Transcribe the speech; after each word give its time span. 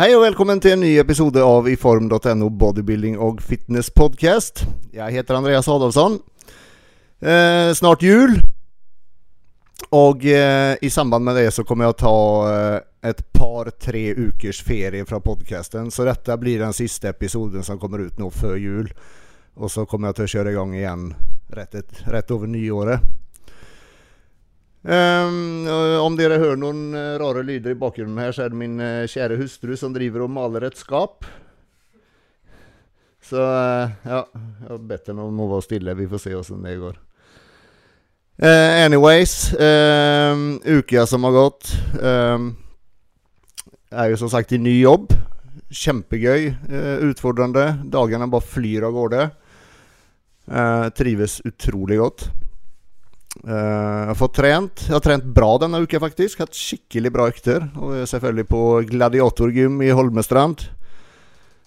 Hej 0.00 0.16
och 0.16 0.22
välkommen 0.22 0.60
till 0.60 0.72
en 0.72 0.80
ny 0.80 0.98
episod 0.98 1.36
av 1.36 1.68
iform.no 1.68 2.48
Bodybuilding 2.48 3.18
och 3.18 3.42
Fitness 3.42 3.90
Podcast. 3.90 4.62
Jag 4.92 5.10
heter 5.10 5.34
Andreas 5.34 5.68
Adolfsson. 5.68 6.18
Eh, 7.20 7.72
snart 7.74 8.02
jul. 8.02 8.40
Och 9.88 10.24
eh, 10.24 10.76
i 10.80 10.90
samband 10.90 11.24
med 11.24 11.36
det 11.36 11.50
så 11.50 11.64
kommer 11.64 11.84
jag 11.84 11.96
ta 11.96 12.48
eh, 12.52 13.08
ett 13.10 13.32
par, 13.32 13.70
tre 13.70 14.14
ukers 14.14 14.62
ferie 14.62 15.04
från 15.04 15.22
podcasten. 15.22 15.90
Så 15.90 16.04
detta 16.04 16.36
blir 16.36 16.58
den 16.58 16.72
sista 16.72 17.08
episoden 17.08 17.62
som 17.62 17.78
kommer 17.78 17.98
ut 17.98 18.18
nu 18.18 18.30
för 18.30 18.56
jul. 18.56 18.94
Och 19.54 19.70
så 19.70 19.86
kommer 19.86 20.08
jag 20.08 20.20
att 20.20 20.30
köra 20.30 20.50
igång 20.50 20.74
igen 20.74 21.14
rätt, 21.48 21.74
rätt 22.04 22.30
över 22.30 22.46
nyåret. 22.46 23.00
Um, 24.82 25.68
om 26.00 26.14
dere 26.16 26.38
hör 26.40 26.56
noen 26.56 26.94
eh, 26.94 27.18
rare 27.20 27.34
rara 27.34 27.42
lyder 27.42 27.70
i 27.70 27.74
bakgrunden 27.74 28.18
här 28.18 28.32
så 28.32 28.42
är 28.42 28.48
det 28.48 28.56
min 28.56 28.80
eh, 28.80 29.06
kjære 29.06 29.08
kära 29.08 29.36
hustru 29.36 29.76
som 29.76 29.92
driver 29.92 30.20
och 30.20 30.30
maler 30.30 30.62
ett 30.62 30.76
skap. 30.76 31.24
Så 33.22 33.36
uh, 33.36 33.90
ja, 34.02 34.28
jag 34.62 34.68
har 34.68 34.78
bett 34.78 35.08
henne 35.08 35.22
om 35.22 35.40
att 35.40 35.50
vara 35.50 35.60
stilla, 35.60 35.94
vi 35.94 36.08
får 36.08 36.18
se 36.18 36.30
hur 36.30 36.62
det 36.62 36.76
går. 36.76 36.98
Uh, 38.42 38.84
anyways, 38.84 39.54
ehm, 39.54 40.38
um, 40.38 40.60
Uka 40.64 41.06
som 41.06 41.24
har 41.24 41.32
gått 41.32 41.72
um, 42.02 42.56
är 43.90 44.08
ju 44.08 44.16
som 44.16 44.30
sagt 44.30 44.52
i 44.52 44.58
ny 44.58 44.80
jobb. 44.80 45.12
Kjempegøy. 45.70 46.54
uh, 46.72 46.96
utfordrende. 46.96 47.76
dagarna 47.84 48.26
bara 48.26 48.40
flyr 48.40 48.82
av 48.82 48.92
gårde. 48.92 49.30
Uh, 50.48 50.88
trivs 50.88 51.40
otroligt 51.44 51.98
godt. 51.98 52.30
Eh, 53.46 53.54
jag 53.54 54.06
har 54.06 54.14
fått 54.14 54.34
trent, 54.34 54.84
jag 54.86 54.94
har 54.94 55.00
trent 55.00 55.24
bra 55.24 55.58
denna 55.58 55.80
vecka 55.80 56.00
faktiskt, 56.00 56.38
haft 56.38 56.54
skickligt 56.54 57.12
bra 57.12 57.28
ökter 57.28 57.68
och 57.78 57.94
jag 57.94 58.02
är 58.02 58.06
selvfølgelig 58.06 58.48
på 58.48 58.80
Gladiatorgym 58.80 59.82
i 59.82 59.90
Holmestrand. 59.90 60.60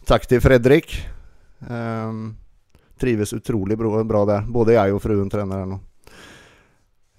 Tack 0.06 0.28
till 0.28 0.42
Fredrik. 0.42 1.08
Um, 1.70 2.38
trivs 3.00 3.34
otroligt 3.34 3.78
bra, 3.78 4.04
bra 4.04 4.26
där, 4.26 4.42
både 4.42 4.74
jag 4.74 4.96
och 4.96 5.02
frun 5.02 5.30
tränar 5.30 5.66
nu. 5.66 5.80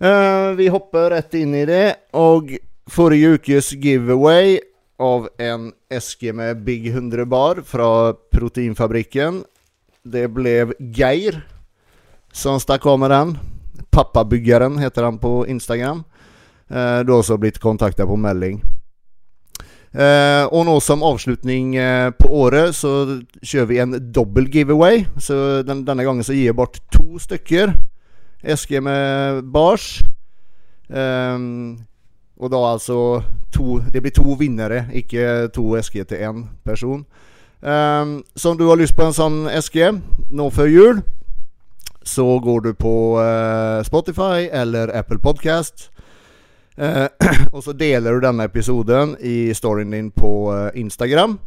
Uh, 0.07 0.57
vi 0.57 0.69
hoppar 0.69 1.11
rätt 1.11 1.35
in 1.35 1.55
i 1.55 1.67
det 1.67 1.97
och 2.11 2.45
förra 2.87 3.31
veckans 3.31 3.73
giveaway 3.73 4.61
av 4.97 5.29
en 5.39 5.73
eske 5.91 6.33
med 6.33 6.65
Big 6.65 6.87
100 6.87 7.25
bar 7.25 7.63
från 7.67 8.15
Proteinfabriken. 8.33 9.45
Det 10.03 10.29
blev 10.29 10.75
Geir 10.79 11.49
som 12.33 12.61
stack 12.61 12.87
av 12.87 12.99
med 12.99 13.11
den. 13.11 13.39
Pappabyggaren 13.95 14.79
heter 14.79 15.03
han 15.03 15.19
på 15.19 15.47
Instagram. 15.47 16.05
Eh, 16.69 16.99
du 16.99 17.13
har 17.13 17.19
också 17.19 17.37
blivit 17.37 17.59
kontaktad 17.59 18.07
på 18.07 18.17
Melling. 18.17 18.63
Eh, 19.93 20.45
och 20.45 20.67
nu 20.67 20.81
som 20.81 21.03
avslutning 21.03 21.77
eh, 21.77 22.11
på 22.11 22.41
året 22.41 22.77
så 22.77 23.21
kör 23.43 23.65
vi 23.65 23.79
en 23.79 24.13
dubbel 24.13 24.49
giveaway. 24.49 25.05
Så 25.17 25.63
den, 25.63 25.85
denna 25.85 26.05
gången 26.05 26.25
så 26.25 26.33
ger 26.33 26.47
jag 26.47 26.57
bort 26.57 26.81
två 26.93 27.19
stycken 27.19 27.73
SG 28.57 28.83
med 28.83 29.45
bars. 29.45 30.01
Eh, 30.89 31.39
och 32.37 32.51
då 32.51 32.65
alltså 32.65 33.23
to, 33.53 33.79
det 33.79 34.01
blir 34.01 34.11
två 34.11 34.35
vinnare, 34.35 34.85
icke 34.93 35.49
två 35.55 35.83
SG 35.83 36.05
till 36.05 36.23
en 36.23 36.47
person. 36.63 37.05
Ehm, 37.63 38.09
um, 38.09 38.25
så 38.35 38.51
om 38.51 38.57
du 38.57 38.65
har 38.65 38.77
lyssnat 38.77 38.97
på 38.97 39.05
en 39.05 39.15
sån 39.15 39.63
SG 39.63 40.01
nå 40.31 40.51
för 40.51 40.67
jul 40.67 41.01
så 42.05 42.39
går 42.39 42.61
du 42.61 42.75
på 42.75 43.21
eh, 43.21 43.83
Spotify 43.83 44.49
eller 44.53 44.89
Apple 44.89 45.19
Podcast 45.19 45.91
eh, 46.77 47.07
och 47.53 47.65
så 47.65 47.73
delar 47.73 48.13
du 48.13 48.21
denna 48.21 48.45
episoden 48.45 49.17
i 49.21 49.55
storyn 49.55 49.91
din 49.91 50.11
på 50.11 50.55
eh, 50.55 50.81
Instagram. 50.81 51.39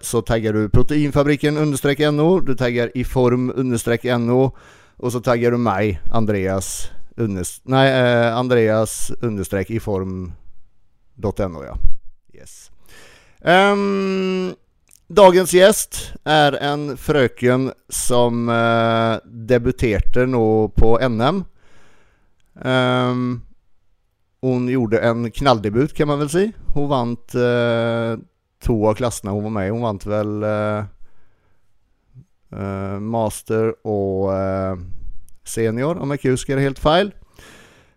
så 0.00 0.22
taggar 0.22 0.52
du 0.52 0.68
proteinfabriken 0.68 1.56
understreck 1.56 1.98
NO, 1.98 2.40
du 2.40 2.54
taggar 2.54 2.90
i 2.94 3.04
form 3.04 3.52
understreck 3.56 4.04
NO 4.04 4.56
och 4.96 5.12
så 5.12 5.20
taggar 5.20 5.50
du 5.50 5.56
mig, 5.56 6.00
Andreas, 6.10 6.90
underst 7.16 7.62
nej, 7.64 8.30
Andreas 8.30 9.12
understreck 9.20 9.70
i 9.70 9.80
ja. 11.64 11.78
Yes. 12.34 12.70
Um, 13.40 14.54
Dagens 15.12 15.54
gäst 15.54 16.12
är 16.24 16.52
en 16.52 16.96
fröken 16.96 17.72
som 17.88 18.48
eh, 18.48 19.30
debuterade 19.30 20.26
nu 20.26 20.70
på 20.76 21.08
NM. 21.08 21.20
Um, 21.24 21.44
ehm, 22.64 23.40
hon 24.40 24.68
gjorde 24.68 24.98
en 24.98 25.30
knalldebut 25.30 25.94
kan 25.94 26.08
man 26.08 26.18
väl 26.18 26.28
säga. 26.28 26.52
Hon 26.74 26.88
vann 26.88 27.16
eh, 27.34 28.18
två 28.62 28.88
av 28.88 28.94
klasserna 28.94 29.30
hon 29.30 29.42
var 29.42 29.50
med 29.50 29.70
Hon 29.70 29.80
vann 29.82 29.98
väl 30.04 30.42
eh, 30.42 30.84
eh, 32.60 33.00
Master 33.00 33.86
och 33.86 34.34
eh, 34.34 34.76
Senior 35.44 35.98
om 35.98 36.10
jag 36.10 36.14
inte 36.16 36.28
huskar 36.28 36.58
helt 36.58 36.78
fel. 36.78 37.14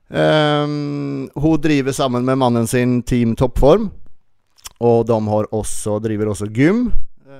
Um, 0.07 1.30
hon 1.34 1.62
driver 1.62 1.91
samman 1.91 2.25
med 2.25 2.38
mannen 2.38 2.68
sin 2.68 3.03
Team 3.03 3.35
Toppform. 3.35 3.90
Och 4.84 5.06
de 5.06 5.28
har 5.28 5.53
också, 5.56 6.00
driver 6.00 6.28
också 6.28 6.45
gym, 6.45 6.91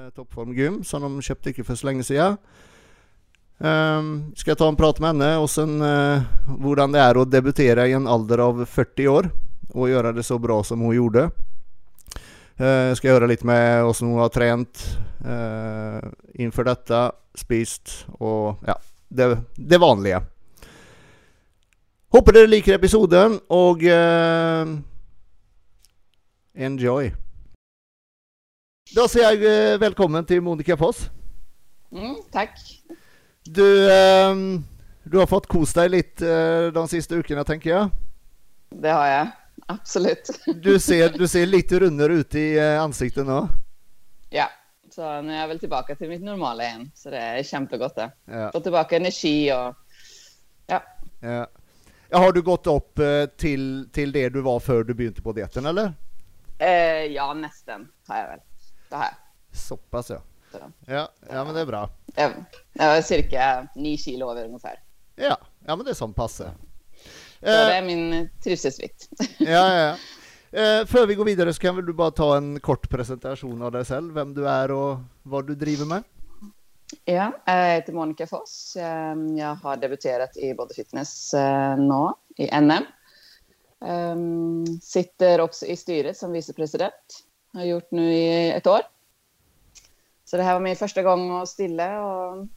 eh, 0.04 0.10
Toppform 0.10 0.54
Gym, 0.54 0.84
som 0.84 1.02
de 1.02 1.22
köpte 1.22 1.50
inte 1.50 1.64
för 1.64 1.76
så 1.76 1.86
länge 1.86 2.04
sedan. 2.04 2.38
Um, 3.58 4.36
ska 4.36 4.56
ta 4.56 4.68
en 4.68 4.76
prat 4.76 5.00
med 5.00 5.08
henne 5.08 5.38
och 5.38 5.50
sen 5.50 5.82
eh, 5.82 5.88
uh, 5.88 6.22
hur 6.62 6.76
det 6.76 7.00
är 7.00 7.22
att 7.22 7.32
debutera 7.32 7.88
i 7.88 7.94
en 7.94 8.08
ålder 8.08 8.38
av 8.38 8.66
40 8.66 9.08
år 9.08 9.30
och 9.70 9.90
göra 9.90 10.12
det 10.12 10.24
så 10.24 10.40
bra 10.40 10.64
som 10.64 10.80
hon 10.80 10.96
gjorde. 10.96 11.32
Uh, 12.62 12.94
ska 12.96 13.08
göra 13.08 13.26
lite 13.26 13.46
med 13.46 13.84
oss 13.84 13.98
som 13.98 14.08
hon 14.08 14.20
har 14.20 14.30
tränat 14.30 14.98
uh, 15.26 16.10
inför 16.34 16.64
detta, 16.64 17.12
spist 17.36 18.06
och 18.08 18.58
ja, 18.66 18.80
det, 19.08 19.38
det 19.56 19.78
vanliga. 19.78 20.24
Hoppas 22.10 22.34
det 22.34 22.48
liker 22.48 22.74
episoden 22.74 23.40
och 23.48 23.82
uh, 23.84 24.80
enjoy! 26.54 27.14
Då 28.96 29.08
säger 29.08 29.32
jag 29.32 29.74
eh, 29.74 29.80
välkommen 29.80 30.26
till 30.26 30.42
Monica 30.42 30.78
Foss. 30.78 31.10
Mm, 31.92 32.16
tack. 32.32 32.82
Du, 33.44 33.92
eh, 33.92 34.36
du 35.04 35.18
har 35.18 35.26
fått 35.26 35.48
kosta 35.48 35.80
dig 35.80 35.90
lite 35.90 36.30
eh, 36.30 36.74
de 36.74 36.88
sista 36.88 37.16
veckorna 37.16 37.44
tänker 37.44 37.70
jag. 37.70 37.90
Det 38.70 38.90
har 38.90 39.08
jag, 39.08 39.28
absolut. 39.66 40.30
Du 40.56 40.80
ser, 40.80 41.10
du 41.18 41.28
ser 41.28 41.46
lite 41.46 41.80
rundare 41.80 42.14
ut 42.14 42.36
i 42.36 42.58
eh, 42.58 42.82
ansiktet 42.82 43.26
nu. 43.26 43.48
Ja, 44.30 44.50
så 44.96 45.22
nu 45.22 45.34
är 45.34 45.42
jag 45.42 45.48
väl 45.48 45.60
tillbaka 45.60 45.96
till 45.96 46.10
mitt 46.10 46.24
normala 46.24 46.64
igen, 46.64 46.92
så 46.96 47.10
det 47.10 47.18
är 47.18 47.54
jättegott 47.54 47.96
det. 47.96 48.12
Ja. 48.26 48.52
Få 48.52 48.60
tillbaka 48.60 48.96
energi 48.96 49.54
och 49.54 49.76
ja. 50.68 50.84
ja. 51.20 51.48
Har 52.12 52.32
du 52.32 52.42
gått 52.42 52.68
upp 52.68 53.00
till, 53.38 53.90
till 53.94 54.12
det 54.12 54.30
du 54.30 54.42
var 54.42 54.60
för 54.60 54.84
du 54.84 54.94
började 54.94 55.22
på 55.22 55.32
dieten 55.32 55.66
eller? 55.66 55.94
Eh, 56.58 57.06
ja, 57.06 57.34
nästan 57.34 57.88
har 58.08 58.18
jag 58.18 58.28
väl 58.28 58.40
det 58.94 58.98
här. 58.98 59.14
Så 59.52 59.78
pass 59.78 60.10
ja. 60.10 60.22
Ja, 60.86 61.10
ja 61.30 61.44
men 61.44 61.54
det 61.54 61.62
är 61.62 61.66
bra. 61.66 61.90
Var 62.74 63.02
cirka 63.02 63.68
9 63.76 63.98
kilo 63.98 64.32
över 64.32 64.46
ungefär. 64.46 64.80
Ja, 65.16 65.38
ja 65.66 65.76
men 65.76 65.86
det 65.86 65.92
är 65.92 65.96
som 65.96 66.14
passar. 66.14 66.52
Så 67.40 67.46
det 67.46 67.74
är 67.74 67.82
min 67.82 68.30
trivselsvikt. 68.44 69.10
Ja, 69.38 69.50
ja, 69.50 69.76
ja. 69.80 69.96
Eh, 70.60 70.86
för 70.86 71.08
vi 71.08 71.16
går 71.16 71.26
vidare 71.26 71.54
så 71.54 71.62
kan 71.62 71.76
väl 71.76 71.86
du 71.86 71.94
bara 71.94 72.12
ta 72.12 72.38
en 72.38 72.60
kort 72.60 72.90
presentation 72.90 73.62
av 73.62 73.72
dig 73.72 73.86
själv, 73.86 74.14
vem 74.14 74.34
du 74.34 74.50
är 74.50 74.72
och 74.72 74.98
vad 75.24 75.48
du 75.48 75.56
driver 75.56 75.86
med? 75.86 76.04
Ja, 77.06 77.32
jag 77.46 77.76
heter 77.76 77.94
Monica 77.94 78.28
Foss. 78.28 78.78
Ehm, 78.80 79.38
jag 79.38 79.56
har 79.56 79.78
debuterat 79.78 80.38
i 80.38 80.54
Body 80.54 80.74
Fitness 80.74 81.34
eh, 81.34 81.78
nu 81.78 82.14
i 82.38 82.62
NM. 82.62 82.86
Ehm, 83.86 84.66
sitter 84.82 85.42
också 85.42 85.66
i 85.66 85.76
styret 85.76 86.18
som 86.18 86.32
vicepresident 86.32 87.24
har 87.54 87.64
gjort 87.66 87.92
nu 87.92 88.14
i 88.14 88.52
ett 88.52 88.68
år. 88.68 88.82
Så 90.26 90.38
det 90.38 90.44
här 90.44 90.54
var 90.54 90.60
min 90.60 90.76
första 90.76 91.04
gång 91.04 91.42
att 91.42 91.50
stilla 91.50 92.06
och 92.06 92.48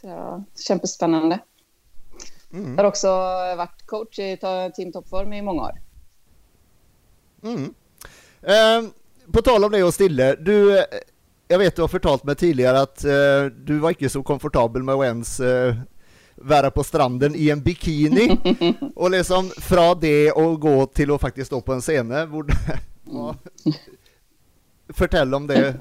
så 0.00 0.06
ja, 0.06 0.44
kämpespännande. 0.54 1.38
Mm. 2.52 2.70
Jag 2.70 2.82
har 2.82 2.88
också 2.88 3.08
varit 3.56 3.86
coach 3.86 4.18
i 4.18 4.36
Team 4.76 4.92
Toppform 4.92 5.32
i 5.32 5.42
många 5.42 5.62
år. 5.62 5.80
Mm. 7.42 7.74
Eh, 8.42 8.90
på 9.32 9.42
tal 9.42 9.64
om 9.64 9.72
det 9.72 9.82
och 9.82 9.94
stille, 9.94 10.36
du, 10.36 10.84
jag 11.48 11.58
vet 11.58 11.76
du 11.76 11.82
har 11.82 11.88
förtalt 11.88 12.24
mig 12.24 12.36
tidigare 12.36 12.80
att 12.80 13.04
eh, 13.04 13.44
du 13.64 13.78
var 13.78 13.90
inte 13.90 14.08
så 14.08 14.22
komfortabel 14.22 14.82
med 14.82 14.94
att 14.94 15.04
ens 15.04 15.40
eh, 15.40 15.74
vara 16.34 16.70
på 16.70 16.84
stranden 16.84 17.34
i 17.34 17.50
en 17.50 17.62
bikini 17.62 18.38
och 18.94 19.10
liksom 19.10 19.50
från 19.56 20.00
det 20.00 20.32
och 20.32 20.60
gå 20.60 20.86
till 20.86 21.10
att 21.10 21.20
faktiskt 21.20 21.46
stå 21.46 21.60
på 21.60 21.72
en 21.72 21.80
scen. 21.80 22.30
Borde, 22.30 22.54
mm. 23.10 23.34
Förtäll 24.94 25.34
om 25.34 25.46
det. 25.46 25.74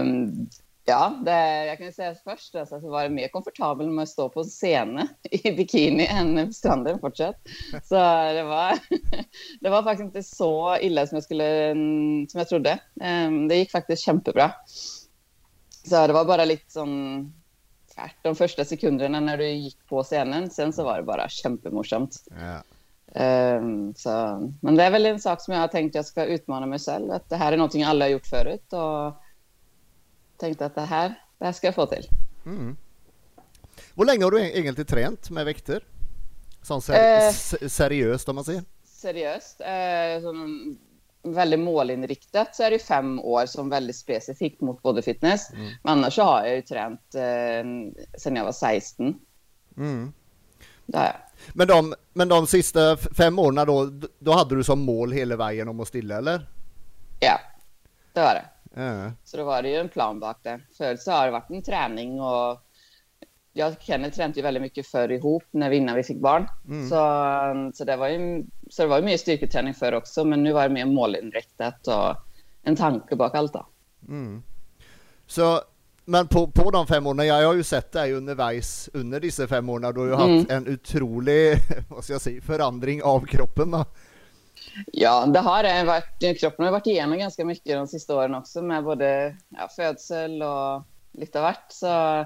Um, 0.00 0.48
Ja, 0.88 1.18
det, 1.24 1.66
jag 1.66 1.78
kan 1.78 1.92
säga 1.92 2.14
först 2.24 2.54
alltså, 2.54 2.74
att 2.74 2.82
det 2.82 2.88
var 2.88 3.08
mer 3.08 3.28
komfortabel 3.28 3.90
med 3.90 4.02
att 4.02 4.08
stå 4.08 4.28
på 4.28 4.44
scenen 4.44 5.08
i 5.30 5.52
bikini 5.52 6.06
än 6.06 6.46
på 6.46 6.52
stranden 6.52 6.98
fortsatt. 6.98 7.36
Så 7.84 7.94
det 8.32 8.42
var, 8.42 8.78
det 9.60 9.70
var 9.70 9.82
faktiskt 9.82 10.04
inte 10.04 10.22
så 10.22 10.78
illa 10.80 11.06
som 11.06 11.16
jag, 11.16 11.24
skulle, 11.24 11.72
som 12.28 12.38
jag 12.38 12.48
trodde. 12.48 12.78
Ehm, 13.00 13.48
det 13.48 13.56
gick 13.56 13.70
faktiskt 13.70 14.06
jättebra. 14.06 14.52
Så 15.88 16.06
det 16.06 16.12
var 16.12 16.24
bara 16.24 16.44
lite 16.44 16.64
tvärt 17.94 18.16
de 18.22 18.36
första 18.36 18.64
sekunderna 18.64 19.20
när 19.20 19.38
du 19.38 19.48
gick 19.48 19.86
på 19.88 20.02
scenen. 20.02 20.50
Sen 20.50 20.72
så 20.72 20.84
var 20.84 20.96
det 20.96 21.02
bara 21.02 21.28
jättemorsamt. 21.44 22.24
Ja. 22.30 22.62
Um, 23.20 23.94
så, 23.94 24.10
men 24.60 24.76
det 24.76 24.82
är 24.84 24.90
väl 24.90 25.06
en 25.06 25.20
sak 25.20 25.40
som 25.40 25.54
jag 25.54 25.60
har 25.60 25.68
tänkt 25.68 25.94
jag 25.94 26.04
ska 26.04 26.24
utmana 26.24 26.66
mig 26.66 26.78
själv. 26.78 27.10
Att 27.10 27.28
det 27.28 27.36
här 27.36 27.52
är 27.52 27.56
någonting 27.56 27.82
alla 27.82 28.04
har 28.04 28.10
gjort 28.10 28.26
förut. 28.26 28.72
Och 28.72 29.14
tänkte 30.36 30.66
att 30.66 30.74
det 30.74 30.80
här, 30.80 31.14
det 31.38 31.44
här 31.44 31.52
ska 31.52 31.66
jag 31.66 31.74
få 31.74 31.86
till. 31.86 32.08
Mm. 32.46 32.76
Hur 33.94 34.04
länge 34.04 34.24
har 34.24 34.30
du 34.30 34.40
egentligen 34.40 34.86
tränat 34.86 35.30
med 35.30 35.46
vikter? 35.46 35.84
Ser 36.82 37.26
eh, 37.26 37.32
seriöst 37.68 38.28
om 38.28 38.34
man 38.34 38.44
säger. 38.44 38.62
Seriöst. 38.84 39.60
Som 40.22 40.78
väldigt 41.22 41.60
målinriktat 41.60 42.56
så 42.56 42.62
är 42.62 42.70
det 42.70 42.78
fem 42.78 43.20
år 43.20 43.46
som 43.46 43.68
väldigt 43.68 43.96
specifikt 43.96 44.60
mot 44.60 44.82
både 44.82 45.02
fitness. 45.02 45.50
Mm. 45.50 45.64
Men 45.82 45.92
annars 45.92 46.14
så 46.14 46.22
har 46.22 46.46
jag 46.46 46.56
ju 46.56 46.62
tränat 46.62 47.14
eh, 47.14 47.92
sedan 48.18 48.36
jag 48.36 48.44
var 48.44 48.52
16. 48.52 49.20
Mm. 49.76 50.12
Men, 51.52 51.68
de, 51.68 51.94
men 52.12 52.28
de 52.28 52.46
sista 52.46 52.96
fem 52.96 53.38
åren 53.38 53.66
då, 53.66 53.90
då 54.18 54.32
hade 54.32 54.56
du 54.56 54.64
som 54.64 54.80
mål 54.80 55.12
hela 55.12 55.36
vägen 55.36 55.68
om 55.68 55.80
att 55.80 55.88
stilla 55.88 56.16
eller? 56.16 56.48
Ja, 57.20 57.40
det 58.12 58.20
var 58.20 58.34
det. 58.34 58.44
Ja. 58.82 59.12
Så 59.24 59.36
då 59.36 59.44
var 59.44 59.62
det 59.62 59.68
ju 59.68 59.76
en 59.76 59.88
plan 59.88 60.20
bak 60.20 60.36
det. 60.42 60.60
Förut 60.78 61.02
så 61.02 61.10
har 61.10 61.26
det 61.26 61.32
varit 61.32 61.50
en 61.50 61.62
träning 61.62 62.20
och 62.20 62.62
jag 63.52 63.72
och 63.72 63.82
Kenneth 63.82 64.16
tränade 64.16 64.36
ju 64.36 64.42
väldigt 64.42 64.62
mycket 64.62 64.86
förr 64.86 65.12
ihop 65.12 65.44
när 65.50 65.70
vi, 65.70 65.76
innan 65.76 65.96
vi 65.96 66.02
fick 66.02 66.20
barn. 66.20 66.48
Mm. 66.68 66.88
Så, 66.88 67.76
så, 67.78 67.84
det 67.84 67.96
var 67.96 68.08
ju, 68.08 68.44
så 68.70 68.82
det 68.82 68.88
var 68.88 68.98
ju 68.98 69.04
mer 69.04 69.16
styrketräning 69.16 69.74
förr 69.74 69.92
också, 69.92 70.24
men 70.24 70.42
nu 70.42 70.52
var 70.52 70.62
det 70.68 70.74
mer 70.74 70.86
målinriktat 70.86 71.86
och 71.86 72.16
en 72.62 72.76
tanke 72.76 73.16
bak 73.16 73.34
allt 73.34 73.52
då. 73.52 73.66
Mm. 74.08 74.42
Så, 75.26 75.60
men 76.08 76.28
på, 76.28 76.46
på 76.46 76.70
de 76.70 76.86
fem 76.86 77.06
åren, 77.06 77.26
jag 77.26 77.46
har 77.46 77.54
ju 77.54 77.62
sett 77.62 77.92
dig 77.92 78.12
undervis 78.12 78.88
under 78.92 79.20
dessa 79.20 79.48
fem 79.48 79.68
åren, 79.68 79.94
du 79.94 80.00
har 80.00 80.06
ju 80.06 80.14
mm. 80.14 80.38
haft 80.38 80.50
en 80.50 80.74
otrolig, 80.74 81.58
vad 81.88 82.04
ska 82.04 82.12
jag 82.12 82.22
säga, 82.22 82.42
förändring 82.42 83.02
av 83.02 83.26
kroppen 83.26 83.70
då. 83.70 83.84
Ja, 84.92 85.26
det 85.26 85.38
har 85.38 85.84
varit. 85.84 86.40
Kroppen 86.40 86.64
har 86.64 86.72
varit 86.72 86.86
igenom 86.86 87.18
ganska 87.18 87.44
mycket 87.44 87.76
de 87.76 87.86
sista 87.86 88.16
åren 88.16 88.34
också 88.34 88.62
med 88.62 88.84
både 88.84 89.36
ja, 89.48 89.68
födsel 89.76 90.42
och 90.42 90.82
lite 91.12 91.38
av 91.38 91.42
vart. 91.42 91.66
Så, 91.68 92.20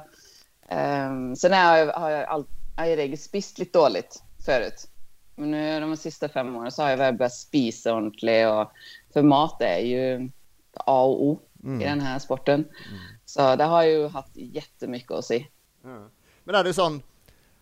um, 0.75 1.37
sen 1.37 1.53
har 1.53 1.77
jag, 1.77 1.93
har 1.93 2.11
jag, 2.11 2.25
all, 2.25 2.45
jag 2.77 2.93
i 2.93 2.97
regel 2.97 3.19
spist 3.19 3.59
lite 3.59 3.79
dåligt 3.79 4.23
förut. 4.47 4.89
Men 5.37 5.51
nu 5.51 5.81
de 5.81 5.97
sista 5.97 6.29
fem 6.29 6.57
åren 6.57 6.71
så 6.71 6.83
har 6.83 6.91
jag 6.91 7.17
börjat 7.17 7.35
spisa 7.35 7.95
ordentligt. 7.95 8.47
Och, 8.47 8.73
för 9.13 9.23
mat 9.23 9.63
är 9.63 9.79
ju 9.79 10.31
A 10.75 11.03
och 11.03 11.25
O 11.25 11.41
mm. 11.65 11.81
i 11.81 11.85
den 11.85 12.01
här 12.01 12.19
sporten. 12.19 12.61
Mm. 12.61 13.01
Så 13.31 13.57
det 13.57 13.65
har 13.65 13.85
ju 13.85 14.09
haft 14.09 14.37
jättemycket 14.37 15.11
att 15.11 15.25
se. 15.25 15.47
Ja. 15.85 16.09
Men 16.45 16.55
är 16.55 16.65
det 16.65 16.75
sån 16.75 17.03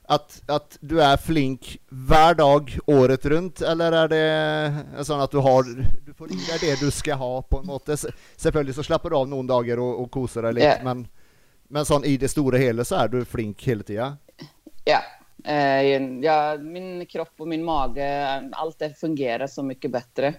att, 0.02 0.42
att 0.46 0.78
du 0.80 1.02
är 1.02 1.16
flink 1.16 1.78
varje 1.88 2.34
dag 2.34 2.78
året 2.86 3.26
runt 3.26 3.60
eller 3.60 3.92
är 3.92 4.08
det 4.08 5.04
sån 5.04 5.20
att 5.20 5.30
du 5.30 5.38
har 5.38 5.62
du 6.06 6.14
får 6.14 6.32
in 6.32 6.38
det 6.60 6.80
du 6.80 6.90
ska 6.90 7.14
ha 7.14 7.42
på 7.42 7.62
något 7.62 7.98
sätt? 7.98 8.14
Självklart 8.42 8.74
så 8.74 8.82
släpper 8.82 9.10
du 9.10 9.16
av 9.16 9.28
någon 9.28 9.46
dagar 9.46 9.78
och, 9.78 10.02
och 10.02 10.10
kosar 10.10 10.42
dig 10.42 10.52
lite 10.52 10.66
yeah. 10.66 10.84
men, 10.84 11.08
men 11.68 11.84
sån 11.84 12.04
i 12.04 12.16
det 12.16 12.28
stora 12.28 12.58
hela 12.58 12.84
så 12.84 12.94
är 12.94 13.08
du 13.08 13.24
flink 13.24 13.64
hela 13.64 13.82
tiden? 13.82 14.16
Ja. 14.84 15.02
Eh, 15.44 15.82
ja, 16.22 16.58
min 16.58 17.06
kropp 17.06 17.34
och 17.36 17.48
min 17.48 17.64
mage, 17.64 18.50
allt 18.52 18.78
det 18.78 19.00
fungerar 19.00 19.46
så 19.46 19.62
mycket 19.62 19.90
bättre. 19.90 20.34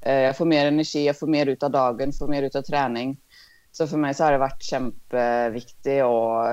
Eh, 0.00 0.20
jag 0.20 0.36
får 0.36 0.44
mer 0.44 0.66
energi, 0.66 1.06
jag 1.06 1.18
får 1.18 1.26
mer 1.26 1.46
ut 1.46 1.62
av 1.62 1.70
dagen, 1.70 2.12
får 2.12 2.28
mer 2.28 2.42
ut 2.42 2.56
av 2.56 2.62
träning. 2.62 3.16
Så 3.76 3.86
för 3.86 3.96
mig 3.96 4.14
så 4.14 4.24
har 4.24 4.32
det 4.32 4.38
varit 4.38 4.72
jätteviktigt 4.72 6.04
och 6.04 6.44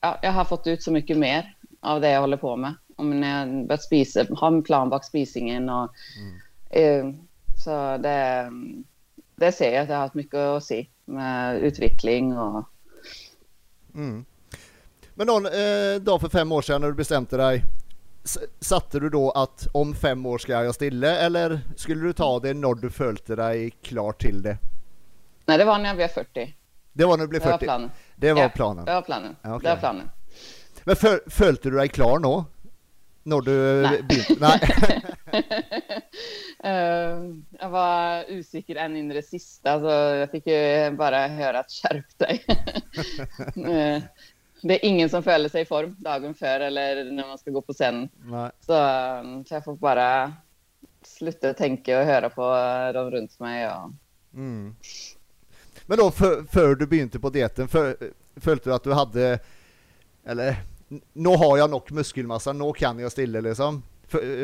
ja, 0.00 0.18
jag 0.22 0.32
har 0.32 0.44
fått 0.44 0.66
ut 0.66 0.82
så 0.82 0.92
mycket 0.92 1.18
mer 1.18 1.56
av 1.80 2.00
det 2.00 2.10
jag 2.10 2.20
håller 2.20 2.36
på 2.36 2.56
med. 2.56 2.74
Om 2.96 3.20
när 3.20 3.40
jag 3.40 3.66
börjat 3.66 3.82
spisa, 3.82 4.24
ha 4.30 4.46
en 4.46 4.62
plan 4.62 4.90
bak 4.90 5.04
spisingen 5.04 5.68
och 5.68 5.88
mm. 6.70 7.08
eh, 7.08 7.14
så 7.64 7.96
det, 7.98 8.50
det 9.36 9.52
ser 9.52 9.74
jag 9.74 9.82
att 9.82 9.88
jag 9.88 9.96
har 9.96 10.02
haft 10.02 10.14
mycket 10.14 10.34
att 10.34 10.64
se 10.64 10.86
med 11.04 11.58
utveckling 11.58 12.38
och 12.38 12.64
mm. 13.94 14.24
Men 15.14 15.26
någon 15.26 15.46
eh, 15.46 16.00
dag 16.00 16.20
för 16.20 16.28
fem 16.28 16.52
år 16.52 16.62
sedan 16.62 16.80
när 16.80 16.88
du 16.88 16.94
bestämde 16.94 17.36
dig 17.36 17.62
Satte 18.60 19.00
du 19.00 19.08
då 19.08 19.30
att 19.30 19.66
om 19.72 19.94
fem 19.94 20.26
år 20.26 20.38
ska 20.38 20.52
jag 20.52 20.74
stilla 20.74 21.18
eller 21.18 21.60
skulle 21.76 22.02
du 22.02 22.12
ta 22.12 22.40
det 22.40 22.54
när 22.54 22.74
du 22.74 22.90
följde 22.90 23.36
dig 23.36 23.70
klart 23.70 24.20
till 24.20 24.42
det? 24.42 24.58
Nej, 25.46 25.58
det 25.58 25.64
var 25.64 25.78
när 25.78 25.86
jag 25.86 25.96
blev 25.96 26.08
40. 26.08 26.54
Det 26.92 27.04
var 27.04 27.16
när 27.16 27.24
du 27.24 27.28
blev 27.28 27.40
40? 27.40 27.48
Det 27.50 27.52
var 27.52 27.58
planen. 27.58 27.90
Det 28.16 28.32
var 28.32 28.42
ja, 28.42 28.48
planen? 28.48 28.84
Det 28.84 28.94
var 28.94 29.02
planen. 29.02 29.36
Okay. 29.40 29.58
Det 29.58 29.68
var 29.68 29.76
planen. 29.76 30.10
Men 30.84 30.96
föl 30.96 31.20
följde 31.26 31.70
du 31.70 31.76
dig 31.76 31.88
klar 31.88 32.18
nå? 32.18 32.44
När 33.22 33.40
du 33.40 33.82
Nej. 33.82 34.02
Nej. 34.40 35.02
uh, 36.64 37.36
jag 37.60 37.68
var 37.68 38.24
osäker 38.38 38.76
än 38.76 38.96
in 38.96 39.10
i 39.10 39.14
det 39.14 39.22
sista, 39.22 39.80
så 39.80 39.86
jag 39.90 40.30
fick 40.30 40.46
ju 40.46 40.90
bara 40.90 41.26
höra 41.28 41.58
att 41.58 41.70
skärp 41.70 42.18
dig. 42.18 42.44
uh, 43.56 44.02
det 44.62 44.74
är 44.74 44.88
ingen 44.88 45.08
som 45.08 45.22
följer 45.22 45.48
sig 45.48 45.62
i 45.62 45.64
form 45.64 45.96
dagen 45.98 46.34
före 46.34 46.66
eller 46.66 47.04
när 47.04 47.26
man 47.26 47.38
ska 47.38 47.50
gå 47.50 47.62
på 47.62 47.72
scen. 47.72 48.08
Så, 48.60 48.74
så 49.48 49.54
jag 49.54 49.64
får 49.64 49.76
bara 49.76 50.32
sluta 51.04 51.54
tänka 51.54 52.00
och 52.00 52.06
höra 52.06 52.30
på 52.30 52.42
de 52.94 53.10
runt 53.10 53.40
mig. 53.40 53.68
Och... 53.68 53.90
Mm. 54.34 54.76
Men 55.86 55.98
då 55.98 56.10
för, 56.10 56.42
för 56.42 56.74
du 56.74 56.86
begynte 56.86 57.20
på 57.20 57.30
dieten, 57.30 57.68
för, 57.68 57.96
följde 58.36 58.70
du 58.70 58.74
att 58.74 58.84
du 58.84 58.92
hade, 58.92 59.38
eller 60.26 60.56
nu 61.12 61.28
har 61.28 61.58
jag 61.58 61.70
nog 61.70 61.92
muskelmassa, 61.92 62.52
nu 62.52 62.72
kan 62.72 62.98
jag 62.98 63.12
stilla 63.12 63.40
liksom. 63.40 63.82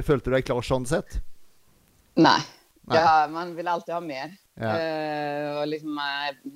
Följde 0.02 0.20
du 0.25 0.31
dig 0.31 0.43
klart 0.43 0.64
sånt 0.64 0.88
sätt? 0.88 1.08
Nej, 2.14 2.40
Nej. 2.88 2.99
Ja, 2.99 3.29
man 3.31 3.56
vill 3.56 3.69
alltid 3.69 3.94
ha 3.94 4.00
mer. 4.00 4.37
Ja. 4.55 4.67
Uh, 4.67 5.60
och 5.60 5.67
liksom, 5.67 6.01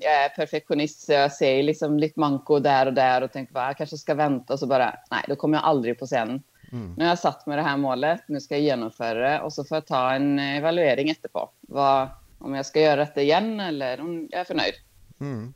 jag 0.00 0.24
är 0.24 0.28
perfektionist 0.28 1.00
så 1.00 1.12
jag 1.12 1.32
ser 1.32 1.62
liksom 1.62 1.98
lite 1.98 2.20
manko 2.20 2.58
där 2.58 2.86
och 2.86 2.92
där 2.92 3.22
och 3.22 3.32
tänker 3.32 3.52
bara 3.52 3.66
jag 3.66 3.76
kanske 3.76 3.98
ska 3.98 4.14
vänta 4.14 4.52
och 4.52 4.58
så 4.58 4.66
bara 4.66 4.94
nej, 5.10 5.24
då 5.28 5.36
kommer 5.36 5.58
jag 5.58 5.64
aldrig 5.64 5.98
på 5.98 6.06
scen. 6.06 6.42
Mm. 6.72 6.94
Nu 6.96 7.04
har 7.04 7.08
jag 7.08 7.18
satt 7.18 7.46
med 7.46 7.58
det 7.58 7.62
här 7.62 7.76
målet, 7.76 8.20
nu 8.26 8.40
ska 8.40 8.54
jag 8.54 8.62
genomföra 8.62 9.30
det 9.30 9.40
och 9.40 9.52
så 9.52 9.64
får 9.64 9.76
jag 9.76 9.86
ta 9.86 10.12
en 10.12 10.38
evaluering 10.38 11.10
efterpå. 11.10 11.50
Vad, 11.60 12.08
om 12.42 12.54
jag 12.54 12.66
ska 12.66 12.80
göra 12.80 12.96
detta 12.96 13.22
igen 13.22 13.60
eller 13.60 14.00
om 14.00 14.28
jag 14.30 14.40
är 14.40 14.44
förnöjd. 14.44 14.74
Mm. 15.20 15.54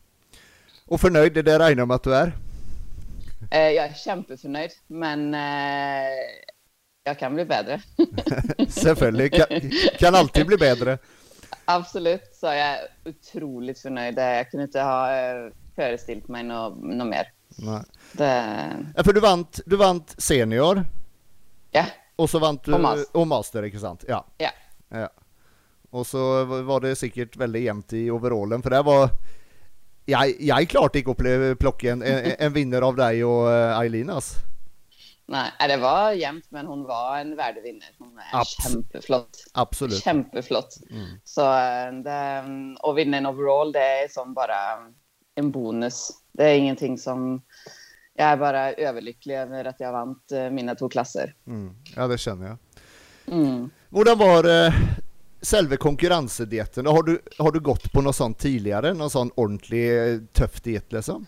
Och 0.86 1.00
förnöjd, 1.00 1.32
det 1.32 1.42
där 1.42 1.58
regnar 1.58 1.86
med 1.86 1.94
att 1.94 2.02
du 2.02 2.14
är? 2.14 2.32
Eh, 3.50 3.70
jag 3.70 3.84
är 3.84 3.94
kämpeförnöjd, 3.94 4.70
men 4.86 5.34
eh, 5.34 6.10
jag 7.04 7.18
kan 7.18 7.34
bli 7.34 7.44
bättre. 7.44 7.80
Självklart, 8.96 9.48
kan, 9.48 9.70
kan 9.98 10.14
alltid 10.14 10.46
bli 10.46 10.56
bättre. 10.56 10.98
Absolut, 11.64 12.34
så 12.34 12.46
jag 12.46 12.56
är 12.56 12.78
otroligt 13.04 13.78
förnöjd. 13.78 14.18
Jag 14.18 14.50
kunde 14.50 14.64
inte 14.64 14.80
ha 14.80 15.16
eh, 15.16 15.52
föreställt 15.76 16.28
mig 16.28 16.42
något, 16.42 16.82
något 16.82 17.06
mer. 17.06 17.32
Nej. 17.48 17.82
Det... 18.12 18.86
Ja, 18.96 19.04
för 19.04 19.12
du 19.12 19.20
vann, 19.20 19.46
du 19.66 19.76
vann 19.76 20.04
senior. 20.18 20.84
Ja. 21.70 21.84
Och 22.16 22.30
så 22.30 22.38
vann 22.38 22.58
du 22.64 22.74
och 22.74 22.80
master, 22.80 23.16
och 23.16 23.26
master 23.26 23.62
inte 23.62 23.78
sant? 23.78 24.04
Ja. 24.08 24.26
ja. 24.38 24.50
ja. 24.88 25.08
Och 25.90 26.06
så 26.06 26.44
var 26.44 26.80
det 26.80 26.96
säkert 26.96 27.36
väldigt 27.36 27.62
jämnt 27.62 27.92
i 27.92 28.10
overallen, 28.10 28.62
för 28.62 28.70
det 28.70 28.82
var 28.82 29.10
jag, 30.04 30.40
jag 30.40 30.60
är 30.60 30.64
klart 30.64 30.96
inte 30.96 31.10
att 31.10 31.58
plocka 31.58 31.92
en, 31.92 32.02
en, 32.02 32.32
en 32.38 32.52
vinnare 32.52 32.84
av 32.84 32.96
dig 32.96 33.24
och 33.24 33.52
eh, 33.52 33.78
Eilinas. 33.78 34.34
Nej, 35.28 35.50
det 35.68 35.76
var 35.76 36.12
jämnt, 36.12 36.44
men 36.48 36.66
hon 36.66 36.84
var 36.84 37.18
en 37.18 37.36
värdevinnare. 37.36 37.90
Hon 37.98 38.18
är 38.18 38.40
Abs 38.40 38.56
kämpeflott. 38.62 39.44
Absolut. 39.52 40.02
Kämpeflott. 40.02 40.76
Mm. 40.90 41.06
Så 41.24 41.40
eh, 41.40 41.92
det, 42.04 42.44
och 42.80 42.98
vinna 42.98 43.16
en 43.16 43.26
overall, 43.26 43.72
det 43.72 43.78
är 43.78 44.08
som 44.08 44.34
bara 44.34 44.54
en 45.34 45.50
bonus. 45.50 46.10
Det 46.32 46.44
är 46.44 46.54
ingenting 46.54 46.98
som... 46.98 47.42
Jag 48.18 48.26
är 48.26 48.36
bara 48.36 48.72
överlycklig 48.72 49.34
över 49.34 49.64
att 49.64 49.80
jag 49.80 49.92
vann 49.92 50.20
eh, 50.32 50.50
mina 50.50 50.74
två 50.74 50.88
klasser. 50.88 51.34
Mm. 51.46 51.74
Ja, 51.96 52.06
det 52.06 52.18
känner 52.18 52.46
jag. 52.46 52.58
Mm. 53.36 53.70
Hur 53.90 54.16
var 54.16 54.42
själva 55.50 55.76
konkurrensdieten, 55.76 56.86
har 56.86 57.02
du, 57.02 57.22
har 57.38 57.52
du 57.52 57.60
gått 57.60 57.92
på 57.92 58.00
något 58.00 58.16
sånt 58.16 58.38
tidigare? 58.38 58.94
Någon 58.94 59.10
sån 59.10 59.30
ordentlig 59.34 60.12
eh, 60.12 60.18
tuff 60.32 60.60
diet 60.60 60.92
liksom? 60.92 61.26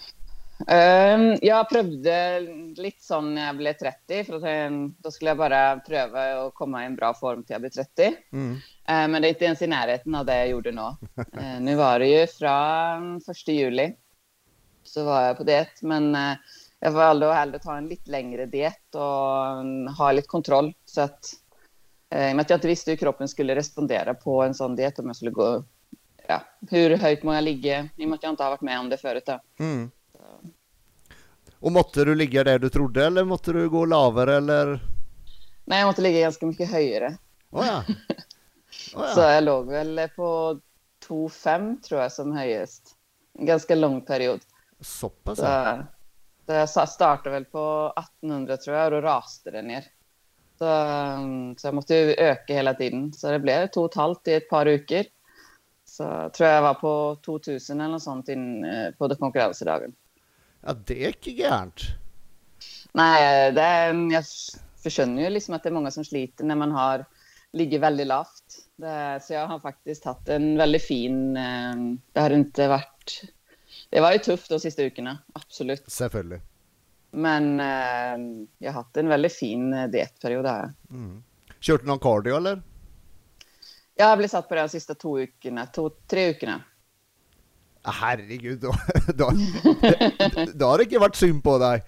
Um, 0.59 1.39
jag 1.43 1.69
prövade 1.69 2.41
lite 2.77 3.03
sån 3.05 3.35
när 3.35 3.47
jag 3.47 3.57
blev 3.57 3.73
30, 3.73 4.25
för 4.25 4.33
då, 4.33 4.93
då 4.99 5.11
skulle 5.11 5.31
jag 5.31 5.39
bara 5.39 5.77
pröva 5.77 6.47
att 6.47 6.55
komma 6.55 6.83
i 6.83 6.87
en 6.87 6.97
bra 6.97 7.15
form 7.15 7.45
till 7.45 7.55
jag 7.55 7.61
blev 7.61 7.71
30. 7.71 8.15
Mm. 8.33 8.53
Uh, 8.53 8.59
men 8.87 9.23
det 9.23 9.29
är 9.29 9.31
inte 9.31 9.45
ens 9.45 9.63
i 9.63 9.67
närheten 9.67 10.15
av 10.15 10.27
det 10.27 10.39
jag 10.39 10.49
gjorde 10.49 10.73
nu. 10.73 10.81
Uh, 10.81 11.61
nu 11.61 11.75
var 11.75 11.99
det 11.99 12.07
ju 12.07 12.27
från 12.27 13.17
1 13.17 13.49
juli 13.49 13.95
så 14.89 15.05
var 15.05 15.23
jag 15.23 15.37
på 15.37 15.45
diet. 15.45 15.83
Men 15.83 16.15
eh, 16.15 16.37
jag 16.81 16.93
valde 16.93 17.31
att 17.31 17.37
hellre 17.37 17.59
ta 17.59 17.77
en 17.77 17.89
lite 17.89 18.11
längre 18.11 18.47
diet 18.47 18.95
och 18.95 19.95
ha 19.99 20.13
lite 20.13 20.29
kontroll. 20.29 20.75
Så 20.85 21.01
att, 21.01 21.33
I 22.11 22.33
och 22.33 22.37
med 22.37 22.41
att 22.41 22.51
jag 22.51 22.57
inte 22.57 22.69
visste 22.69 22.91
hur 22.91 22.97
kroppen 22.97 23.29
skulle 23.29 23.55
respondera 23.55 24.15
på 24.15 24.43
en 24.43 24.55
sån 24.55 24.77
diet, 24.77 24.99
om 24.99 25.07
jag 25.07 25.17
skulle 25.17 25.31
gå 25.31 25.65
ja, 26.29 26.43
hur 26.71 26.97
högt 26.97 27.23
må 27.23 27.35
jag 27.35 27.45
ligga, 27.45 27.89
i 27.97 28.05
och 28.05 28.09
med 28.09 28.17
att 28.17 28.23
jag 28.23 28.33
inte 28.33 28.43
har 28.43 28.51
varit 28.51 28.61
med 28.61 28.81
om 28.81 28.89
det 28.89 28.97
förut. 28.97 29.29
Mm. 29.59 29.91
Och 31.61 31.73
måtte 31.73 32.05
du 32.05 32.15
ligga 32.15 32.45
där 32.45 32.59
du 32.59 32.71
trodde 32.71 33.07
eller 33.07 33.25
måtte 33.25 33.53
du 33.53 33.71
gå 33.71 33.85
lavare 33.85 34.37
eller? 34.37 34.81
Nej, 35.65 35.79
jag 35.79 35.87
måste 35.87 36.03
ligga 36.03 36.21
ganska 36.21 36.47
mycket 36.47 36.71
högre. 36.71 37.17
Oh 37.51 37.67
ja. 37.67 37.85
Oh 38.95 39.05
ja. 39.07 39.15
Så 39.15 39.21
jag 39.21 39.45
låg 39.45 39.71
väl 39.71 40.09
på 40.17 40.61
2,5 41.09 41.81
tror 41.81 42.01
jag 42.01 42.13
som 42.13 42.33
högst. 42.33 42.97
En 43.39 43.47
ganska 43.47 43.75
lång 43.75 44.01
period. 44.01 44.41
Så 44.81 45.09
pass? 45.09 45.39
Så, 45.39 45.79
så 46.47 46.53
jag 46.53 46.89
startade 46.89 47.31
väl 47.31 47.45
på 47.45 47.93
1800 47.99 48.57
tror 48.57 48.77
jag 48.77 48.85
och 48.85 48.91
då 48.91 49.01
raste 49.01 49.51
det 49.51 49.63
ner. 49.63 49.85
Så, 50.59 50.65
så 51.59 51.67
jag 51.67 51.75
måste 51.75 51.95
ju 51.95 52.15
öka 52.15 52.55
hela 52.55 52.75
tiden. 52.75 53.13
Så 53.13 53.31
det 53.31 53.39
blev 53.39 53.67
2,5 53.67 54.29
i 54.29 54.35
ett 54.35 54.49
par 54.49 54.67
veckor. 54.67 55.05
Så 55.85 56.31
tror 56.37 56.49
jag 56.49 56.63
var 56.63 56.75
på 56.75 57.19
2000 57.25 57.81
eller 57.81 57.91
något 57.91 58.03
sånt 58.03 58.29
in 58.29 58.65
eh, 58.65 58.91
på 58.91 59.15
konkurrensdagen. 59.15 59.93
Ja, 60.61 60.73
det 60.73 61.05
är 61.05 61.09
inte 61.09 61.31
gärnt. 61.31 61.81
Nej, 62.93 63.53
det 63.53 63.63
är, 63.63 64.13
jag 64.13 64.25
förstår 64.83 65.09
ju 65.09 65.31
liksom 65.31 65.55
att 65.55 65.63
det 65.63 65.69
är 65.69 65.73
många 65.73 65.91
som 65.91 66.05
sliter 66.05 66.45
när 66.45 66.55
man 66.55 66.71
har 66.71 67.05
ligger 67.53 67.79
väldigt 67.79 68.07
lavt. 68.07 68.45
Det, 68.77 69.21
så 69.23 69.33
jag 69.33 69.47
har 69.47 69.61
faktiskt 69.61 70.05
haft 70.05 70.29
en 70.29 70.57
väldigt 70.57 70.83
fin... 70.83 71.37
Eh, 71.37 71.75
det 72.13 72.21
har 72.21 72.31
inte 72.31 72.69
varit... 72.69 73.23
Det 73.91 74.01
var 74.01 74.13
ju 74.13 74.19
tufft 74.19 74.49
de 74.49 74.61
sista 74.61 74.83
veckorna, 74.83 75.19
absolut. 75.33 75.91
Selvfølgelig. 75.91 76.41
Men 77.11 77.61
eh, 77.61 78.47
jag 78.59 78.73
har 78.73 78.83
haft 78.83 78.97
en 78.97 79.09
väldigt 79.09 79.33
fin 79.33 79.73
eh, 79.73 79.89
dietperiod 79.89 80.47
här. 80.47 80.73
Mm. 80.91 81.23
Kört 81.61 81.85
någon 81.85 81.99
cardio 81.99 82.37
eller? 82.37 82.63
Jag 83.95 84.19
blev 84.19 84.29
satt 84.29 84.49
på 84.49 84.55
det 84.55 84.61
de 84.61 84.69
sista 84.69 84.95
två 84.95 85.17
veckorna, 85.17 85.67
två, 85.67 85.91
tre 85.91 86.27
veckorna. 86.27 86.63
Ah, 87.83 87.91
herregud, 87.91 88.61
då, 88.61 88.73
då, 89.15 89.33
då 90.55 90.67
har 90.67 90.79
det 90.79 90.85
inte 90.85 90.99
varit 90.99 91.17
synd 91.17 91.43
på 91.43 91.59
dig. 91.59 91.85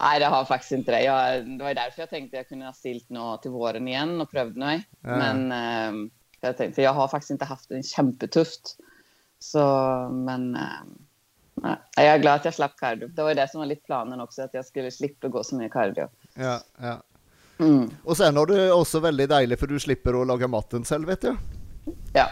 Nej, 0.00 0.20
det 0.20 0.26
har 0.26 0.44
faktiskt 0.44 0.72
inte 0.72 0.92
det. 0.92 1.02
Jag, 1.02 1.58
det 1.58 1.64
var 1.64 1.74
därför 1.74 2.02
jag 2.02 2.10
tänkte 2.10 2.36
att 2.36 2.38
jag 2.38 2.48
kunde 2.48 2.66
ha 2.66 2.72
stilt 2.72 3.10
något 3.10 3.42
till 3.42 3.50
våren 3.50 3.88
igen 3.88 4.20
och 4.20 4.30
prövat 4.30 4.56
mig. 4.56 4.88
Ja. 5.00 5.16
Men 5.16 5.52
eh, 5.52 6.10
jag 6.40 6.56
tänkte, 6.56 6.74
för 6.74 6.82
jag 6.82 6.92
har 6.92 7.08
faktiskt 7.08 7.30
inte 7.30 7.44
haft 7.44 7.68
det 7.68 7.82
kämpetufft. 7.82 8.76
Så, 9.38 9.58
men 10.12 10.54
eh, 10.54 10.60
jag 11.96 12.06
är 12.06 12.18
glad 12.18 12.34
att 12.34 12.44
jag 12.44 12.54
slapp 12.54 12.76
cardio. 12.76 13.08
Det 13.08 13.22
var 13.22 13.34
det 13.34 13.48
som 13.48 13.58
var 13.58 13.66
lite 13.66 13.82
planen 13.82 14.20
också, 14.20 14.42
att 14.42 14.54
jag 14.54 14.64
skulle 14.64 14.90
slippa 14.90 15.28
gå 15.28 15.44
så 15.44 15.54
mycket 15.54 15.72
cardio. 15.72 16.08
Ja, 16.34 16.60
ja. 16.78 17.02
Mm. 17.58 17.90
Och 18.04 18.16
sen 18.16 18.36
har 18.36 18.46
du 18.46 18.72
också 18.72 19.00
väldigt 19.00 19.28
dejligt 19.28 19.60
för 19.60 19.66
du 19.66 19.80
slipper 19.80 20.20
att 20.20 20.26
laga 20.26 20.48
maten 20.48 20.84
själv 20.84 21.08
vet 21.08 21.22
jag. 21.22 21.36
Ja. 22.14 22.26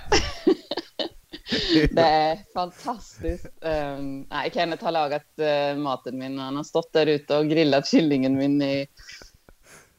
det 1.92 2.00
är 2.00 2.38
fantastiskt. 2.54 3.46
Um, 3.60 4.26
nej, 4.30 4.50
Kenneth 4.54 4.84
har 4.84 4.92
lagat 4.92 5.26
uh, 5.38 5.78
maten 5.78 6.18
min. 6.18 6.38
Han 6.38 6.56
har 6.56 6.64
stått 6.64 6.92
där 6.92 7.06
ute 7.06 7.36
och 7.36 7.46
grillat 7.46 7.86
kyllingen 7.86 8.34
min 8.34 8.62
i... 8.62 8.86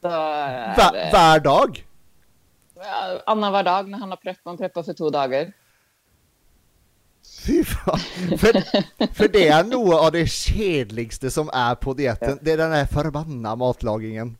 Så, 0.00 0.08
Va 0.08 0.92
var 1.12 1.40
dag? 1.40 1.86
Ja, 2.74 3.22
annan 3.26 3.52
var 3.52 3.62
dag 3.62 3.88
när 3.88 3.98
han 3.98 4.10
har 4.10 4.16
preppat. 4.16 4.42
Han 4.44 4.56
preppar 4.56 4.82
för 4.82 4.92
två 4.92 5.10
dagar. 5.10 5.52
Fy 7.46 7.64
fan. 7.64 7.98
För, 8.38 8.62
för 9.14 9.28
det 9.28 9.48
är 9.48 9.64
nog 9.64 9.94
av 9.94 10.12
det 10.12 10.26
kedligaste 10.26 11.30
som 11.30 11.50
är 11.52 11.74
på 11.74 11.94
dieten. 11.94 12.38
Det 12.42 12.52
är 12.52 12.56
den 12.56 12.72
här 12.72 12.86
förbanna 12.86 13.56
matlagningen. 13.56 14.36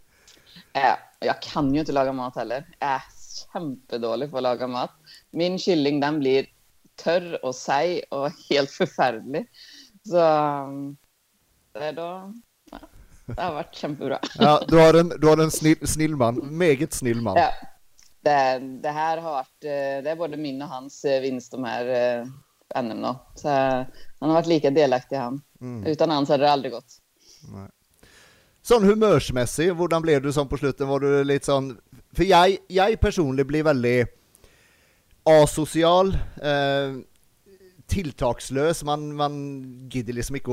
Äh, 0.72 0.82
jag 1.20 1.42
kan 1.42 1.74
ju 1.74 1.80
inte 1.80 1.92
laga 1.92 2.12
mat 2.12 2.36
heller. 2.36 2.66
Jag 2.78 2.90
är 2.90 3.02
kämpedålig 3.52 4.30
på 4.30 4.36
att 4.36 4.42
laga 4.42 4.66
mat. 4.66 4.90
Min 5.30 5.58
kylling 5.58 6.00
den 6.00 6.18
blir 6.18 6.46
törr 6.96 7.44
och 7.44 7.54
seg 7.54 8.04
och 8.10 8.30
helt 8.50 8.70
förfärlig. 8.70 9.46
Så 10.08 10.16
det, 11.72 11.92
då, 11.92 12.34
ja, 12.70 12.78
det 13.26 13.42
har 13.42 13.54
varit 13.54 13.74
kämpebra. 13.74 14.18
Ja, 14.38 14.64
du 14.68 14.76
har 14.76 14.94
en, 14.94 15.08
du 15.08 15.26
har 15.26 15.38
en 15.38 15.50
snill, 15.50 15.88
snill 15.88 16.16
man, 16.16 16.56
meget 16.58 16.92
snill 16.92 17.20
man. 17.20 17.36
Ja, 17.36 17.50
det, 18.20 18.58
det, 18.82 18.90
här 18.90 19.16
har 19.18 19.30
varit, 19.30 19.64
eh, 19.64 20.02
det 20.04 20.10
är 20.10 20.16
både 20.16 20.36
min 20.36 20.62
och 20.62 20.68
hans 20.68 21.04
eh, 21.04 21.20
vinst 21.20 21.52
de 21.52 21.64
här 21.64 21.86
eh, 21.86 22.26
NM 22.82 23.02
då. 23.02 23.26
Så 23.34 23.48
han 23.48 23.86
har 24.18 24.32
varit 24.32 24.46
lika 24.46 24.70
delaktig 24.70 25.16
han. 25.16 25.42
Mm. 25.60 25.86
Utan 25.86 26.10
hans 26.10 26.28
hade 26.28 26.44
det 26.44 26.50
aldrig 26.50 26.72
gått. 26.72 26.98
Nej. 27.52 27.68
Sån 28.62 28.84
humörsmässig, 28.84 29.64
hur 29.64 30.00
blev 30.00 30.22
du 30.22 30.32
som 30.32 30.48
på 30.48 30.56
slutet? 30.56 30.86
Var 30.86 31.00
du 31.00 31.24
lite 31.24 31.46
sån, 31.46 31.78
för 32.12 32.24
jag, 32.24 32.56
jag 32.68 33.00
personligen 33.00 33.46
blir 33.46 33.62
väldigt 33.62 34.08
asocial, 35.24 36.18
eh, 36.42 37.00
tilltakslös, 37.86 38.84
man, 38.84 39.16
man 39.16 39.64
gidder 39.92 40.12
liksom 40.12 40.36
inte 40.36 40.50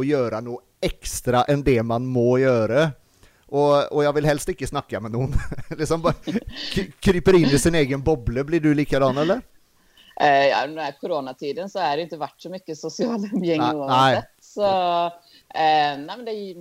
att 0.00 0.06
göra 0.06 0.40
något 0.40 0.62
extra 0.80 1.44
än 1.44 1.62
det 1.62 1.82
man 1.82 2.06
må 2.06 2.38
göra. 2.38 2.90
Och, 3.46 3.92
och 3.92 4.04
jag 4.04 4.12
vill 4.12 4.24
helst 4.24 4.48
inte 4.48 4.66
snacka 4.66 5.00
med 5.00 5.10
någon. 5.10 5.34
liksom 5.78 6.02
bara 6.02 6.14
kryper 7.00 7.34
in 7.34 7.48
i 7.48 7.58
sin 7.58 7.74
egen 7.74 8.02
bobble. 8.02 8.44
Blir 8.44 8.60
du 8.60 8.74
likadan 8.74 9.18
eller? 9.18 9.40
Eh, 10.20 10.46
ja, 10.46 10.66
den 10.66 10.78
här 10.78 10.92
coronatiden 11.00 11.70
så 11.70 11.78
är 11.78 11.96
det 11.96 12.02
inte 12.02 12.16
varit 12.16 12.40
så 12.40 12.50
mycket 12.50 12.78
sociala 12.78 13.28
umgänge 13.32 13.74
oavsett. 13.74 14.24
Så, 14.40 14.66
eh, 15.54 15.98
nej, 15.98 16.16
men 16.16 16.24
det, 16.24 16.54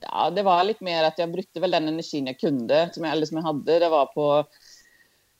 ja, 0.00 0.30
det 0.30 0.42
var 0.42 0.64
lite 0.64 0.84
mer 0.84 1.04
att 1.04 1.18
jag 1.18 1.32
brukte 1.32 1.60
väl 1.60 1.70
den 1.70 1.88
energin 1.88 2.26
jag 2.26 2.40
kunde, 2.40 2.90
som 2.92 3.04
jag, 3.04 3.12
eller 3.12 3.26
som 3.26 3.36
jag 3.36 3.44
hade. 3.44 3.78
Det 3.78 3.88
var 3.88 4.06
på 4.06 4.44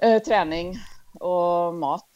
eh, 0.03 0.23
träning, 0.23 0.77
och 1.21 1.75
mat 1.75 2.11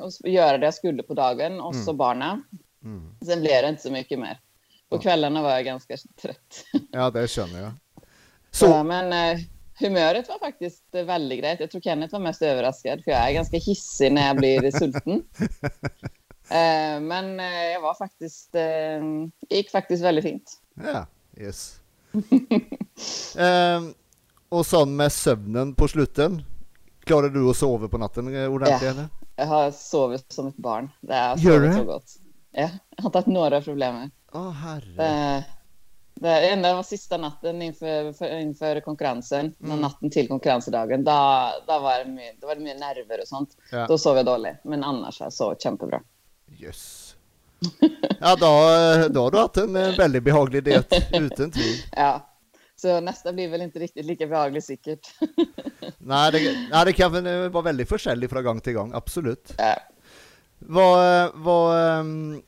och 0.00 0.28
göra 0.28 0.58
det 0.58 0.66
jag 0.66 0.74
skulle 0.74 1.02
på 1.02 1.14
dagen 1.14 1.60
och 1.60 1.72
mm. 1.72 1.84
så 1.84 1.92
barnen. 1.92 2.44
Mm. 2.84 3.16
Sen 3.26 3.40
blev 3.40 3.62
det 3.62 3.68
inte 3.68 3.82
så 3.82 3.92
mycket 3.92 4.18
mer. 4.18 4.40
På 4.88 4.98
kvällarna 4.98 5.42
var 5.42 5.50
jag 5.50 5.64
ganska 5.64 5.96
trött. 6.22 6.64
Ja, 6.90 7.10
det 7.10 7.30
känner 7.30 7.62
jag. 7.62 7.72
Så. 8.50 8.66
Ja, 8.66 8.82
men 8.82 9.12
eh, 9.12 9.44
humöret 9.80 10.28
var 10.28 10.38
faktiskt 10.38 10.84
väldigt 10.92 11.40
grejt. 11.40 11.62
Jag 11.62 11.70
tror 11.70 11.80
Kenneth 11.80 12.12
var 12.12 12.20
mest 12.20 12.42
överraskad, 12.42 13.04
för 13.04 13.10
jag 13.10 13.28
är 13.28 13.32
ganska 13.32 13.56
hissig 13.56 14.12
när 14.12 14.26
jag 14.26 14.36
blir 14.36 14.70
sulten. 14.78 15.22
eh, 16.50 17.00
men 17.00 17.40
eh, 17.40 17.46
jag 17.46 17.80
var 17.80 17.94
faktiskt... 17.94 18.54
Eh, 18.54 19.02
gick 19.56 19.70
faktiskt 19.70 20.04
väldigt 20.04 20.24
fint. 20.24 20.52
Ja, 20.74 21.06
yes. 21.36 21.80
Ehm, 23.38 23.94
och 24.48 24.66
sån 24.66 24.96
med 24.96 25.12
sömnen 25.12 25.74
på 25.74 25.88
slutet. 25.88 26.32
Klarar 27.04 27.28
du 27.28 27.50
att 27.50 27.56
sova 27.56 27.88
på 27.88 27.98
natten 27.98 28.36
eh, 28.36 28.52
ordentligt? 28.52 28.96
Ja, 28.96 29.08
jag 29.36 29.46
har 29.46 29.70
sovit 29.70 30.32
som 30.32 30.46
ett 30.46 30.56
barn. 30.56 30.90
Det 31.00 31.14
har 31.14 31.36
Gör 31.36 31.60
du? 31.60 31.74
så 31.74 31.84
gott. 31.84 32.18
Ja, 32.50 32.70
jag 32.96 33.04
har 33.04 33.12
haft 33.12 33.26
några 33.26 33.62
problem 33.62 34.10
Åh 34.32 34.48
oh, 34.48 34.52
herre. 34.52 35.44
Det, 36.20 36.48
enda 36.48 36.74
var 36.74 36.82
sista 36.82 37.16
natten 37.16 37.62
inför, 37.62 38.12
för, 38.12 38.38
inför 38.38 38.80
konkurrensen, 38.80 39.54
mm. 39.64 39.80
natten 39.80 40.10
till 40.10 40.28
konkurrensdagen, 40.28 41.04
då, 41.04 41.50
då, 41.66 41.78
var 41.78 42.04
det 42.04 42.10
mer, 42.10 42.32
då 42.40 42.46
var 42.46 42.54
det 42.54 42.60
mer 42.60 42.74
nerver 42.74 43.20
och 43.20 43.28
sånt. 43.28 43.56
Ja. 43.72 43.86
Då 43.86 43.98
sov 43.98 44.16
jag 44.16 44.26
dåligt, 44.26 44.56
men 44.64 44.84
annars 44.84 45.20
jag 45.20 45.32
sovit 45.32 45.64
jättebra. 45.64 46.00
Yes. 46.58 47.14
Ja, 48.20 48.36
då, 48.36 48.46
eh, 48.46 49.10
då 49.10 49.22
har 49.22 49.30
du 49.30 49.38
haft 49.38 49.56
en 49.56 49.76
eh, 49.76 49.96
väldigt 49.96 50.22
behaglig 50.22 50.64
diet, 50.64 50.92
utan 51.12 51.50
tvivel. 51.50 51.80
Ja, 51.92 52.28
så 52.76 53.00
nästa 53.00 53.32
blir 53.32 53.48
väl 53.48 53.62
inte 53.62 53.78
riktigt 53.78 54.06
lika 54.06 54.26
behaglig 54.26 54.64
säkert. 54.64 55.14
nej, 55.98 56.32
det, 56.32 56.68
nej, 56.70 56.84
det 56.84 56.92
kan 56.92 57.12
väl 57.12 57.50
vara 57.50 57.62
väldigt 57.62 57.88
försäljligt 57.88 58.32
från 58.32 58.44
gång 58.44 58.60
till 58.60 58.72
gång, 58.72 58.92
absolut. 58.94 59.54
Äh. 59.58 59.82
Vad, 60.58 61.30
vad, 61.34 61.98
um... 62.00 62.42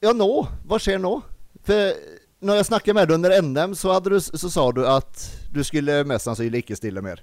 ja 0.00 0.12
nå, 0.12 0.48
vad 0.66 0.80
sker 0.80 0.98
nå? 0.98 1.22
För 1.66 1.92
när 2.40 2.54
jag 2.54 2.66
snackade 2.66 2.94
med 2.94 3.08
dig 3.08 3.14
under 3.14 3.42
NM 3.42 3.74
så, 3.74 3.92
hade 3.92 4.10
du, 4.10 4.20
så 4.20 4.50
sa 4.50 4.72
du 4.72 4.88
att 4.88 5.30
du 5.52 5.64
skulle 5.64 6.04
mest 6.04 6.24
sannolikt 6.24 6.70
inte 6.70 6.76
stilla 6.76 7.02
mer. 7.02 7.22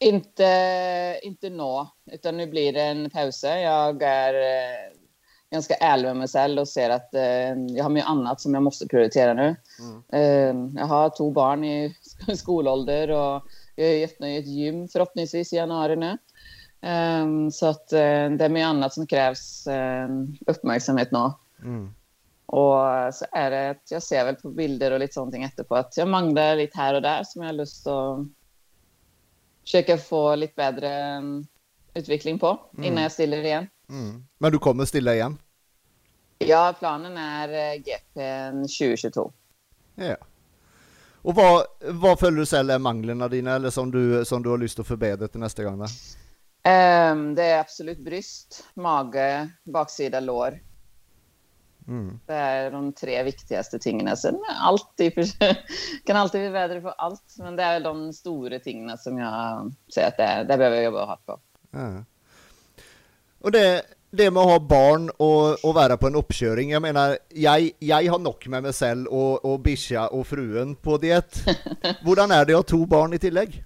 Inte, 0.00 1.20
inte 1.22 1.50
nå, 1.50 1.88
utan 2.12 2.36
nu 2.36 2.46
blir 2.46 2.72
det 2.72 2.82
en 2.82 3.10
paus. 3.10 3.42
Jag 3.44 4.02
är 4.02 4.34
eh, 4.34 4.92
ganska 5.52 5.74
ärlig 5.74 6.04
med 6.04 6.16
mig 6.16 6.28
själv 6.28 6.60
och 6.60 6.68
ser 6.68 6.90
att 6.90 7.14
eh, 7.14 7.22
jag 7.76 7.84
har 7.84 7.90
mycket 7.90 8.10
annat 8.10 8.40
som 8.40 8.54
jag 8.54 8.62
måste 8.62 8.86
prioritera 8.86 9.34
nu. 9.34 9.56
Mm. 9.80 10.02
Eh, 10.12 10.80
jag 10.80 10.86
har 10.86 11.16
två 11.16 11.30
barn 11.30 11.64
i 11.64 11.96
skolålder 12.36 13.10
och 13.10 13.42
jag 13.74 14.02
öppnar 14.02 14.28
ett 14.28 14.46
gym 14.46 14.88
förhoppningsvis 14.88 15.52
i 15.52 15.56
januari 15.56 15.96
nu. 15.96 16.18
Eh, 16.88 17.50
så 17.52 17.66
att 17.66 17.92
eh, 17.92 17.98
det 17.98 18.44
är 18.44 18.48
mycket 18.48 18.68
annat 18.68 18.94
som 18.94 19.06
krävs 19.06 19.66
eh, 19.66 20.08
uppmärksamhet 20.46 21.10
nu. 21.12 21.32
Mm. 21.62 21.94
Och 22.52 23.14
så 23.14 23.26
är 23.32 23.50
det 23.50 23.70
att 23.70 23.90
jag 23.90 24.02
ser 24.02 24.24
väl 24.24 24.36
på 24.36 24.50
bilder 24.50 24.90
och 24.90 25.00
lite 25.00 25.14
sånt 25.14 25.34
efterpå 25.34 25.74
att 25.74 25.96
jag 25.96 26.08
manglar 26.08 26.56
lite 26.56 26.78
här 26.78 26.94
och 26.94 27.02
där 27.02 27.24
som 27.24 27.42
jag 27.42 27.48
har 27.48 27.54
lust 27.54 27.86
att 27.86 28.18
försöka 29.62 29.98
få 29.98 30.34
lite 30.34 30.52
bättre 30.56 30.88
mm, 30.88 31.46
utveckling 31.94 32.38
på 32.38 32.60
mm. 32.72 32.84
innan 32.84 33.02
jag 33.02 33.12
stiller 33.12 33.38
igen. 33.38 33.66
Mm. 33.88 34.26
Men 34.38 34.52
du 34.52 34.58
kommer 34.58 34.84
stilla 34.84 35.14
igen? 35.14 35.38
Ja, 36.38 36.74
planen 36.78 37.16
är 37.16 37.48
eh, 37.48 37.82
GP 37.82 38.50
2022. 38.50 39.32
Ja. 39.94 40.16
Och 41.22 41.34
vad, 41.34 41.66
vad 41.80 42.18
följer 42.18 42.64
du 42.64 42.72
är 42.72 42.78
manglerna 42.78 43.28
dina 43.28 43.54
eller 43.54 43.70
som 43.70 43.90
du, 43.90 44.24
som 44.24 44.42
du 44.42 44.50
har 44.50 44.58
lust 44.58 44.78
att 44.78 44.86
förbättra 44.86 45.28
till 45.28 45.40
nästa 45.40 45.64
gång? 45.64 45.80
Um, 45.82 47.34
det 47.34 47.44
är 47.44 47.60
absolut 47.60 47.98
bröst, 47.98 48.64
mage, 48.74 49.48
baksida 49.64 50.20
lår. 50.20 50.60
Mm. 51.88 52.20
Det 52.26 52.34
är 52.34 52.70
de 52.70 52.92
tre 52.92 53.22
viktigaste 53.22 53.78
tingen. 53.78 54.16
Sen 54.16 54.38
alltid 54.60 55.14
för, 55.14 55.24
kan 56.06 56.16
alltid 56.16 56.40
bli 56.40 56.50
bättre 56.50 56.80
på 56.80 56.88
allt, 56.88 57.34
men 57.38 57.56
det 57.56 57.62
är 57.62 57.80
de 57.80 58.12
stora 58.12 58.58
tingen 58.58 58.98
som 58.98 59.18
jag 59.18 59.72
säger 59.94 60.08
att 60.08 60.16
det, 60.16 60.44
det 60.48 60.58
behöver 60.58 60.76
jag 60.76 60.84
jobba 60.84 61.04
hårt 61.04 61.26
på. 61.26 61.40
Ja. 61.70 62.04
Och 63.40 63.52
det, 63.52 63.82
det 64.10 64.30
med 64.30 64.40
att 64.40 64.48
ha 64.48 64.58
barn 64.58 65.10
och, 65.10 65.64
och 65.64 65.74
vara 65.74 65.96
på 65.96 66.06
en 66.06 66.14
uppkörning, 66.14 66.70
jag 66.70 66.82
menar, 66.82 67.18
jag, 67.28 67.70
jag 67.78 68.10
har 68.10 68.18
nog 68.18 68.48
med 68.48 68.62
mig 68.62 68.72
själv 68.72 69.06
och, 69.06 69.44
och 69.44 69.60
Bisha 69.60 70.08
och 70.08 70.26
fruen 70.26 70.76
på 70.76 70.98
diet. 70.98 71.40
Hur 72.00 72.18
är 72.32 72.44
det 72.44 72.52
att 72.52 72.56
ha 72.56 72.62
två 72.62 72.86
barn 72.86 73.12
i 73.12 73.18
tillägg? 73.18 73.64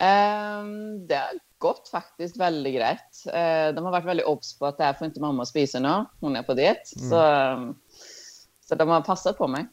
Um, 0.00 1.06
det 1.06 1.22
gått 1.58 1.88
faktiskt 1.88 2.36
väldigt 2.36 2.74
grejt. 2.74 3.26
Uh, 3.26 3.74
de 3.74 3.84
har 3.84 3.90
varit 3.90 4.04
väldigt 4.04 4.26
obs 4.26 4.58
på 4.58 4.66
att 4.66 4.78
det 4.78 4.84
här 4.84 4.92
får 4.92 5.06
inte 5.06 5.20
mamma 5.20 5.46
spisa 5.46 5.80
nu, 5.80 6.04
hon 6.20 6.36
är 6.36 6.42
på 6.42 6.54
diet. 6.54 6.96
Mm. 6.96 7.10
Så, 7.10 7.32
um, 7.52 7.78
så 8.60 8.74
de 8.74 8.88
har 8.88 9.00
passat 9.00 9.38
på 9.38 9.48
mig. 9.48 9.66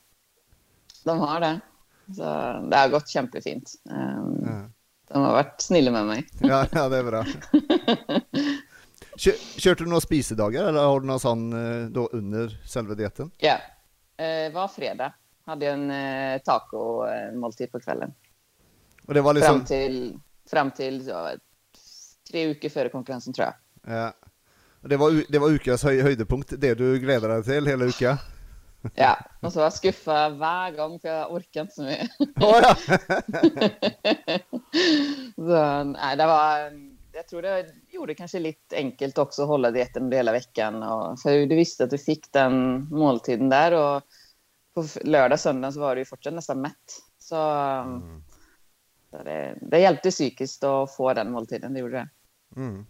De 1.04 1.20
har 1.20 1.40
det. 1.40 1.60
Så 2.16 2.24
det 2.70 2.78
har 2.78 2.90
gått 2.90 3.16
jättefint. 3.16 3.72
Um, 3.84 4.48
mm. 4.48 4.72
De 5.08 5.22
har 5.22 5.32
varit 5.32 5.62
snälla 5.62 5.92
med 5.92 6.06
mig. 6.06 6.28
Ja, 6.42 6.66
ja 6.72 6.90
det 6.90 6.98
är 6.98 7.04
bra. 7.04 7.26
Kör, 9.18 9.34
kört 9.60 9.78
du 9.78 9.86
några 9.86 10.02
spisedagar 10.02 10.64
eller 10.64 10.84
har 10.84 11.00
du 11.00 11.08
någon 11.08 11.20
sån 11.20 11.54
eh, 11.54 11.90
då 11.90 12.08
under 12.12 12.60
själva 12.74 12.96
dieten? 12.96 13.32
Ja, 13.38 13.58
eh, 14.18 14.54
var 14.54 14.68
fredag 14.68 15.14
hade 15.46 15.66
jag 15.66 15.74
en 15.74 15.92
eh, 15.92 16.42
taco-måltid 16.42 17.72
på 17.72 17.80
kvällen. 17.80 18.14
Och 19.08 19.14
det 19.14 19.22
var 19.22 19.34
liksom... 19.34 19.56
Fram 19.56 19.66
till, 19.66 20.20
fram 20.50 20.72
till 20.72 21.08
ja, 21.08 21.32
tre 22.32 22.48
veckor 22.48 22.70
före 22.70 22.90
konkurrensen 22.90 23.34
tror 23.34 23.48
jag. 23.48 23.56
Ja. 23.96 24.14
Det 24.82 24.98
var, 24.98 25.24
det 25.30 25.40
var 25.40 25.50
Ukas 25.50 25.84
höj, 25.84 26.02
höjdepunkt, 26.02 26.54
det 26.58 26.74
du 26.74 27.00
glädde 27.00 27.28
dig 27.28 27.44
till 27.44 27.68
hela 27.68 27.86
Uka? 27.86 28.18
Ja, 28.96 29.18
och 29.42 29.54
så 29.54 29.60
var 29.60 29.66
jag 29.66 29.74
skuffa 29.74 30.30
varje 30.30 30.78
gång 30.78 31.00
för 31.00 31.08
jag 31.10 31.34
orkar 31.34 31.62
inte 31.62 31.74
så 31.74 31.84
mycket. 31.84 32.10
Oh, 32.20 32.60
ja. 32.62 32.76
så, 35.36 35.84
nej, 35.84 36.18
det 36.18 36.26
var 36.26 36.72
jag 37.16 37.28
tror 37.28 37.42
det 37.42 37.66
gjorde 37.90 38.16
kanske 38.16 38.40
lite 38.40 38.76
enkelt 38.76 39.18
också 39.18 39.42
att 39.42 39.48
hålla 39.48 39.72
dieten 39.72 40.04
under 40.04 40.18
hela 40.18 40.32
veckan. 40.32 40.84
Och, 40.84 41.20
för 41.20 41.46
du 41.46 41.56
visste 41.56 41.84
att 41.84 41.90
du 41.90 41.98
fick 41.98 42.32
den 42.32 42.88
måltiden 42.90 43.50
där 43.50 43.72
och 43.72 44.04
på 44.74 44.86
lördag, 45.02 45.40
söndag 45.40 45.72
så 45.72 45.80
var 45.80 45.96
du 45.96 46.02
ju 46.02 46.06
fortfarande 46.06 46.36
nästan 46.36 46.62
mätt. 46.62 47.02
Så, 47.20 47.36
mm. 47.36 48.24
så 49.12 49.24
det, 49.24 49.58
det, 49.62 49.80
hjälpte 49.80 50.12
psykiskt 50.12 50.64
att 50.64 50.96
få 50.96 51.14
den 51.14 51.32
måltiden, 51.32 51.74
det 51.74 51.80
gjorde 51.80 51.96
det. 51.96 52.10
Mm. 52.56 52.86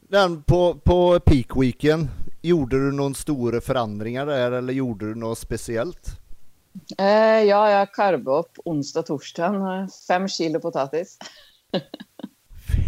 Den 0.00 0.42
på, 0.42 0.74
på 0.74 1.20
peak 1.20 1.56
weekend, 1.56 2.08
gjorde 2.42 2.76
du 2.76 2.92
någon 2.92 3.14
stora 3.14 3.60
förändringar 3.60 4.26
där 4.26 4.52
eller 4.52 4.72
gjorde 4.72 5.08
du 5.08 5.14
något 5.14 5.38
speciellt? 5.38 6.22
Eh, 6.98 7.06
ja, 7.42 7.70
jag 7.70 7.94
karbade 7.94 8.38
upp 8.38 8.58
onsdag, 8.64 9.02
torsdag, 9.02 9.88
fem 10.08 10.28
kilo 10.28 10.60
potatis. 10.60 11.18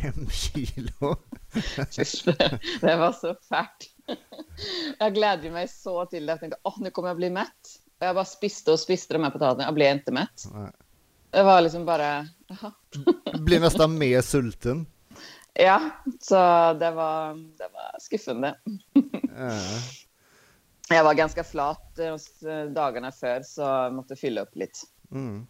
Fem 0.03 0.29
kilo? 0.31 1.17
det 2.81 2.97
var 2.97 3.13
så 3.13 3.37
färt. 3.49 3.91
Jag 4.99 5.15
glädde 5.15 5.51
mig 5.51 5.69
så 5.69 6.07
till 6.07 6.27
det. 6.27 6.33
Jag 6.33 6.41
tänkte, 6.41 6.59
åh, 6.63 6.75
nu 6.81 6.91
kommer 6.91 7.09
jag 7.09 7.17
bli 7.17 7.31
mätt. 7.31 7.81
Och 8.01 8.07
jag 8.07 8.15
bara 8.15 8.25
spiste 8.25 8.73
och 8.73 8.81
spiste 8.81 9.15
de 9.15 9.23
här 9.23 9.31
potatisarna. 9.31 9.65
Jag 9.65 9.75
blev 9.75 9.97
inte 9.97 10.13
mätt. 10.13 10.45
Nej. 10.53 10.71
Det 11.31 11.43
var 11.43 11.61
liksom 11.61 11.85
bara... 11.85 12.29
Blev 13.39 13.61
nästan 13.61 13.99
mer 13.99 14.23
sulten. 14.23 14.87
Ja, 15.55 15.91
så 16.21 16.35
det 16.73 16.91
var, 16.91 17.35
det 17.35 17.69
var 17.73 18.01
skuffande. 18.01 18.59
Äh. 19.39 20.05
Jag 20.89 21.05
var 21.05 21.15
ganska 21.15 21.45
flat 21.45 21.99
eh, 21.99 22.65
dagarna 22.75 23.13
för 23.13 23.43
så 23.43 23.63
jag 23.63 23.95
måste 23.95 24.17
fylla 24.17 24.41
upp 24.41 24.57
lite. 24.57 24.79
Mm. 25.11 25.47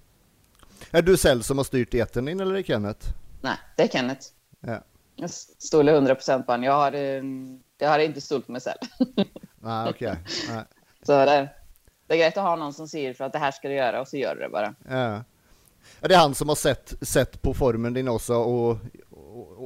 Är 0.90 1.02
du 1.02 1.16
själv 1.16 1.42
som 1.42 1.56
har 1.58 1.64
styrt 1.64 1.90
dieten 1.90 2.24
din 2.24 2.40
eller 2.40 2.52
är 2.52 2.56
det 2.56 2.62
Kenneth? 2.62 3.06
Nej, 3.40 3.56
det 3.76 3.82
är 3.82 3.88
Kenneth. 3.88 4.26
Ja. 4.60 4.80
Jag 5.16 5.30
stolar 5.30 5.92
100 5.92 6.14
procent 6.14 6.46
på 6.46 6.52
honom. 6.52 6.64
Jag 6.64 6.72
har, 6.72 6.92
jag 7.78 7.88
har 7.88 7.98
inte 7.98 8.20
stolt 8.20 8.48
mig 8.48 8.60
själv. 8.60 8.78
Nej, 9.60 9.90
okej. 9.90 10.16
Okay. 10.46 10.62
Så 11.02 11.12
det, 11.12 11.48
det 12.06 12.14
är 12.14 12.18
grejt 12.18 12.36
att 12.36 12.44
ha 12.44 12.56
någon 12.56 12.72
som 12.72 12.88
säger 12.88 13.14
för 13.14 13.24
att 13.24 13.32
det 13.32 13.38
här 13.38 13.50
ska 13.50 13.68
du 13.68 13.74
göra 13.74 14.00
och 14.00 14.08
så 14.08 14.16
gör 14.16 14.34
du 14.34 14.40
det 14.40 14.48
bara. 14.48 14.74
Ja. 14.88 15.24
Är 16.00 16.08
det 16.08 16.16
han 16.16 16.34
som 16.34 16.48
har 16.48 16.56
sett, 16.56 16.94
sett 17.00 17.42
på 17.42 17.54
formen 17.54 17.94
din 17.94 18.08
också 18.08 18.34
och, 18.34 18.78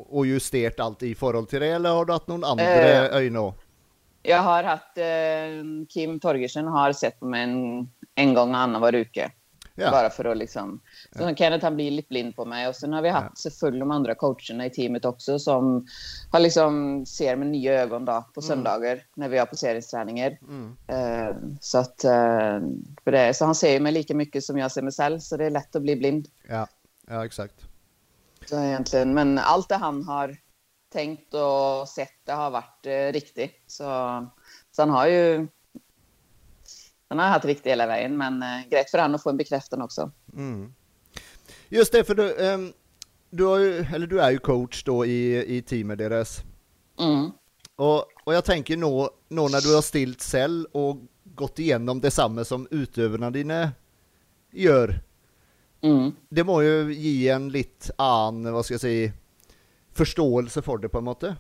och, 0.08 0.26
justerat 0.26 0.80
allt 0.80 1.02
i 1.02 1.14
förhållande 1.14 1.50
till 1.50 1.60
det 1.60 1.68
eller 1.68 1.90
har 1.90 2.04
du 2.04 2.12
haft 2.12 2.28
någon 2.28 2.44
andra 2.44 2.64
eh, 2.64 3.16
ögon? 3.16 3.52
Jag 4.22 4.42
har 4.42 4.62
haft 4.62 4.98
eh, 4.98 5.86
Kim 5.88 6.20
Torgersen 6.20 6.66
har 6.66 6.92
sett 6.92 7.20
på 7.20 7.26
mig 7.26 7.42
en, 7.42 7.90
en 8.14 8.34
gång 8.34 8.54
Anna 8.54 8.78
var 8.78 8.94
uke. 8.94 9.30
Ja. 9.80 9.90
Bara 9.90 10.10
för 10.10 10.24
att 10.24 10.36
liksom... 10.36 10.80
Så 11.16 11.22
ja. 11.22 11.34
Kenneth 11.34 11.64
han 11.64 11.76
blir 11.76 11.90
lite 11.90 12.08
blind 12.08 12.36
på 12.36 12.44
mig. 12.44 12.68
Och 12.68 12.76
sen 12.76 12.92
har 12.92 13.02
vi 13.02 13.08
haft 13.08 13.44
ja. 13.44 13.50
full 13.50 13.78
de 13.78 13.90
andra 13.90 14.14
coacherna 14.14 14.66
i 14.66 14.70
teamet 14.70 15.04
också 15.04 15.38
som 15.38 15.86
har 16.30 16.40
liksom 16.40 17.06
ser 17.06 17.36
med 17.36 17.46
nya 17.46 17.82
ögon 17.82 18.04
då 18.04 18.24
på 18.34 18.40
mm. 18.40 18.48
söndagar 18.48 18.92
mm. 18.92 19.04
när 19.14 19.28
vi 19.28 19.38
har 19.38 19.46
poseringsträningar. 19.46 20.38
Mm. 20.48 20.76
Uh, 20.92 21.36
så 21.60 21.78
att... 21.78 22.04
Uh, 22.04 22.68
för 23.04 23.12
det, 23.12 23.34
så 23.34 23.44
han 23.44 23.54
ser 23.54 23.80
mig 23.80 23.92
lika 23.92 24.14
mycket 24.14 24.44
som 24.44 24.58
jag 24.58 24.72
ser 24.72 24.82
mig 24.82 24.92
själv. 24.92 25.18
Så 25.18 25.36
det 25.36 25.44
är 25.44 25.50
lätt 25.50 25.76
att 25.76 25.82
bli 25.82 25.96
blind. 25.96 26.28
Ja, 26.48 26.66
ja 27.08 27.24
exakt. 27.24 27.67
Så 28.48 28.60
egentligen, 28.60 29.14
men 29.14 29.38
allt 29.38 29.68
det 29.68 29.76
han 29.76 30.04
har 30.04 30.36
tänkt 30.92 31.34
och 31.34 31.88
sett 31.88 32.24
det 32.24 32.32
har 32.32 32.50
varit 32.50 32.86
uh, 32.86 33.12
riktigt. 33.12 33.62
Så, 33.66 33.84
så 34.70 34.82
han 34.82 34.90
har 34.90 35.06
ju 35.06 35.48
den 37.08 37.18
har 37.18 37.26
haft 37.26 37.44
riktigt 37.44 37.72
hela 37.72 37.86
vägen, 37.86 38.16
men 38.16 38.42
eh, 38.42 38.68
grejt 38.70 38.90
för 38.90 38.98
han 38.98 39.14
att 39.14 39.22
få 39.22 39.30
en 39.30 39.36
bekräftan 39.36 39.82
också. 39.82 40.10
Mm. 40.34 40.74
Just 41.68 41.92
det, 41.92 42.04
för 42.04 42.14
du, 42.14 42.34
um, 42.34 42.72
du, 43.30 43.44
ju, 43.44 43.86
eller 43.94 44.06
du 44.06 44.20
är 44.20 44.30
ju 44.30 44.38
coach 44.38 44.84
då 44.84 45.06
i, 45.06 45.56
i 45.56 45.62
teamet 45.62 45.98
deras. 45.98 46.40
Mm. 46.98 47.30
Och, 47.76 48.04
och 48.24 48.34
jag 48.34 48.44
tänker 48.44 48.76
nå, 48.76 49.10
nå 49.28 49.48
när 49.48 49.60
du 49.60 49.74
har 49.74 49.82
stilt 49.82 50.20
cell 50.20 50.66
och 50.72 50.96
gått 51.24 51.58
igenom 51.58 52.00
detsamma 52.00 52.44
som 52.44 52.68
utövarna 52.70 53.30
dina 53.30 53.72
gör. 54.52 55.00
Mm. 55.80 56.12
Det 56.28 56.44
må 56.44 56.62
ju 56.62 56.94
ge 56.94 57.28
en 57.28 57.48
lite 57.48 57.92
an, 57.96 58.52
vad 58.52 58.64
ska 58.64 58.74
jag 58.74 58.80
säga, 58.80 59.12
förståelse 59.94 60.62
för 60.62 60.78
det 60.78 60.88
på 60.88 60.98
en 60.98 61.04
måte. 61.04 61.36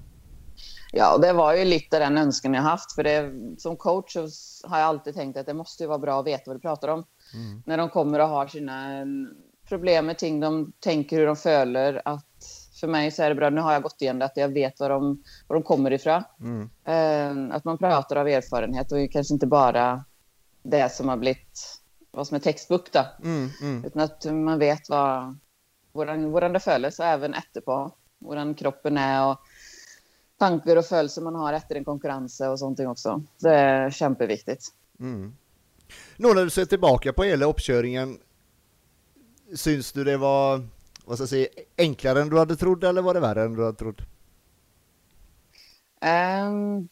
Ja, 0.92 1.18
det 1.18 1.32
var 1.32 1.54
ju 1.54 1.64
lite 1.64 1.98
den 1.98 2.18
önskan 2.18 2.54
jag 2.54 2.62
haft. 2.62 2.92
För 2.92 3.02
det, 3.02 3.32
som 3.60 3.76
coach 3.76 4.16
har 4.64 4.78
jag 4.78 4.86
alltid 4.86 5.14
tänkt 5.14 5.36
att 5.36 5.46
det 5.46 5.54
måste 5.54 5.86
vara 5.86 5.98
bra 5.98 6.20
att 6.20 6.26
veta 6.26 6.42
vad 6.46 6.56
du 6.56 6.60
pratar 6.60 6.88
om. 6.88 7.04
Mm. 7.34 7.62
När 7.66 7.78
de 7.78 7.88
kommer 7.88 8.18
och 8.18 8.28
har 8.28 8.46
sina 8.46 9.06
problem 9.68 10.06
med 10.06 10.18
ting, 10.18 10.40
de 10.40 10.72
tänker 10.80 11.18
hur 11.18 11.26
de 11.26 11.36
följer. 11.36 12.02
Att 12.04 12.24
för 12.80 12.88
mig 12.88 13.10
så 13.10 13.22
är 13.22 13.28
det 13.28 13.34
bra, 13.34 13.50
nu 13.50 13.60
har 13.60 13.72
jag 13.72 13.82
gått 13.82 14.02
igenom 14.02 14.18
det, 14.18 14.24
att 14.24 14.36
jag 14.36 14.48
vet 14.48 14.80
var 14.80 14.88
de, 14.88 15.22
var 15.46 15.56
de 15.56 15.62
kommer 15.62 15.92
ifrån. 15.92 16.22
Mm. 16.40 16.62
Uh, 16.62 17.56
att 17.56 17.64
man 17.64 17.78
pratar 17.78 18.16
av 18.16 18.28
erfarenhet 18.28 18.92
och 18.92 19.12
kanske 19.12 19.34
inte 19.34 19.46
bara 19.46 20.04
det 20.62 20.92
som 20.92 21.08
har 21.08 21.16
blivit, 21.16 21.77
vad 22.10 22.26
som 22.26 22.34
är 22.34 22.38
textbok 22.38 22.92
då. 22.92 23.06
Mm, 23.22 23.50
mm. 23.62 23.84
Utan 23.84 24.02
att 24.02 24.24
man 24.24 24.58
vet 24.58 24.88
vad, 24.88 25.38
hur 25.92 26.52
det 26.52 26.60
följs 26.60 26.98
och 26.98 27.04
även 27.04 27.34
efterpå. 27.34 27.94
Hur 28.20 28.54
kroppen 28.54 28.96
är 28.96 29.30
och 29.30 29.38
tankar 30.38 30.76
och 30.76 30.84
följder 30.84 31.22
man 31.22 31.34
har 31.34 31.52
efter 31.52 31.74
en 31.74 31.84
konkurrens 31.84 32.40
och 32.40 32.58
sånt 32.58 32.80
också. 32.80 33.22
Det 33.38 33.54
är 33.54 33.90
kämpeviktigt. 33.90 34.64
Mm. 35.00 35.36
Nu 36.16 36.34
när 36.34 36.44
du 36.44 36.50
ser 36.50 36.64
tillbaka 36.64 37.12
på 37.12 37.24
hela 37.24 37.46
uppkörningen, 37.46 38.18
syns 39.54 39.92
du 39.92 40.04
det 40.04 40.16
var 40.16 40.62
vad 41.08 41.16
ska 41.16 41.22
jag 41.22 41.28
säga, 41.28 41.48
enklare 41.78 42.22
än 42.22 42.28
du 42.28 42.38
hade 42.38 42.56
trott 42.56 42.84
eller 42.84 43.02
var 43.02 43.14
det 43.14 43.20
värre 43.20 43.42
än 43.42 43.54
du 43.54 43.64
hade 43.64 43.78
trott? 43.78 44.00
Um, 46.00 46.88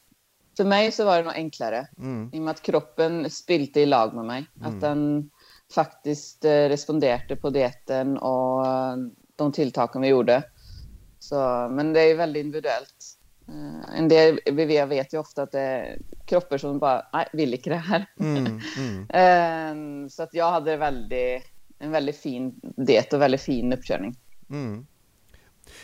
för 0.56 0.64
mig 0.64 0.92
så 0.92 1.04
var 1.04 1.16
det 1.16 1.22
nog 1.22 1.34
enklare, 1.34 1.88
mm. 1.98 2.30
i 2.32 2.38
och 2.38 2.42
med 2.42 2.50
att 2.50 2.62
kroppen 2.62 3.30
spilte 3.30 3.80
i 3.80 3.86
lag 3.86 4.14
med 4.14 4.24
mig. 4.24 4.46
Mm. 4.56 4.68
Att 4.68 4.80
den 4.80 5.30
faktiskt 5.74 6.44
eh, 6.44 6.50
responderade 6.50 7.36
på 7.36 7.50
dieten 7.50 8.18
och 8.18 8.66
de 9.36 9.52
tilltagen 9.52 10.02
vi 10.02 10.08
gjorde. 10.08 10.42
Så, 11.18 11.68
men 11.70 11.92
det 11.92 12.00
är 12.00 12.16
väldigt 12.16 12.44
individuellt. 12.44 13.16
Uh, 13.48 13.98
en 13.98 14.08
del 14.08 14.40
VV 14.46 14.84
vet 14.84 15.14
ju 15.14 15.18
ofta 15.18 15.42
att 15.42 15.52
det 15.52 15.60
är 15.60 15.98
kroppar 16.26 16.58
som 16.58 16.78
bara, 16.78 17.06
nej, 17.12 17.28
vill 17.32 17.54
inte 17.54 17.70
det 17.70 17.76
här. 17.76 18.06
Mm, 18.20 18.60
mm. 18.78 20.04
uh, 20.04 20.08
så 20.10 20.22
att 20.22 20.34
jag 20.34 20.50
hade 20.50 20.76
väldigt, 20.76 21.42
en 21.78 21.90
väldigt 21.90 22.16
fin 22.16 22.60
diet 22.76 23.12
och 23.12 23.20
väldigt 23.20 23.40
fin 23.40 23.72
uppkörning. 23.72 24.16
Mm. 24.50 24.86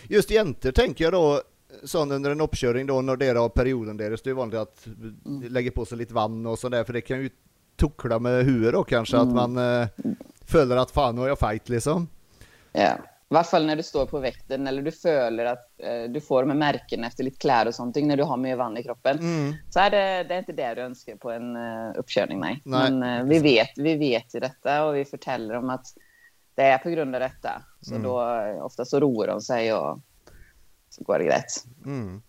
Just 0.08 0.30
jenter 0.30 0.72
tänker 0.72 1.04
jag 1.04 1.12
då, 1.12 1.42
sån 1.85 2.12
under 2.12 2.30
en 2.30 2.40
uppkörning 2.40 2.87
då 2.87 3.00
när 3.00 3.16
det 3.16 3.26
är 3.26 3.48
perioden 3.48 3.96
där 3.96 4.11
det 4.11 4.26
är 4.30 4.35
vanligt 4.35 4.61
att 4.61 4.87
mm. 4.87 5.52
lägga 5.52 5.70
på 5.70 5.85
sig 5.85 5.98
lite 5.98 6.14
vann 6.14 6.46
och 6.46 6.58
sådär 6.58 6.85
för 6.85 6.92
det 6.92 7.00
kan 7.00 7.20
ju 7.20 7.30
tukla 7.76 8.18
med 8.18 8.44
huvudet 8.44 8.72
då 8.72 8.85
kanske 8.85 9.16
mm. 9.16 9.28
att 9.28 9.35
man 9.35 9.80
eh, 9.80 9.88
följer 10.46 10.76
att 10.76 10.90
fan 10.90 11.14
nu 11.14 11.20
har 11.20 11.28
jag 11.28 11.38
fight 11.38 11.68
liksom. 11.68 12.08
Ja, 12.72 12.92
i 13.32 13.35
varje 13.35 13.44
fall 13.44 13.66
när 13.66 13.76
du 13.76 13.82
står 13.82 14.06
på 14.06 14.18
väkten 14.18 14.66
eller 14.66 14.82
du 14.82 14.92
följer 14.92 15.44
att 15.44 15.70
eh, 15.78 16.02
du 16.11 16.20
får 16.20 16.44
med 16.44 16.56
märken 16.56 17.04
efter 17.04 17.24
lite 17.24 17.38
kläder 17.38 17.68
och 17.68 17.74
sånt 17.74 17.96
när 17.96 18.16
du 18.16 18.22
har 18.22 18.37
mer 18.37 18.56
vann 18.56 18.76
i 18.76 18.82
kroppen. 18.82 19.18
Mm. 19.18 19.54
Så 19.70 19.80
är 19.80 19.90
det, 19.90 20.24
det 20.28 20.35
är 20.35 20.38
inte 20.38 20.52
det 20.52 20.74
du 20.74 20.80
önskar 20.80 21.16
på 21.16 21.30
en 21.30 21.56
uh, 21.56 21.92
uppkörning, 21.98 22.40
nej. 22.40 22.62
nej. 22.64 22.90
Men 22.90 23.20
uh, 23.20 23.28
vi, 23.28 23.38
vet, 23.38 23.70
vi 23.76 23.96
vet 23.96 24.35
ju 24.35 24.40
detta 24.40 24.85
och 24.85 24.96
vi 24.96 25.04
förtäller 25.04 25.54
om 25.54 25.70
att 25.70 25.87
det 26.54 26.62
är 26.62 26.78
på 26.78 26.90
grund 26.90 27.14
av 27.14 27.20
detta. 27.20 27.62
Så 27.80 27.94
mm. 27.94 28.02
då 28.02 28.20
uh, 28.20 28.64
ofta 28.64 28.85
så 28.85 29.00
roar 29.00 29.26
de 29.26 29.40
sig 29.40 29.74
och 29.74 29.98
så 30.92 31.05
går 31.05 31.18
det 31.18 31.28
rätt. 31.28 31.66
Mm. 31.85 32.22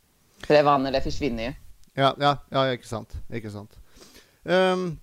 För 0.44 0.54
det 0.54 0.64
vannet 0.64 0.94
det 0.94 1.02
försvinner 1.02 1.44
ju. 1.44 1.54
Ja, 1.94 2.16
ja, 2.20 2.38
ja, 2.50 2.72
inte 2.72 2.88
sant. 2.88 3.14
Inte 3.34 3.52
sant. 3.52 3.80
Um, 4.44 5.00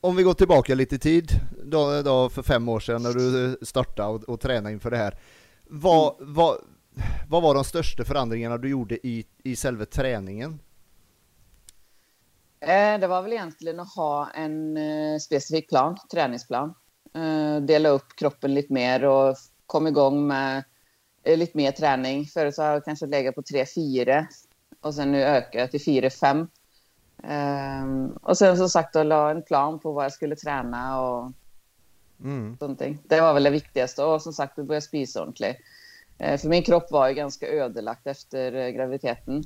om 0.00 0.16
vi 0.16 0.22
går 0.22 0.34
tillbaka 0.34 0.74
lite 0.74 0.94
i 0.94 0.98
tid, 0.98 1.30
då, 1.64 2.02
då 2.02 2.28
för 2.28 2.42
fem 2.42 2.68
år 2.68 2.80
sedan 2.80 3.02
när 3.02 3.12
du 3.12 3.58
startade 3.62 4.08
och, 4.08 4.22
och 4.22 4.40
tränade 4.40 4.72
inför 4.72 4.90
det 4.90 4.96
här. 4.96 5.18
Vad, 5.64 6.20
mm. 6.20 6.34
vad, 6.34 6.56
vad 7.28 7.42
var 7.42 7.54
de 7.54 7.64
största 7.64 8.04
förändringarna 8.04 8.58
du 8.58 8.68
gjorde 8.68 9.06
i, 9.06 9.26
i 9.44 9.56
själva 9.56 9.84
träningen? 9.84 10.58
Eh, 12.60 13.00
det 13.00 13.06
var 13.06 13.22
väl 13.22 13.32
egentligen 13.32 13.80
att 13.80 13.94
ha 13.94 14.30
en 14.30 14.76
eh, 14.76 15.18
specifik 15.18 15.68
plan, 15.68 15.96
träningsplan. 16.12 16.74
Eh, 17.14 17.56
dela 17.56 17.88
upp 17.88 18.16
kroppen 18.16 18.54
lite 18.54 18.72
mer 18.72 19.04
och 19.04 19.36
komma 19.66 19.88
igång 19.88 20.26
med 20.26 20.64
lite 21.26 21.56
mer 21.56 21.72
träning. 21.72 22.26
Förut 22.26 22.58
har 22.58 22.64
jag 22.64 22.84
kanske 22.84 23.06
legat 23.06 23.34
på 23.34 23.42
3-4 23.42 24.26
och 24.80 24.94
sen 24.94 25.12
nu 25.12 25.22
ökar 25.22 25.58
jag 25.58 25.70
till 25.70 25.80
4-5. 25.80 26.46
Um, 27.82 28.10
och 28.22 28.38
sen 28.38 28.56
som 28.56 28.68
sagt 28.68 28.94
då 28.94 29.02
la 29.02 29.30
en 29.30 29.42
plan 29.42 29.78
på 29.78 29.92
vad 29.92 30.04
jag 30.04 30.12
skulle 30.12 30.36
träna 30.36 31.00
och 31.00 31.32
mm. 32.20 32.56
sånting. 32.58 32.98
Det 33.04 33.20
var 33.20 33.34
väl 33.34 33.42
det 33.42 33.50
viktigaste. 33.50 34.04
Och 34.04 34.22
som 34.22 34.32
sagt, 34.32 34.56
börja 34.56 34.80
spisa 34.80 35.22
ordentligt. 35.22 35.56
Uh, 36.22 36.36
för 36.36 36.48
min 36.48 36.62
kropp 36.62 36.90
var 36.90 37.08
ju 37.08 37.14
ganska 37.14 37.48
ödelagt 37.48 38.06
efter 38.06 38.54
uh, 38.54 38.68
graviditeten. 38.68 39.44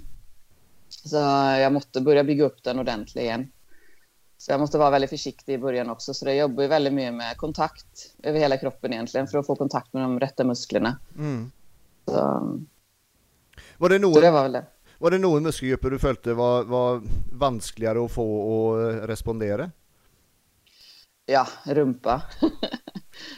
Så 0.89 1.17
jag 1.61 1.73
måste 1.73 2.01
börja 2.01 2.25
bygga 2.25 2.45
upp 2.45 2.63
den 2.63 2.79
ordentligt 2.79 3.25
igen. 3.25 3.53
Så 4.39 4.53
jag 4.53 4.61
måste 4.61 4.79
vara 4.79 4.91
väldigt 4.91 5.11
försiktig 5.11 5.55
i 5.55 5.59
början 5.59 5.91
också. 5.91 6.15
Så 6.15 6.27
jag 6.27 6.37
jobbar 6.37 6.63
ju 6.63 6.69
väldigt 6.69 6.93
mycket 6.93 7.15
med 7.15 7.37
kontakt 7.37 8.15
över 8.23 8.39
hela 8.39 8.57
kroppen 8.57 8.93
egentligen 8.93 9.27
för 9.27 9.39
att 9.39 9.47
få 9.47 9.57
kontakt 9.57 9.93
med 9.93 10.03
de 10.03 10.21
rätta 10.21 10.45
musklerna. 10.45 10.99
Mm. 11.19 11.51
Så, 12.05 12.61
var 13.79 13.89
det 13.89 14.01
så 14.01 14.21
det 14.21 14.31
var 14.31 14.43
väl 14.43 14.53
det. 14.53 14.67
Var 14.99 15.11
det 15.11 15.19
någon 15.19 15.43
muskelgrupper 15.43 15.91
du 15.91 15.99
följde 15.99 16.35
var, 16.35 16.65
var 16.65 17.03
vanskligare 17.33 18.05
att 18.05 18.13
få 18.13 18.77
att 18.77 19.09
respondera? 19.09 19.71
Ja, 21.27 21.47
rumpa. 21.65 22.23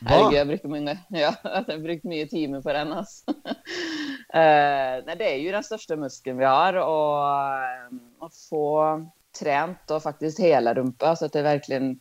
Herregud, 0.07 0.38
jag 0.38 0.46
brukar 0.46 0.68
många, 0.68 0.98
ja, 1.09 1.35
jag 1.68 1.83
brukar 1.83 2.09
mycket 2.09 2.31
timmar 2.31 2.61
på 2.61 2.72
den. 2.72 2.92
Alltså. 2.92 3.31
uh, 3.31 5.05
nej, 5.07 5.16
det 5.18 5.35
är 5.35 5.37
ju 5.37 5.53
den 5.53 5.64
största 5.64 5.96
muskeln 5.96 6.38
vi 6.38 6.44
har 6.44 6.75
och 6.75 7.18
uh, 7.18 8.27
att 8.27 8.37
få 8.51 9.01
tränt 9.38 9.90
och 9.90 10.03
faktiskt 10.03 10.40
hela 10.40 10.75
rumpa 10.75 11.16
så 11.16 11.25
att 11.25 11.33
det 11.33 11.42
verkligen... 11.42 12.01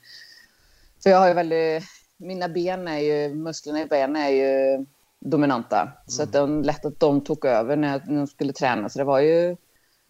För 1.04 1.10
jag 1.10 1.20
har 1.20 1.28
ju 1.28 1.34
väldigt... 1.34 1.84
Mina 2.18 2.50
ben 2.50 2.88
är 2.88 3.00
ju, 3.00 3.36
musklerna 3.36 3.82
i 3.82 3.86
benen 3.86 4.16
är 4.16 4.30
ju 4.30 4.86
dominanta. 5.22 5.82
Mm. 5.82 5.94
Så 6.06 6.24
att 6.24 6.32
det 6.32 6.40
var 6.40 6.64
lätt 6.64 6.86
att 6.86 7.00
de 7.00 7.24
tog 7.24 7.46
över 7.46 7.76
när 7.76 8.04
när 8.08 8.20
jag 8.20 8.30
skulle 8.30 8.54
träna. 8.54 8.90
Så 8.90 9.00
det 9.00 9.06
var 9.06 9.20
ju 9.20 9.58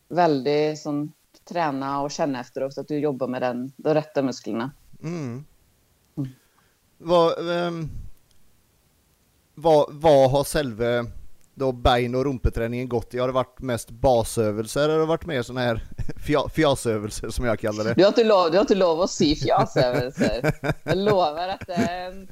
väldigt 0.09 0.79
som 0.79 1.11
träna 1.49 2.01
och 2.01 2.11
känna 2.11 2.39
efteråt 2.39 2.73
så 2.73 2.81
att 2.81 2.87
du 2.87 2.99
jobbar 2.99 3.27
med 3.27 3.41
den, 3.41 3.71
de 3.77 3.93
rätta 3.93 4.21
musklerna. 4.21 4.71
Mm. 5.03 5.45
Mm. 6.17 6.29
Vad, 6.97 7.39
um, 7.39 7.89
vad, 9.55 9.85
vad 9.89 10.31
har 10.31 10.43
själva 10.43 11.05
då 11.53 11.71
bein 11.71 12.15
och 12.15 12.23
rumpeträningen 12.23 12.89
gått 12.89 13.13
i? 13.13 13.19
Har 13.19 13.27
det 13.27 13.33
varit 13.33 13.59
mest 13.59 13.89
basövningar 13.89 14.83
eller 14.83 14.93
har 14.93 14.99
det 14.99 15.05
varit 15.05 15.25
mer 15.25 15.41
sådana 15.41 15.61
här 15.61 15.83
fjasövningar 16.49 17.29
som 17.29 17.45
jag 17.45 17.59
kallar 17.59 17.83
det? 17.83 17.93
Du 17.93 18.01
har 18.01 18.07
inte 18.07 18.23
lov, 18.23 18.51
du 18.51 18.57
har 18.57 18.61
inte 18.61 18.75
lov 18.75 19.01
att 19.01 19.09
se 19.09 19.35
fjasövningar. 19.35 20.73
Jag 20.83 20.97
lovar 20.97 21.47
att 21.47 21.67
det 21.67 21.73
är 21.73 22.27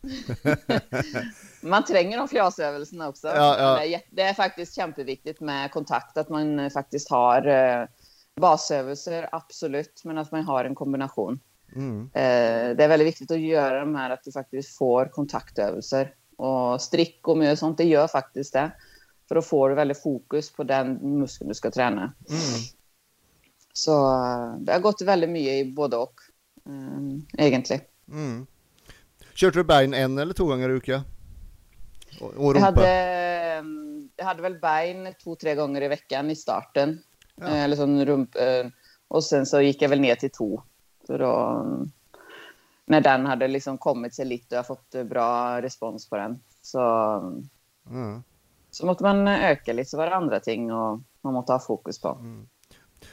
man 1.62 1.84
tränger 1.84 2.18
de 2.18 2.28
fjasövelserna 2.28 3.08
också. 3.08 3.28
Ja, 3.28 3.84
ja. 3.84 4.00
Det 4.10 4.22
är 4.22 4.34
faktiskt 4.34 4.78
jätteviktigt 4.78 5.40
med 5.40 5.70
kontakt, 5.70 6.16
att 6.16 6.28
man 6.28 6.70
faktiskt 6.70 7.10
har 7.10 7.46
eh, 7.46 7.86
basövelser, 8.36 9.28
absolut, 9.32 10.02
men 10.04 10.18
att 10.18 10.32
man 10.32 10.44
har 10.44 10.64
en 10.64 10.74
kombination. 10.74 11.40
Mm. 11.76 12.02
Eh, 12.02 12.76
det 12.76 12.84
är 12.84 12.88
väldigt 12.88 13.08
viktigt 13.08 13.30
att 13.30 13.40
göra 13.40 13.80
de 13.80 13.94
här, 13.94 14.10
att 14.10 14.24
du 14.24 14.32
faktiskt 14.32 14.78
får 14.78 15.06
kontaktövelser. 15.06 16.14
Och 16.36 16.80
strick 16.80 17.28
och 17.28 17.38
mycket 17.38 17.58
sånt, 17.58 17.78
det 17.78 17.84
gör 17.84 18.06
faktiskt 18.06 18.52
det. 18.52 18.72
För 19.28 19.34
då 19.34 19.42
får 19.42 19.68
du 19.68 19.74
väldigt 19.74 20.02
fokus 20.02 20.52
på 20.52 20.64
den 20.64 21.18
muskeln 21.18 21.48
du 21.48 21.54
ska 21.54 21.70
träna. 21.70 22.12
Mm. 22.28 22.40
Så 23.72 23.92
eh, 23.92 24.54
det 24.58 24.72
har 24.72 24.80
gått 24.80 25.02
väldigt 25.02 25.30
mycket 25.30 25.52
i 25.52 25.72
både 25.72 25.96
och, 25.96 26.20
eh, 26.66 27.46
egentligen. 27.46 27.82
Mm. 28.08 28.46
Körde 29.40 29.58
du 29.58 29.64
bergen 29.64 29.94
en 29.94 30.18
eller 30.18 30.34
två 30.34 30.44
gånger 30.44 30.70
i 30.70 30.72
veckan? 30.72 31.00
Och, 32.20 32.46
och 32.46 32.56
jag, 32.56 32.60
hade, 32.60 33.64
jag 34.16 34.24
hade 34.24 34.42
väl 34.42 34.58
bergen 34.58 35.14
två, 35.24 35.36
tre 35.36 35.54
gånger 35.54 35.82
i 35.82 35.88
veckan 35.88 36.30
i 36.30 36.36
starten. 36.36 37.02
Ja. 37.36 37.46
Eh, 37.46 37.64
eller 37.64 37.76
sån 37.76 38.06
rump, 38.06 38.36
eh, 38.36 38.66
och 39.08 39.24
sen 39.24 39.46
så 39.46 39.60
gick 39.60 39.82
jag 39.82 39.88
väl 39.88 40.00
ner 40.00 40.14
till 40.14 40.30
två. 40.30 40.62
Så 41.06 41.18
då, 41.18 41.66
när 42.84 43.00
den 43.00 43.26
hade 43.26 43.48
liksom 43.48 43.78
kommit 43.78 44.14
sig 44.14 44.24
lite 44.24 44.54
och 44.54 44.58
jag 44.58 44.66
fått 44.66 44.94
bra 45.04 45.62
respons 45.62 46.08
på 46.08 46.16
den. 46.16 46.40
Så, 46.62 46.80
mm. 47.90 48.22
så 48.70 48.86
måste 48.86 49.02
man 49.02 49.28
öka 49.28 49.72
lite, 49.72 49.90
så 49.90 49.96
var 49.96 50.06
det 50.06 50.14
andra 50.14 50.40
ting 50.40 50.72
och 50.72 51.00
man 51.20 51.34
måste 51.34 51.52
ha 51.52 51.60
fokus 51.60 52.00
på. 52.00 52.08
Mm. 52.08 52.48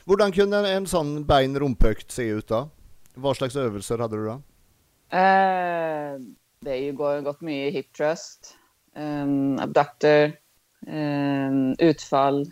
Hur 0.06 0.32
kunde 0.32 0.70
en 0.70 0.88
sån 0.88 1.26
bein 1.26 1.60
rumpökt 1.60 2.12
se 2.12 2.24
ut 2.24 2.48
då? 2.48 2.70
Vad 3.13 3.38
slags 3.38 3.56
övelser 3.56 3.98
hade 3.98 4.18
du 4.18 4.26
då? 4.26 4.42
Uh, 5.13 6.20
det 6.60 6.72
är 6.72 6.82
ju 6.82 6.91
gått 6.93 7.41
mycket 7.41 7.74
hip 7.74 7.93
trust, 7.93 8.58
um, 8.96 9.60
abductor, 9.60 10.32
um, 10.88 11.76
utfall, 11.80 12.52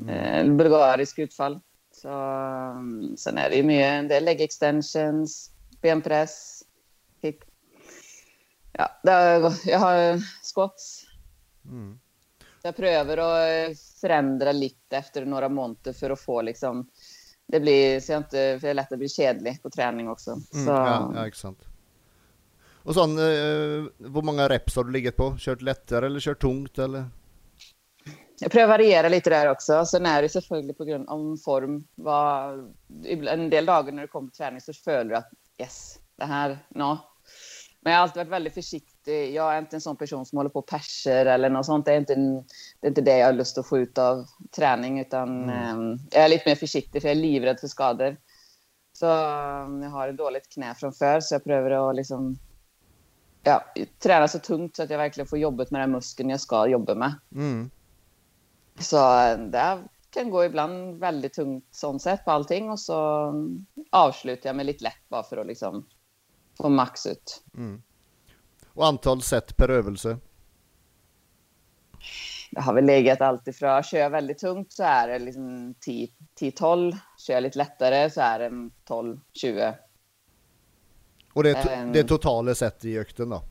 mm. 0.00 0.48
uh, 0.48 0.56
bulgarisk 0.56 1.18
utfall. 1.18 1.60
Så, 1.92 2.08
um, 2.08 3.16
sen 3.18 3.38
är 3.38 3.50
det 3.50 3.56
ju 3.56 3.62
mycket, 3.62 4.08
det 4.08 4.16
är 4.16 4.20
leg 4.20 4.40
extensions, 4.40 5.50
benpress, 5.80 6.62
hip. 7.20 7.38
Ja, 8.72 8.90
har, 9.04 9.52
jag 9.64 9.78
har 9.78 10.18
squats. 10.54 11.04
Mm. 11.64 11.98
Jag 12.62 12.76
prövar 12.76 13.16
att 13.16 13.80
förändra 14.00 14.52
lite 14.52 14.96
efter 14.96 15.24
några 15.24 15.48
månader 15.48 15.92
för 15.92 16.10
att 16.10 16.20
få 16.20 16.42
liksom 16.42 16.90
det 17.52 17.60
blir 17.60 18.00
så 18.00 18.12
jag 18.12 18.20
inte, 18.20 18.30
för 18.30 18.60
det 18.60 18.68
är 18.68 18.74
lätt 18.74 18.92
att 18.92 18.98
bli 18.98 19.08
kedlig 19.08 19.62
på 19.62 19.70
träning 19.70 20.08
också. 20.08 20.30
Mm. 20.54 20.66
Ja, 20.66 21.12
ja, 21.14 21.26
exakt. 21.26 21.60
Och 22.82 22.94
sån, 22.94 23.18
eh, 23.18 23.24
hur 23.98 24.22
många 24.22 24.48
reps 24.48 24.76
har 24.76 24.84
du 24.84 24.92
legat 24.92 25.16
på? 25.16 25.36
Kört 25.38 25.62
lättare 25.62 26.06
eller 26.06 26.20
kört 26.20 26.40
tungt 26.40 26.78
eller? 26.78 27.04
Jag 28.40 28.52
prövar 28.52 28.68
variera 28.68 29.08
lite 29.08 29.30
där 29.30 29.50
också. 29.50 29.84
Sen 29.84 30.06
är 30.06 30.22
det 30.22 30.28
selvfølgelig 30.28 30.76
på 30.76 30.84
grund 30.84 31.08
av 31.08 31.36
form. 31.44 31.84
Var, 31.94 32.70
en 33.06 33.50
del 33.50 33.66
dagar 33.66 33.92
när 33.92 34.02
du 34.02 34.08
kommer 34.08 34.28
på 34.28 34.34
träning 34.36 34.60
så 34.60 34.72
följer 34.72 35.04
du 35.04 35.16
att 35.16 35.30
yes, 35.58 35.98
det 36.16 36.24
här, 36.24 36.58
no, 36.68 36.98
men 37.80 37.92
jag 37.92 37.98
har 37.98 38.02
alltid 38.02 38.16
varit 38.16 38.32
väldigt 38.32 38.54
försiktig. 38.54 38.91
Jag 39.10 39.54
är 39.54 39.58
inte 39.58 39.76
en 39.76 39.80
sån 39.80 39.96
person 39.96 40.26
som 40.26 40.36
håller 40.36 40.50
på 40.50 40.62
perser 40.62 41.26
eller 41.26 41.50
något 41.50 41.66
sånt. 41.66 41.86
Det 41.86 41.92
är 41.92 41.96
inte, 41.96 42.14
det 42.80 42.86
är 42.86 42.88
inte 42.88 43.00
det 43.00 43.18
jag 43.18 43.26
har 43.26 43.32
lust 43.32 43.58
att 43.58 43.66
få 43.66 43.78
ut 43.78 43.98
av 43.98 44.26
träning, 44.56 45.00
utan 45.00 45.50
mm. 45.50 45.92
eh, 45.92 45.98
jag 46.10 46.24
är 46.24 46.28
lite 46.28 46.48
mer 46.48 46.56
försiktig 46.56 47.02
för 47.02 47.08
jag 47.08 47.16
är 47.16 47.20
livrädd 47.20 47.60
för 47.60 47.68
skador. 47.68 48.16
Så 48.92 49.06
um, 49.06 49.82
jag 49.82 49.90
har 49.90 50.08
ett 50.08 50.16
dåligt 50.16 50.48
knä 50.48 50.74
från 50.74 50.92
förr, 50.92 51.20
så 51.20 51.34
jag 51.34 51.44
prövar 51.44 51.90
att 51.90 51.96
liksom, 51.96 52.38
ja, 53.42 53.64
träna 53.98 54.28
så 54.28 54.38
tungt 54.38 54.76
så 54.76 54.82
att 54.82 54.90
jag 54.90 54.98
verkligen 54.98 55.26
får 55.26 55.38
jobbet 55.38 55.70
med 55.70 55.80
den 55.80 55.90
muskeln 55.90 56.30
jag 56.30 56.40
ska 56.40 56.66
jobba 56.66 56.94
med. 56.94 57.14
Mm. 57.34 57.70
Så 58.78 58.96
det 59.36 59.78
kan 60.10 60.30
gå 60.30 60.44
ibland 60.44 61.00
väldigt 61.00 61.32
tungt 61.32 61.66
sånt 61.70 62.02
sätt 62.02 62.24
på 62.24 62.30
allting 62.30 62.70
och 62.70 62.80
så 62.80 63.28
um, 63.28 63.66
avslutar 63.90 64.48
jag 64.48 64.56
med 64.56 64.66
lite 64.66 64.84
lätt 64.84 65.08
bara 65.08 65.22
för 65.22 65.36
att 65.36 65.46
liksom 65.46 65.86
få 66.56 66.68
max 66.68 67.06
ut. 67.06 67.42
Mm. 67.54 67.82
Och 68.74 68.86
antal 68.86 69.22
set 69.22 69.56
per 69.56 69.68
övelse? 69.68 70.18
Det 72.50 72.60
har 72.60 72.74
väl 72.74 72.84
legat 72.84 73.20
alltifrån, 73.20 73.82
kör 73.82 73.98
jag 73.98 74.10
väldigt 74.10 74.38
tungt 74.38 74.72
så 74.72 74.82
är 74.82 75.08
det 75.08 75.18
liksom 75.18 75.74
10-12. 76.40 76.96
Kör 77.18 77.34
jag 77.34 77.42
lite 77.42 77.58
lättare 77.58 78.10
så 78.10 78.20
är 78.20 78.38
det 78.38 78.48
12-20. 78.88 79.74
Och 81.32 81.42
det 81.42 81.50
är, 81.50 81.82
um, 81.82 81.92
det 81.92 81.98
är 81.98 82.04
totala 82.04 82.54
set 82.54 82.84
i 82.84 82.98
ökten 82.98 83.30
då? 83.30 83.42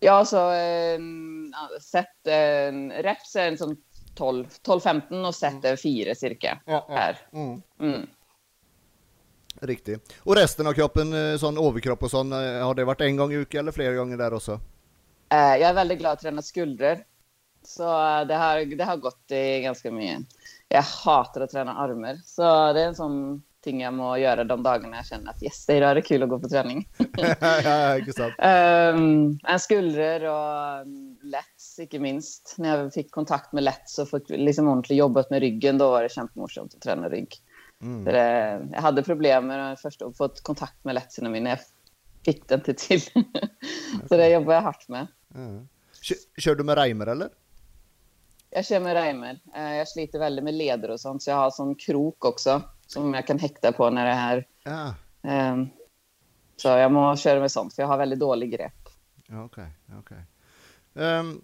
Ja, 0.00 0.24
så 0.24 0.52
eh, 0.52 0.98
set 1.80 2.26
eh, 2.26 3.02
reps 3.02 3.36
är 3.36 3.56
sånn 3.56 3.76
12-15 4.16 5.26
og 5.26 5.34
set 5.34 5.64
er 5.64 5.76
4 5.76 6.14
cirka 6.14 6.60
her. 6.66 7.18
Mm. 7.32 7.62
Mm. 7.80 8.06
Riktig. 9.60 9.98
Och 10.20 10.36
resten 10.36 10.66
av 10.66 10.72
kroppen, 10.72 11.32
eh, 11.32 11.38
sån 11.38 11.58
överkropp 11.58 12.02
och 12.02 12.10
sån, 12.10 12.32
eh, 12.32 12.38
har 12.38 12.74
det 12.74 12.84
varit 12.84 13.00
en 13.00 13.16
gång 13.16 13.32
i 13.32 13.36
veckan 13.36 13.60
eller 13.60 13.72
flera 13.72 13.94
gånger 13.94 14.16
där 14.16 14.32
också? 14.32 14.60
Eh, 15.32 15.38
jag 15.38 15.62
är 15.62 15.74
väldigt 15.74 15.98
glad 15.98 16.12
att 16.12 16.20
träna 16.20 16.42
skuldror. 16.42 16.98
Så 17.62 17.82
det 18.24 18.34
har, 18.34 18.76
det 18.76 18.84
har 18.84 18.96
gått 18.96 19.30
i 19.30 19.60
ganska 19.60 19.90
mycket. 19.90 20.18
Jag 20.68 20.82
hatar 20.82 21.40
att 21.40 21.50
träna 21.50 21.74
armar. 21.74 22.18
Så 22.24 22.72
det 22.72 22.82
är 22.82 22.86
en 22.86 22.94
sån 22.94 23.42
ting 23.62 23.80
jag 23.80 23.94
må 23.94 24.16
göra 24.16 24.44
de 24.44 24.62
dagarna 24.62 24.96
jag 24.96 25.06
känner 25.06 25.30
att 25.30 25.42
yes, 25.42 25.68
idag 25.68 25.90
är 25.90 25.94
det 25.94 26.02
kul 26.02 26.22
att 26.22 26.28
gå 26.28 26.38
på 26.38 26.48
träning. 26.48 26.88
ja, 27.16 27.98
sant. 28.16 28.34
Um, 28.38 29.38
en 29.44 29.60
skuldror 29.60 30.24
och 30.24 30.80
um, 30.80 31.18
Let's, 31.22 31.80
inte 31.80 31.98
minst. 31.98 32.54
När 32.58 32.78
jag 32.78 32.92
fick 32.92 33.10
kontakt 33.10 33.52
med 33.52 33.64
Let's 33.64 34.00
och 34.00 34.08
fick 34.08 34.28
liksom 34.28 34.68
ordentligt 34.68 34.98
jobbat 34.98 35.30
med 35.30 35.40
ryggen, 35.40 35.78
då 35.78 35.90
var 35.90 36.02
det 36.02 36.16
jättemorsamt 36.16 36.74
att 36.74 36.80
träna 36.80 37.08
rygg. 37.08 37.34
Mm. 37.82 38.04
Det, 38.04 38.68
jag 38.72 38.80
hade 38.82 39.02
problem 39.02 39.46
med 39.46 39.72
att 39.72 39.80
först 39.80 40.02
få 40.16 40.28
kontakt 40.28 40.84
med 40.84 40.96
Let's 40.96 41.20
innan 41.36 41.46
jag 41.46 41.58
fick 42.24 42.48
den 42.48 42.58
inte 42.58 42.74
till. 42.74 43.00
så 44.08 44.16
det 44.16 44.28
jobbar 44.28 44.54
jag 44.54 44.62
hårt 44.62 44.88
med. 44.88 45.06
Ja. 45.28 45.38
Kör, 46.00 46.16
kör 46.38 46.54
du 46.54 46.64
med 46.64 46.78
Reimer 46.78 47.06
eller? 47.06 47.28
Jag 48.50 48.64
kör 48.66 48.80
med 48.80 48.94
Reimer. 48.94 49.38
Eh, 49.56 49.74
Jag 49.74 49.88
sliter 49.88 50.18
väldigt 50.18 50.44
med 50.44 50.54
leder 50.54 50.90
och 50.90 51.00
sånt, 51.00 51.22
så 51.22 51.30
jag 51.30 51.36
har 51.36 51.50
sån 51.50 51.74
krok 51.74 52.24
också 52.24 52.62
som 52.86 53.14
jag 53.14 53.26
kan 53.26 53.38
häkta 53.38 53.72
på 53.72 53.90
när 53.90 54.04
det 54.04 54.10
är 54.10 54.14
här. 54.14 54.46
Ja, 54.62 54.94
Ehm, 55.22 55.68
Så 56.56 56.68
jag 56.68 56.92
måste 56.92 57.22
köra 57.22 57.40
med 57.40 57.50
sånt, 57.52 57.74
för 57.74 57.82
jag 57.82 57.88
har 57.88 57.98
väldigt 57.98 58.18
dålig 58.18 58.50
grepp. 58.52 58.88
okej. 59.44 59.66
okej. 59.98 60.18
Ehm, 60.94 61.40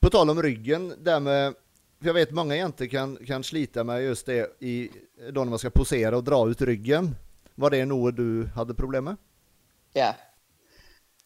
på 0.00 0.10
tal 0.10 0.30
om 0.30 0.42
ryggen, 0.42 0.94
där 0.98 1.20
med, 1.20 1.54
jag 1.98 2.14
vet 2.14 2.30
många 2.30 2.56
jenter 2.56 2.86
kan, 2.86 3.16
kan 3.26 3.44
slita 3.44 3.84
med 3.84 4.02
just 4.02 4.26
det 4.26 4.62
i, 4.62 4.90
då 5.32 5.44
när 5.44 5.50
man 5.50 5.58
ska 5.58 5.70
posera 5.70 6.16
och 6.16 6.24
dra 6.24 6.50
ut 6.50 6.62
ryggen. 6.62 7.14
Var 7.54 7.70
det 7.70 7.84
något 7.84 8.16
du 8.16 8.46
hade 8.46 8.74
problem 8.74 9.04
med? 9.04 9.16
Ja. 9.92 10.14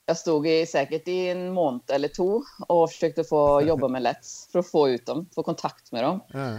Jag 0.07 0.17
stod 0.17 0.47
i, 0.47 0.67
säkert 0.67 1.09
i 1.09 1.29
en 1.29 1.53
månad 1.53 1.91
eller 1.91 2.09
två 2.09 2.43
och 2.69 2.91
försökte 2.91 3.25
få 3.25 3.63
jobba 3.67 3.89
med 3.89 4.03
Let's 4.03 4.51
för 4.53 4.59
att 4.59 4.71
få 4.71 4.89
ut 4.89 5.07
dem, 5.07 5.29
få 5.35 5.43
kontakt 5.43 5.93
med 5.93 6.05
dem. 6.05 6.21
Ja. 6.33 6.59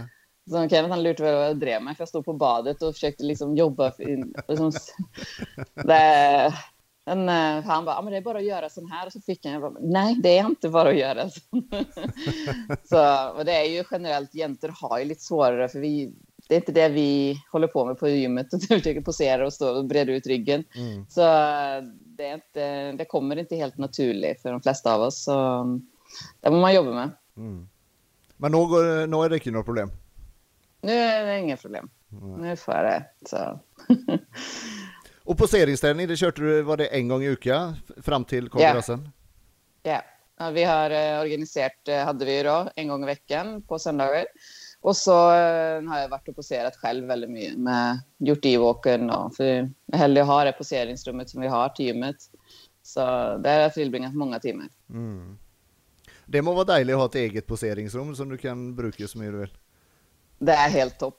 Så 0.50 0.68
Kevin 0.68 0.90
han 0.90 1.02
lurade 1.02 1.32
vad 1.32 1.46
jag 1.46 1.56
drev 1.56 1.82
med, 1.82 1.96
för 1.96 2.02
jag 2.02 2.08
stod 2.08 2.24
på 2.24 2.32
badet 2.32 2.82
och 2.82 2.94
försökte 2.94 3.24
liksom 3.24 3.56
jobba. 3.56 3.90
För, 3.90 4.04
liksom, 4.48 4.72
det, 5.74 6.54
men, 7.04 7.28
eh, 7.28 7.64
han 7.64 7.84
bara, 7.84 7.96
ah, 7.96 8.02
men 8.02 8.12
det 8.12 8.16
är 8.16 8.22
bara 8.22 8.38
att 8.38 8.44
göra 8.44 8.68
sån 8.70 8.90
här. 8.90 9.06
Och 9.06 9.12
så 9.12 9.20
fick 9.20 9.44
han, 9.44 9.52
jag 9.52 9.62
bara, 9.62 9.80
nej 9.80 10.16
det 10.22 10.38
är 10.38 10.46
inte 10.46 10.68
bara 10.68 10.88
att 10.88 10.96
göra 10.96 11.30
så. 11.30 11.40
så 12.84 13.30
och 13.38 13.44
det 13.44 13.52
är 13.52 13.64
ju 13.64 13.84
generellt, 13.90 14.34
jäntor 14.34 14.74
har 14.80 14.98
ju 14.98 15.04
lite 15.04 15.22
svårare, 15.22 15.68
för 15.68 15.78
vi, 15.78 16.12
det 16.48 16.54
är 16.54 16.58
inte 16.58 16.72
det 16.72 16.88
vi 16.88 17.36
håller 17.52 17.68
på 17.68 17.84
med 17.84 17.98
på 17.98 18.08
gymmet, 18.08 18.54
att 18.54 18.62
vi 18.62 18.66
försöker 18.66 19.00
posera 19.00 19.46
och 19.46 19.52
stå 19.52 19.76
och 19.76 19.84
breda 19.84 20.12
ut 20.12 20.26
ryggen. 20.26 20.64
Mm. 20.76 21.06
Så 21.08 21.20
det, 21.90 22.26
är 22.26 22.34
inte, 22.34 22.92
det 22.92 23.04
kommer 23.04 23.36
inte 23.36 23.56
helt 23.56 23.78
naturligt 23.78 24.42
för 24.42 24.52
de 24.52 24.62
flesta 24.62 24.94
av 24.94 25.00
oss. 25.00 25.24
Så 25.24 25.38
mm, 25.38 25.86
det 26.40 26.50
må 26.50 26.60
man 26.60 26.74
jobba 26.74 26.90
med. 26.90 27.10
Mm. 27.36 27.68
Men 28.36 28.52
nu, 28.52 28.58
nu 29.06 29.16
är 29.16 29.28
det 29.28 29.36
inte 29.36 29.50
något 29.50 29.66
problem? 29.66 29.90
Nu 30.80 30.92
är 30.92 31.26
det 31.26 31.38
inga 31.38 31.56
problem. 31.56 31.88
Nu 32.38 32.56
får 32.56 32.74
jag 32.74 32.84
det. 32.84 33.04
Så. 33.26 33.60
Och 35.24 35.38
poseringsträning, 35.38 36.08
det 36.08 36.16
körde 36.16 36.42
du, 36.42 36.62
var 36.62 36.76
det 36.76 36.86
en 36.86 37.08
gång 37.08 37.22
i 37.22 37.28
veckan 37.28 37.76
fram 38.02 38.24
till 38.24 38.48
kongressen? 38.48 39.08
Ja. 39.82 40.02
Ja, 40.38 40.50
vi 40.50 40.64
har 40.64 40.90
eh, 40.90 41.20
organiserat, 41.20 41.88
eh, 41.88 42.04
hade 42.04 42.24
vi 42.24 42.42
då, 42.42 42.68
en 42.76 42.88
gång 42.88 43.02
i 43.02 43.06
veckan 43.06 43.62
på 43.62 43.78
söndagar. 43.78 44.26
Och 44.80 44.96
så 44.96 45.12
eh, 45.12 45.82
har 45.82 45.98
jag 46.00 46.08
varit 46.08 46.28
och 46.28 46.36
poserat 46.36 46.76
själv 46.76 47.06
väldigt 47.06 47.30
mycket 47.30 47.58
med 47.58 48.00
gjort 48.18 48.44
e-walken 48.44 49.10
och 49.10 49.36
för 49.36 49.70
hellre 49.92 50.22
har 50.22 50.44
det 50.44 50.52
poseringsrummet 50.52 51.30
som 51.30 51.40
vi 51.40 51.48
har 51.48 51.68
till 51.68 51.86
gymmet. 51.86 52.16
Så 52.82 53.00
där 53.38 53.54
har 53.54 53.60
jag 53.60 53.74
tillbringat 53.74 54.14
många 54.14 54.40
timmar. 54.40 54.68
Mm. 54.90 55.38
Det 56.26 56.42
må 56.42 56.52
vara 56.52 56.64
dejligt 56.64 56.94
att 56.94 57.00
ha 57.00 57.06
ett 57.06 57.14
eget 57.14 57.46
poseringsrum 57.46 58.16
som 58.16 58.28
du 58.28 58.38
kan 58.38 58.76
bruka 58.76 59.02
mycket 59.14 59.32
du 59.32 59.38
vill. 59.38 59.56
Det 60.38 60.52
är 60.52 60.68
helt 60.68 60.98
topp. 60.98 61.18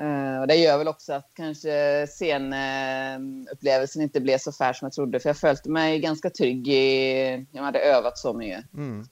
Eh, 0.00 0.40
och 0.40 0.46
det 0.46 0.54
gör 0.54 0.78
väl 0.78 0.88
också 0.88 1.12
att 1.12 1.30
kanske 1.34 2.06
scenupplevelsen 2.06 4.02
inte 4.02 4.20
blev 4.20 4.38
så 4.38 4.52
fär 4.52 4.72
som 4.72 4.86
jag 4.86 4.92
trodde. 4.92 5.20
För 5.20 5.28
jag 5.28 5.36
följde 5.36 5.70
mig 5.70 5.98
ganska 6.00 6.30
trygg 6.30 6.68
i... 6.68 7.46
Jag 7.52 7.62
hade 7.62 7.78
övat 7.78 8.18
så 8.18 8.32
mycket. 8.32 8.74
Mm. 8.74 9.04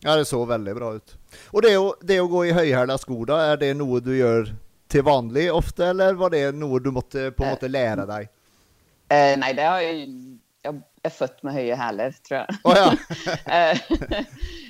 Ja, 0.00 0.16
det 0.16 0.24
såg 0.24 0.48
väldigt 0.48 0.76
bra 0.76 0.94
ut. 0.94 1.16
Och 1.46 1.62
det, 1.62 1.92
det 2.00 2.18
att 2.18 2.30
gå 2.30 2.46
i 2.46 2.52
höjhäla 2.52 2.98
skor 2.98 3.26
då, 3.26 3.34
är 3.34 3.56
det 3.56 3.74
något 3.74 4.04
du 4.04 4.16
gör 4.16 4.54
till 4.88 5.02
vanlig 5.02 5.54
ofta 5.54 5.86
eller 5.86 6.14
var 6.14 6.30
det 6.30 6.52
något 6.52 6.84
du 6.84 6.90
måste 6.90 7.30
på 7.30 7.44
något 7.44 7.60
sätt 7.60 7.70
lära 7.70 8.06
dig? 8.06 8.28
Eh, 9.08 9.38
nej, 9.38 9.54
det 9.54 9.62
har 9.62 9.80
jag 9.80 9.94
ju... 9.94 10.06
Jag 10.62 10.82
är 11.02 11.10
född 11.10 11.38
med 11.42 11.54
höga 11.54 11.76
hälar, 11.76 12.10
tror 12.10 12.40
jag. 12.40 12.48
Oh, 12.64 12.76
ja. 12.76 12.96
Eh, 13.52 13.70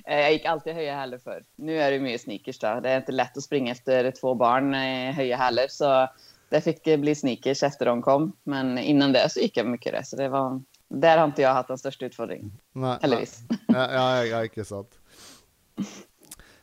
eh, 0.06 0.20
jag 0.20 0.32
gick 0.32 0.44
alltid 0.44 0.74
höga 0.74 0.94
hälar 0.94 1.18
för. 1.18 1.44
Nu 1.56 1.78
är 1.78 1.90
det 1.90 2.00
mycket 2.00 2.20
sneakers 2.20 2.58
då. 2.58 2.80
Det 2.82 2.90
är 2.90 2.96
inte 2.96 3.12
lätt 3.12 3.36
att 3.36 3.42
springa 3.42 3.72
efter 3.72 4.10
två 4.10 4.34
barn 4.34 4.74
i 4.74 5.12
höga 5.12 5.36
hälar. 5.36 5.66
Så 5.68 6.08
det 6.48 6.60
fick 6.60 6.84
bli 6.84 7.14
sneakers 7.14 7.62
efter 7.62 7.86
de 7.86 8.02
kom. 8.02 8.32
Men 8.44 8.78
innan 8.78 9.12
det 9.12 9.30
så 9.30 9.40
gick 9.40 9.56
jag 9.56 9.66
mycket 9.66 9.92
det. 9.92 10.04
Så 10.04 10.16
det 10.16 10.28
var... 10.28 10.62
Där 10.88 11.18
har 11.18 11.24
inte 11.24 11.42
jag 11.42 11.54
haft 11.54 11.68
den 11.68 11.78
största 11.78 12.06
utfordringen. 12.06 12.52
Nej, 12.72 12.98
Heldigvis. 13.02 13.40
Ja, 13.68 13.92
ja, 13.92 14.24
ja, 14.24 14.44
inte 14.44 14.64
sant. 14.64 14.98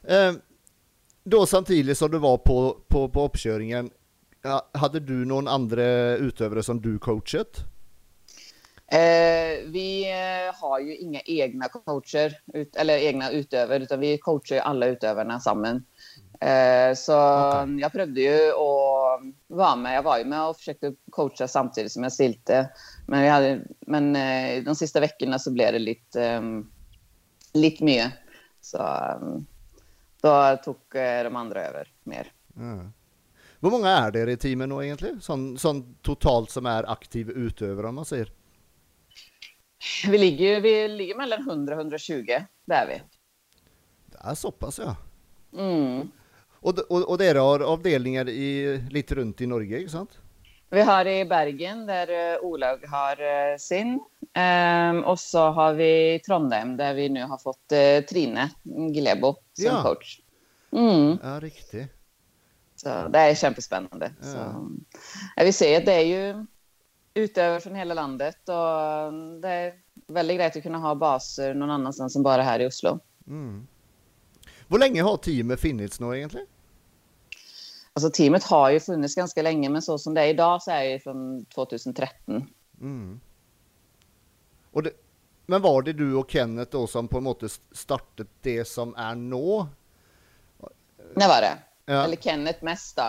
Eh, 0.03 0.33
då 1.23 1.45
samtidigt 1.45 1.97
som 1.97 2.11
du 2.11 2.17
var 2.17 2.37
på, 2.37 2.77
på, 2.87 3.09
på 3.09 3.25
uppkörningen, 3.25 3.89
hade 4.73 4.99
du 4.99 5.25
någon 5.25 5.47
andra 5.47 5.83
utövare 6.15 6.63
som 6.63 6.81
du 6.81 6.99
coachat? 6.99 7.65
Eh, 8.91 9.65
vi 9.65 10.11
eh, 10.11 10.55
har 10.61 10.79
ju 10.79 10.95
inga 10.95 11.21
egna 11.25 11.67
coacher, 11.67 12.37
ut, 12.53 12.75
eller 12.75 12.97
egna 12.97 13.31
utövare, 13.31 13.83
utan 13.83 13.99
vi 13.99 14.17
coachar 14.17 14.55
ju 14.55 14.61
alla 14.61 14.85
utövarna 14.85 15.39
samman. 15.39 15.85
Eh, 16.41 16.95
så 16.95 17.13
Okej. 17.49 17.79
jag 17.79 17.91
prövade 17.91 18.21
ju 18.21 18.49
att 18.49 19.21
vara 19.47 19.75
med. 19.75 19.95
Jag 19.95 20.03
var 20.03 20.17
ju 20.17 20.25
med 20.25 20.47
och 20.47 20.57
försökte 20.57 20.93
coacha 21.09 21.47
samtidigt 21.47 21.91
som 21.91 22.03
jag 22.03 22.13
stilte. 22.13 22.69
Men, 23.07 23.21
vi 23.21 23.27
hade, 23.27 23.61
men 23.79 24.15
eh, 24.15 24.63
de 24.63 24.75
sista 24.75 24.99
veckorna 24.99 25.39
så 25.39 25.51
blev 25.51 25.73
det 25.73 25.79
lite, 25.79 26.23
eh, 26.23 26.41
lite 27.53 27.83
mycket. 27.83 28.13
Så 28.61 28.77
eh, 28.77 29.17
då 30.21 30.57
tog 30.63 30.75
eh, 30.95 31.23
de 31.23 31.35
andra 31.35 31.65
över 31.65 31.87
mer. 32.03 32.31
Ja. 32.55 32.91
Hur 33.61 33.69
många 33.69 33.89
är 33.89 34.11
det 34.11 34.31
i 34.31 34.37
teamen 34.37 34.83
egentligen? 34.83 35.21
Sån, 35.21 35.57
sån 35.57 35.95
totalt 36.01 36.49
som 36.49 36.65
är 36.65 36.91
aktiv 36.91 37.29
utövare 37.29 37.87
om 37.87 37.95
man 37.95 38.05
säger? 38.05 38.31
Vi 40.07 40.17
ligger, 40.17 40.61
vi 40.61 40.87
ligger 40.87 41.15
mellan 41.15 41.39
100 41.39 41.75
och 41.75 41.81
120, 41.81 42.25
det 42.65 42.73
är 42.73 42.87
vi. 42.87 43.01
Det 44.05 44.17
är 44.21 44.35
så 44.35 44.51
pass 44.51 44.79
ja. 44.79 44.95
Mm. 45.57 46.11
Och, 46.61 46.79
och, 46.79 47.09
och 47.09 47.17
det 47.17 47.37
har 47.37 47.59
avdelningar 47.59 48.29
i, 48.29 48.77
lite 48.89 49.15
runt 49.15 49.41
i 49.41 49.47
Norge, 49.47 49.79
inte 49.79 49.91
sant? 49.91 50.19
Vi 50.69 50.81
har 50.81 51.05
i 51.05 51.25
Bergen, 51.25 51.85
där 51.85 52.35
uh, 52.35 52.43
Olaug 52.43 52.85
har 52.87 53.11
eh, 53.51 53.57
sin. 53.57 53.99
Ehm, 54.33 55.03
och 55.03 55.19
så 55.19 55.49
har 55.49 55.73
vi 55.73 56.19
Trondheim, 56.25 56.77
där 56.77 56.93
vi 56.93 57.09
nu 57.09 57.23
har 57.23 57.37
fått 57.37 57.71
eh, 57.71 58.05
Trine 58.09 58.49
Glebo 58.93 59.35
som 59.53 59.65
Ja. 59.65 59.83
coach. 59.83 60.19
Mm. 60.71 61.17
Ja, 61.23 61.39
riktigt. 61.39 61.87
Så 62.75 63.07
det 63.07 63.19
är 63.19 63.43
jättespännande. 63.43 64.11
Ja. 64.21 64.27
Så, 64.27 64.37
ja, 65.35 65.43
vi 65.43 65.53
ser 65.53 65.77
att 65.77 65.85
det 65.85 65.93
är 65.93 66.05
ju 66.05 66.45
utövare 67.19 67.59
från 67.59 67.75
hela 67.75 67.93
landet 67.93 68.49
och 68.49 68.81
mm, 69.07 69.41
det 69.41 69.49
är 69.49 69.73
väldigt 70.07 70.37
grejt 70.37 70.55
att 70.55 70.63
kunna 70.63 70.77
ha 70.77 70.95
baser 70.95 71.53
någon 71.53 71.69
annanstans 71.69 72.15
än 72.15 72.23
bara 72.23 72.41
här 72.41 72.59
i 72.59 72.67
Oslo. 72.67 72.99
Mm. 73.27 73.67
Hur 74.67 74.79
länge 74.79 75.01
har 75.01 75.17
teamet 75.17 75.61
funnits 75.61 75.99
nu 75.99 76.17
egentligen? 76.17 76.47
Alltså 77.93 78.09
teamet 78.09 78.43
har 78.43 78.69
ju 78.69 78.79
funnits 78.79 79.15
ganska 79.15 79.41
länge, 79.41 79.69
men 79.69 79.81
så 79.81 79.97
som 79.97 80.13
det 80.13 80.21
är 80.21 80.27
idag 80.27 80.63
så 80.63 80.71
är 80.71 80.89
det 80.89 80.99
från 80.99 81.45
2013. 81.45 82.47
Mm. 82.81 83.19
Och 84.71 84.83
det, 84.83 84.91
men 85.45 85.61
var 85.61 85.81
det 85.81 85.93
du 85.93 86.15
och 86.15 86.31
Kenneth 86.31 86.71
då 86.71 86.87
som 86.87 87.07
på 87.07 87.19
något 87.19 87.51
sätt 87.51 87.61
startade 87.71 88.29
det 88.41 88.65
som 88.65 88.95
är 88.95 89.15
nå? 89.15 89.67
Det 91.15 91.27
var 91.27 91.41
det. 91.41 91.57
Ja. 91.85 92.03
Eller 92.03 92.15
Kenneth 92.15 92.63
mest 92.63 92.97
då. 92.97 93.03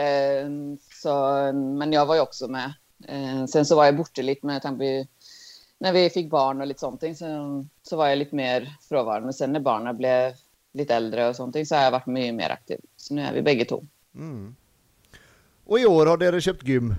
Eh, 0.00 0.48
så, 0.90 1.12
men 1.52 1.92
jag 1.92 2.06
var 2.06 2.14
ju 2.14 2.20
också 2.20 2.48
med. 2.48 2.72
Eh, 3.08 3.46
sen 3.46 3.66
så 3.66 3.76
var 3.76 3.84
jag 3.84 3.96
borta 3.96 4.22
lite 4.22 4.46
med 4.46 4.62
tanke 4.62 5.06
när 5.78 5.92
vi 5.92 6.10
fick 6.10 6.30
barn 6.30 6.60
och 6.60 6.66
lite 6.66 6.80
sånt 6.80 7.00
så, 7.16 7.64
så 7.82 7.96
var 7.96 8.08
jag 8.08 8.18
lite 8.18 8.36
mer 8.36 8.76
frånvarande. 8.88 9.24
Men 9.24 9.34
sen 9.34 9.52
när 9.52 9.60
barnen 9.60 9.96
blev 9.96 10.32
lite 10.72 10.94
äldre 10.94 11.28
och 11.28 11.36
sånt 11.36 11.68
så 11.68 11.74
har 11.74 11.82
jag 11.82 11.90
varit 11.90 12.06
mycket 12.06 12.34
mer 12.34 12.50
aktiv. 12.50 12.80
Så 12.96 13.14
nu 13.14 13.22
är 13.22 13.32
vi 13.32 13.42
bägge 13.42 13.64
två. 13.64 13.84
Mm. 14.14 14.56
Och 15.64 15.80
i 15.80 15.86
år 15.86 16.06
har 16.06 16.16
dere 16.16 16.40
köpt 16.40 16.68
gym. 16.68 16.94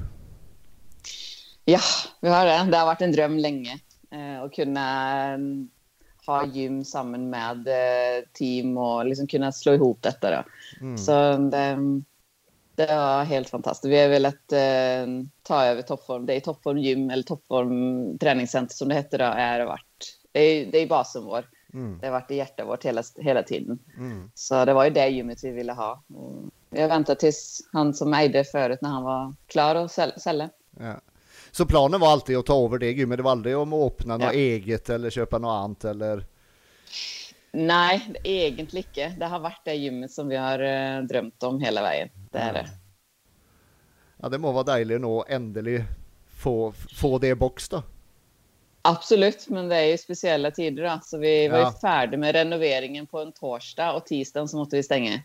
Ja, 1.66 1.80
vi 2.22 2.30
har 2.30 2.46
det. 2.46 2.72
Det 2.72 2.78
har 2.78 2.86
varit 2.86 3.02
en 3.02 3.12
dröm 3.12 3.38
länge. 3.38 3.80
Eh, 4.12 4.42
att 4.42 4.54
kunna 4.54 5.34
eh, 5.34 5.40
ha 6.26 6.46
gym 6.46 6.86
sammen 6.86 7.30
med 7.30 7.68
eh, 7.68 8.24
team 8.34 8.78
och 8.78 9.06
liksom 9.06 9.28
kunna 9.28 9.52
slå 9.52 9.74
ihop 9.74 10.02
detta. 10.02 10.32
Då. 10.32 10.44
Mm. 10.82 10.98
Så 10.98 11.38
det, 11.38 11.78
det 12.76 12.86
var 12.96 13.24
helt 13.24 13.50
fantastiskt. 13.50 13.92
Vi 13.92 14.02
har 14.02 14.10
velat 14.10 14.52
eh, 14.52 15.26
ta 15.44 15.66
över 15.66 15.82
toppform. 15.82 16.26
Det 16.26 16.34
är 16.34 16.40
toppform 16.40 16.78
gym 16.78 17.10
eller 17.10 17.24
toppform 17.24 18.18
träningscenter 18.18 18.76
som 18.76 18.90
det 18.90 18.96
heter. 18.96 19.18
Då, 19.18 19.26
är 19.26 19.66
varit, 19.66 20.20
det, 20.32 20.40
är, 20.40 20.72
det 20.72 20.78
är 20.78 20.88
basen 20.88 21.24
vår. 21.24 21.50
Mm. 21.74 21.98
Det 22.00 22.06
har 22.08 22.12
varit 22.12 22.32
i 22.32 22.36
hjärtat 22.36 22.68
vårt 22.68 22.86
hela, 22.86 23.04
hela 23.18 23.44
tiden. 23.44 23.80
Mm. 23.98 24.32
Så 24.34 24.66
det 24.66 24.74
var 24.74 24.84
ju 24.84 24.90
det 24.90 25.08
gymmet 25.08 25.44
vi 25.44 25.52
ville 25.52 25.74
ha. 25.74 26.04
Och 26.16 26.44
vi 26.70 26.82
har 26.82 26.88
väntat 26.90 27.20
tills 27.20 27.62
han 27.72 27.94
som 27.94 28.14
ägde 28.14 28.44
förut 28.44 28.80
när 28.82 28.90
han 28.90 29.04
var 29.04 29.34
klar 29.48 29.76
att 29.76 29.92
säl- 29.92 30.20
sälja. 30.20 30.50
Ja. 30.80 30.96
Så 31.52 31.66
planen 31.66 32.00
var 32.00 32.12
alltid 32.12 32.38
att 32.38 32.46
ta 32.46 32.66
över 32.66 32.78
det 32.78 32.92
gymmet, 32.92 33.18
det 33.18 33.24
var 33.24 33.32
aldrig 33.32 33.58
om 33.58 33.74
att 33.74 33.92
öppna 33.92 34.18
något 34.18 34.34
Ja. 34.34 34.40
eget 34.40 34.90
eller 34.90 35.10
köpa 35.10 35.38
något 35.38 35.64
annat 35.64 35.86
eller? 35.86 36.26
Nej, 37.54 38.14
egentligen 38.24 38.86
inte. 38.88 39.16
Det 39.20 39.26
har 39.26 39.40
varit 39.40 39.62
det 39.66 39.74
gymmet 39.76 40.12
som 40.12 40.28
vi 40.28 40.36
har 40.36 40.60
eh, 40.60 41.02
drömt 41.04 41.44
om 41.44 41.60
hela 41.60 41.82
vägen. 41.82 42.10
Det 42.32 42.38
är 42.38 42.54
det. 42.54 42.68
Ja, 44.18 44.30
det 44.30 44.38
må 44.38 44.52
vara 44.52 44.64
dejligt 44.64 45.04
att 45.04 45.30
äntligen 45.30 45.84
få, 46.44 46.72
få 46.72 47.18
det 47.18 47.28
i 47.28 47.36
box 47.36 47.70
då. 47.70 47.84
Absolut, 48.82 49.50
men 49.50 49.70
det 49.70 49.76
är 49.76 49.86
ju 49.86 49.98
speciella 49.98 50.52
tider. 50.52 50.84
Då. 50.84 51.00
Så 51.04 51.18
vi 51.18 51.48
var 51.48 51.58
Ja. 51.60 51.72
ju 51.74 51.80
färdiga 51.80 52.20
med 52.20 52.36
renoveringen 52.36 53.08
på 53.08 53.20
en 53.22 53.32
torsdag 53.32 53.94
och 53.94 54.06
tisdagen 54.06 54.48
så 54.48 54.58
måste 54.58 54.76
vi 54.76 54.84
stänga. 54.84 55.12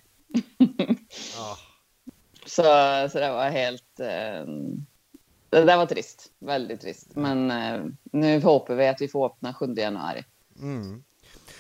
Ja. 1.37 1.57
Så, 2.47 2.63
så 3.13 3.19
det 3.19 3.31
var 3.31 3.51
helt... 3.51 4.01
Eh, 4.01 4.45
det 5.51 5.65
där 5.65 5.77
var 5.77 5.87
trist. 5.87 6.33
Väldigt 6.39 6.81
trist. 6.81 7.17
Men 7.17 7.51
eh, 7.51 7.81
nu 8.13 8.41
hoppas 8.41 8.79
vi 8.79 8.89
att 8.89 9.01
vi 9.01 9.09
får 9.09 9.27
öppna 9.27 9.55
7 9.55 9.75
januari. 9.77 10.25
Mm. 10.61 11.05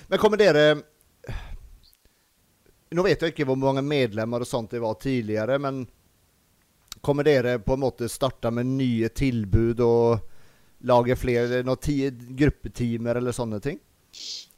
Men 0.09 0.18
kommer 0.18 0.37
det... 0.37 0.83
Nu 2.90 3.03
vet 3.03 3.23
jag 3.23 3.29
inte 3.31 3.44
hur 3.44 3.55
många 3.55 3.83
medlemmar 3.83 4.40
och 4.40 4.47
sånt 4.47 4.71
det 4.71 4.79
var 4.79 4.94
tidigare, 4.94 5.59
men 5.59 5.87
kommer 7.01 7.25
det 7.25 7.59
på 7.59 7.77
något 7.77 7.99
sätt 7.99 8.11
starta 8.11 8.51
med 8.51 8.66
nya 8.66 9.09
tillbud 9.09 9.81
och 9.81 10.18
laga 10.79 11.16
fler, 11.16 11.62
något 11.62 11.83
tio 11.83 12.11
gruppeteamer 12.11 13.14
eller 13.14 13.33
sådana 13.33 13.61
ting? 13.61 13.79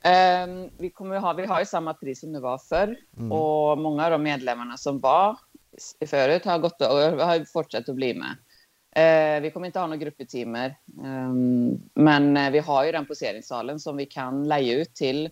Ehm, 0.03 0.71
vi, 0.79 0.91
kommer 0.91 1.19
ha, 1.19 1.33
vi 1.33 1.47
har 1.47 1.61
ju 1.61 1.67
samma 1.67 1.95
pris 1.95 2.21
som 2.21 2.33
det 2.33 2.41
var 2.41 2.59
förr. 2.59 2.97
Och 3.33 3.79
många 3.79 4.05
av 4.05 4.11
de 4.11 4.23
medlemmarna 4.23 4.77
som 4.77 5.01
var 5.01 5.39
förut 6.07 6.45
har 6.45 6.59
gått 6.59 6.81
och 6.81 7.27
har 7.27 7.45
fortsatt 7.53 7.89
att 7.89 7.95
bli 7.95 8.15
med. 8.15 8.37
Eh, 8.97 9.43
vi 9.43 9.51
kommer 9.51 9.67
inte 9.67 9.79
ha 9.79 9.87
några 9.87 9.97
gruppeteamer. 9.97 10.77
Ehm, 11.05 11.81
men 11.95 12.37
eh, 12.37 12.51
vi 12.51 12.59
har 12.59 12.85
ju 12.85 12.93
den 12.93 13.07
poseringssalen 13.07 13.81
som 13.81 13.97
vi 13.97 14.07
kan 14.07 14.49
leja 14.49 14.79
ut 14.79 14.95
till 14.95 15.31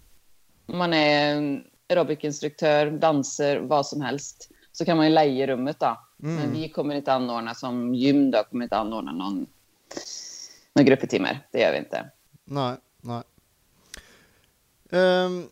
man 0.76 0.92
är 0.92 1.35
en 1.35 1.64
aerobicinstruktör, 1.88 2.90
danser, 2.90 3.61
vad 3.61 3.87
som 3.87 4.00
helst. 4.00 4.50
Så 4.72 4.85
kan 4.85 4.96
man 4.96 5.07
ju 5.07 5.12
leja 5.12 5.46
rummet 5.46 5.81
då. 5.81 6.00
Men 6.16 6.52
vi 6.52 6.68
kommer 6.68 6.94
inte 6.94 7.12
anordna 7.12 7.54
som 7.54 7.94
gym 7.94 8.31
då, 8.31 8.44
kommer 8.50 8.64
inte 8.64 8.76
anordna 8.76 9.12
någon, 9.12 9.46
någon 10.74 10.85
gruppeteamer. 10.85 11.46
Det 11.52 11.61
gör 11.61 11.72
vi 11.72 11.78
inte. 11.78 12.11
Nej, 12.44 12.76
nej. 13.00 13.22
Ehm, 14.90 15.48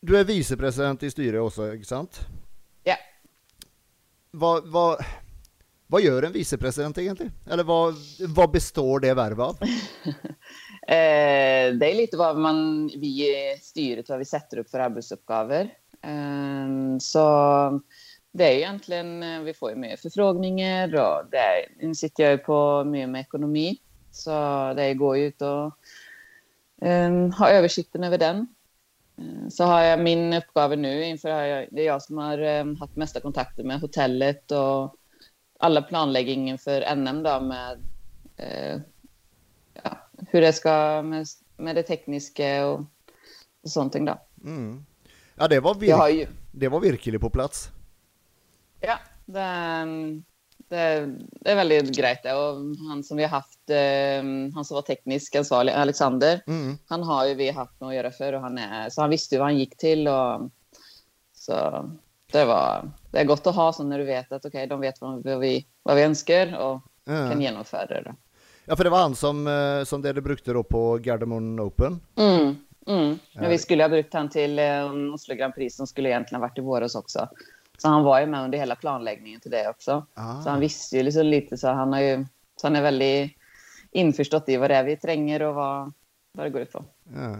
du 0.00 0.18
är 0.18 0.24
vicepresident 0.24 1.02
i 1.02 1.10
styret 1.10 1.40
också, 1.40 1.74
inte 1.74 1.88
sant? 1.88 2.20
Ja. 2.84 2.96
Vad, 4.30 4.66
vad, 4.66 5.04
vad 5.86 6.02
gör 6.02 6.22
en 6.22 6.32
vicepresident 6.32 6.98
egentligen? 6.98 7.32
Eller 7.50 7.64
vad, 7.64 7.94
vad 8.28 8.50
består 8.50 9.00
det 9.00 9.14
värv 9.14 9.40
av? 9.40 9.58
Eh, 10.88 11.74
det 11.74 11.90
är 11.92 11.94
lite 11.94 12.16
vad 12.16 12.38
man, 12.38 12.86
vi 12.86 13.06
i 13.54 13.58
styret, 13.60 14.08
vad 14.08 14.18
vi 14.18 14.24
sätter 14.24 14.58
upp 14.58 14.70
för 14.70 14.78
arbetsuppgifter. 14.78 15.74
Eh, 16.02 16.98
så 17.00 17.20
det 18.32 18.44
är 18.44 18.56
egentligen, 18.56 19.22
eh, 19.22 19.40
vi 19.40 19.54
får 19.54 19.70
ju 19.70 19.76
mer 19.76 19.96
förfrågningar 19.96 20.94
och 20.94 21.30
det 21.30 21.36
är, 21.36 21.86
nu 21.86 21.94
sitter 21.94 22.22
jag 22.22 22.32
ju 22.32 22.38
på 22.38 22.84
mycket 22.84 23.08
med 23.08 23.20
ekonomi. 23.20 23.76
Så 24.10 24.30
det 24.76 24.94
går 24.94 25.16
ju 25.16 25.26
ut 25.26 25.42
och 25.42 25.72
eh, 26.86 27.28
ha 27.38 27.50
översikten 27.50 28.04
över 28.04 28.18
den. 28.18 28.46
Ehm, 29.18 29.50
så 29.50 29.64
har 29.64 29.82
jag 29.82 30.00
min 30.00 30.32
uppgave 30.34 30.76
nu 30.76 31.04
inför, 31.04 31.28
jag- 31.28 31.68
det 31.70 31.82
är 31.82 31.86
jag 31.86 32.02
som 32.02 32.18
har 32.18 32.38
eh, 32.38 32.64
haft 32.80 32.96
mesta 32.96 33.20
kontakter 33.20 33.64
med 33.64 33.80
hotellet 33.80 34.50
och 34.50 34.96
alla 35.60 35.82
planläggningen 35.82 36.58
för 36.58 36.94
NM 36.96 37.22
då 37.22 37.40
med 37.40 37.78
eh, 38.36 38.80
hur 40.28 40.40
det 40.40 40.52
ska 40.52 41.02
med, 41.02 41.26
med 41.56 41.76
det 41.76 41.82
tekniska 41.82 42.66
och, 42.66 42.80
och 43.62 43.70
sånt 43.70 43.92
då. 43.92 44.18
Mm. 44.44 44.84
Ja, 45.34 45.48
det 45.48 45.60
var, 45.60 45.74
virk, 45.74 46.10
ju, 46.14 46.26
det 46.52 46.68
var 46.68 46.80
virkelig 46.80 47.20
på 47.20 47.30
plats. 47.30 47.68
ja, 48.80 48.98
det, 49.26 49.42
det, 50.68 51.06
det 51.40 51.50
är 51.50 51.56
väldigt 51.56 51.96
grejt 51.96 52.22
det. 52.22 52.34
Och 52.34 52.54
han 52.88 53.04
som 53.04 53.16
vi 53.16 53.22
har 53.22 53.30
haft, 53.30 53.70
eh, 53.70 54.54
han 54.54 54.64
som 54.64 54.74
var 54.74 54.82
teknisk 54.82 55.34
ansvarig, 55.34 55.70
Alexander, 55.72 56.40
Mm. 56.46 56.78
han 56.88 57.02
har 57.02 57.26
ju 57.26 57.34
vi 57.34 57.50
haft 57.50 57.80
med 57.80 57.88
att 57.88 57.94
göra 57.94 58.10
för 58.10 58.32
och 58.32 58.40
han 58.40 58.58
är, 58.58 58.90
så 58.90 59.00
han 59.00 59.10
visste 59.10 59.34
ju 59.34 59.38
vad 59.38 59.48
han 59.48 59.58
gick 59.58 59.76
till 59.76 60.08
och 60.08 60.50
så 61.34 61.88
det 62.32 62.44
var, 62.44 62.90
det 63.10 63.18
är 63.18 63.24
gott 63.24 63.46
att 63.46 63.54
ha 63.54 63.72
så 63.72 63.84
när 63.84 63.98
du 63.98 64.04
vet 64.04 64.32
att 64.32 64.44
okej, 64.44 64.66
de 64.66 64.80
vet 64.80 65.00
vad 65.00 65.40
vi, 65.40 65.66
vad 65.82 65.96
vi 65.96 66.02
önskar 66.02 66.58
och 66.58 66.80
Ja. 67.04 67.30
kan 67.30 67.40
genomföra 67.40 68.02
det. 68.02 68.14
Ja, 68.64 68.76
för 68.76 68.84
det 68.84 68.90
var 68.90 68.98
han 68.98 69.14
som, 69.14 69.46
eh, 69.46 69.84
som 69.84 70.02
det 70.02 70.12
du 70.12 70.20
brukte 70.20 70.52
då 70.52 70.62
på 70.62 70.98
Gardermoen 70.98 71.60
Open. 71.60 72.00
Mm, 72.16 72.56
mm. 72.86 73.18
Men 73.34 73.50
vi 73.50 73.58
skulle 73.58 73.84
ha 73.84 73.88
brukt 73.88 74.14
han 74.14 74.28
till 74.28 74.58
eh, 74.58 75.14
Oslo 75.14 75.34
Grand 75.34 75.54
Prix 75.54 75.76
som 75.76 75.86
skulle 75.86 76.08
egentligen 76.08 76.42
ha 76.42 76.48
varit 76.48 76.58
i 76.58 76.60
våras 76.60 76.94
också. 76.94 77.28
Så 77.78 77.88
han 77.88 78.02
var 78.02 78.20
ju 78.20 78.26
med 78.26 78.44
under 78.44 78.58
hela 78.58 78.76
planläggningen 78.76 79.40
till 79.40 79.50
det 79.50 79.68
också. 79.68 80.06
Ah. 80.14 80.42
Så 80.42 80.50
han 80.50 80.60
visste 80.60 80.96
ju 80.96 81.02
liksom 81.02 81.26
lite 81.26 81.56
så 81.56 81.68
han 81.68 81.92
har 81.92 82.00
ju, 82.00 82.24
så 82.56 82.66
han 82.66 82.76
är 82.76 82.82
väldigt 82.82 83.32
införstått 83.90 84.48
i 84.48 84.56
vad 84.56 84.70
det 84.70 84.76
är 84.76 84.84
vi 84.84 84.96
tränger 84.96 85.42
och 85.42 85.54
vad, 85.54 85.92
vad 86.32 86.46
det 86.46 86.50
går 86.50 86.60
ut 86.62 86.72
på. 86.72 86.84
Ja. 87.14 87.36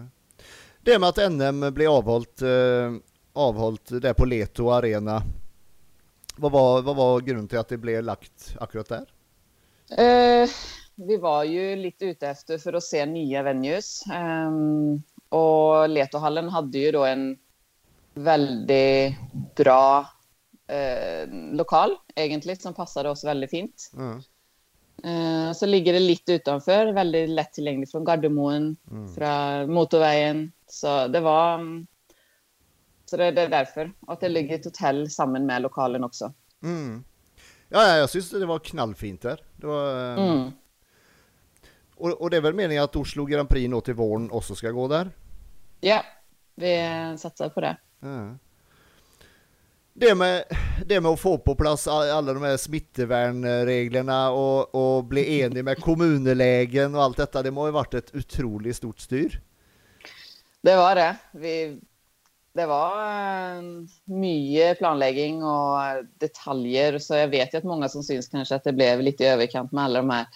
Det 0.81 0.99
med 0.99 1.09
att 1.09 1.33
NM 1.33 1.75
blev 1.75 1.91
avhållt, 1.91 2.43
eh, 2.43 2.93
avhållt 3.33 4.03
där 4.03 4.13
på 4.13 4.25
Leto 4.25 4.71
Arena. 4.71 5.23
Vad 6.37 6.53
var, 6.53 6.83
vad 6.83 6.97
var 6.97 7.21
grunden 7.21 7.49
till 7.49 7.59
att 7.59 7.69
det 7.69 7.77
blev 7.77 8.03
lagt 8.03 8.57
akkurat 8.61 8.89
där? 8.89 9.07
Eh, 9.99 10.49
vi 10.95 11.17
var 11.17 11.45
ju 11.45 11.77
lite 11.77 12.05
ute 12.05 12.29
efter 12.29 12.59
för 12.59 12.73
att 12.73 12.83
se 12.83 13.07
nya 13.07 13.43
venues. 13.43 14.05
Ehm, 14.13 15.03
och 15.29 15.89
Letohallen 15.89 16.49
hade 16.49 16.79
ju 16.79 16.93
då 16.93 17.05
en 17.05 17.39
väldigt 18.15 19.15
bra 19.57 20.07
eh, 20.67 21.29
lokal 21.53 21.97
egentligen 22.17 22.59
som 22.61 22.75
passade 22.75 23.11
oss 23.11 23.25
väldigt 23.25 23.51
fint. 23.51 23.91
Ja. 23.97 24.21
Eh, 25.11 25.53
så 25.53 25.67
ligger 25.67 25.93
det 25.93 25.99
lite 26.01 26.33
utanför, 26.33 26.87
väldigt 26.93 27.29
lätt 27.31 27.53
tillgängligt 27.53 27.91
från 27.91 28.05
Gardermoen, 28.05 28.77
från 29.17 29.73
motorvägen. 29.75 30.53
Så 30.67 31.09
det 31.09 31.21
var... 31.21 31.55
mm, 31.55 31.87
Så 33.05 33.17
det, 33.17 33.31
det 33.31 33.43
är 33.43 33.49
därför. 33.49 33.93
Och 34.01 34.13
att 34.13 34.21
det 34.21 34.29
ligger 34.29 34.55
ett 34.55 34.65
hotell 34.65 35.11
samman 35.11 35.47
med 35.47 35.63
lokalen 35.63 36.05
också. 36.05 36.33
Mm. 36.63 37.05
Ja, 37.69 37.89
ja, 37.89 37.97
jag 37.97 38.11
syns 38.11 38.31
det 38.31 38.47
var 38.47 38.59
knallfint 38.59 39.23
där. 39.23 39.41
Det 39.57 39.67
var, 39.67 40.13
eh, 40.19 40.25
Mm. 40.31 40.51
Och, 42.03 42.21
och 42.21 42.31
det 42.31 42.37
är 42.37 42.41
väl 42.41 42.55
meningen 42.55 42.85
att 42.85 42.97
Oslo 42.97 43.25
Grand 43.25 43.49
Prix 43.49 43.71
nå 43.71 43.81
till 43.81 43.95
våren 43.95 44.31
också 44.31 44.55
ska 44.55 44.71
gå 44.71 44.88
där? 44.88 45.11
Ja, 45.81 46.05
vi 46.55 46.79
satsar 47.19 47.49
på 47.49 47.61
det. 47.61 47.77
Ja. 48.01 48.37
Det 49.95 50.15
med, 50.15 50.45
det 50.87 51.01
med 51.01 51.11
att 51.11 51.21
få 51.21 51.38
på 51.38 51.55
plats 51.55 51.88
all- 51.88 52.11
alla 52.11 52.33
de 52.33 52.43
här 52.43 52.57
smittvärnreglerna 52.57 54.31
och, 54.31 54.75
och 54.75 55.05
bli 55.05 55.41
enig 55.41 55.65
med 55.65 55.79
kommunelägen 55.79 56.94
och 56.94 57.03
allt 57.03 57.17
detta, 57.17 57.42
det 57.42 57.50
må 57.50 57.67
ju 57.67 57.73
varit 57.73 57.94
ett 57.94 58.15
otroligt 58.15 58.77
stort 58.77 58.98
styr. 58.98 59.40
Det 60.63 60.77
var 60.77 60.94
det. 60.94 61.17
Vi, 61.33 61.81
det 62.53 62.67
var 62.67 62.96
eh, 63.57 63.63
mycket 64.05 64.79
planläggning 64.79 65.44
och 65.44 65.79
detaljer. 66.19 66.98
Så 66.98 67.15
jag 67.15 67.29
vet 67.29 67.55
ju 67.55 67.59
att 67.59 67.65
många 67.65 67.88
som 67.88 68.03
syns 68.03 68.29
kanske 68.29 68.55
att 68.55 68.65
det 68.65 68.73
blev 68.73 69.00
lite 69.00 69.25
i 69.25 69.27
överkant 69.27 69.73
med 69.73 69.85
alla 69.85 69.98
de 69.98 70.11
här 70.11 70.27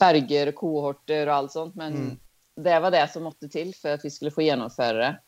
färger 0.00 0.52
kohorter 0.52 1.26
och 1.26 1.34
allt 1.34 1.52
sånt. 1.52 1.74
Men 1.74 1.92
Mm. 1.92 2.16
det 2.56 2.80
var 2.80 2.90
det 2.90 3.08
som 3.12 3.22
måste 3.22 3.48
till 3.48 3.74
för 3.74 3.94
att 3.94 4.04
vi 4.04 4.10
skulle 4.10 4.30
få 4.30 4.42
genomföra 4.42 4.98
det. 4.98 5.18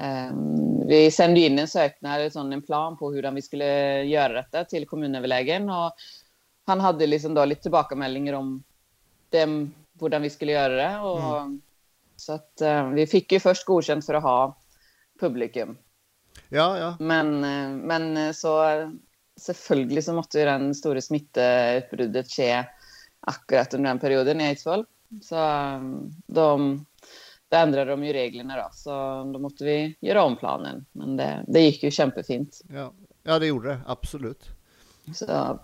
Ehm, 0.00 0.86
vi 0.86 1.10
sände 1.10 1.40
in 1.40 1.58
en 1.58 1.68
eller 2.14 2.30
sån, 2.30 2.52
en 2.52 2.62
plan 2.62 2.96
på 2.96 3.12
hur 3.12 3.30
vi 3.30 3.42
skulle 3.42 4.02
göra 4.02 4.32
detta 4.32 4.64
till 4.64 4.86
kommunöverlägen. 4.86 5.70
Och 5.70 5.92
han 6.66 6.80
hade 6.80 7.06
liksom 7.06 7.34
då 7.34 7.44
lite 7.44 7.62
tillbakameldingar 7.62 8.32
om 8.32 8.62
dem, 9.30 9.74
hur 10.00 10.18
vi 10.18 10.30
skulle 10.30 10.52
göra 10.52 10.74
det. 10.74 10.98
Och, 10.98 11.58
Så 12.16 12.32
att 12.32 12.60
eh, 12.60 12.88
vi 12.88 13.06
fick 13.06 13.32
ju 13.32 13.40
först 13.40 13.64
godkänt 13.64 14.06
för 14.06 14.14
att 14.14 14.22
ha 14.22 14.56
publikum. 15.20 15.76
Ja, 16.48 16.78
ja. 16.78 16.96
Men, 17.00 17.44
eh, 17.44 17.68
men 17.86 18.16
eh, 18.16 18.32
så 18.32 18.52
selvfølgelig 19.40 20.04
så 20.04 20.12
måtte 20.12 20.40
jo 20.40 20.44
den 20.46 20.74
store 20.74 21.00
smitteutbruddet 21.00 22.30
skje 22.30 22.64
akkurat 23.26 23.74
under 23.74 23.90
den 23.90 23.98
perioden 23.98 24.40
i 24.40 24.44
Eidsvoll. 24.44 24.86
Så 25.22 25.36
eh, 25.36 25.80
da, 26.26 26.58
då 27.48 27.56
ändrade 27.56 27.90
de 27.90 28.04
ju 28.04 28.12
reglerna 28.12 28.56
då, 28.56 28.68
så 28.72 28.90
då 29.32 29.38
måste 29.38 29.64
vi 29.64 29.96
göra 30.00 30.24
om 30.24 30.36
planen. 30.36 30.86
Men 30.92 31.16
det, 31.16 31.44
det 31.48 31.60
gick 31.60 31.82
ju 31.82 31.90
kämpefint. 31.90 32.60
Ja. 32.68 32.92
ja, 33.22 33.38
det 33.38 33.46
gjorde 33.46 33.68
det, 33.68 33.80
absolut. 33.86 34.48
Så 35.14 35.58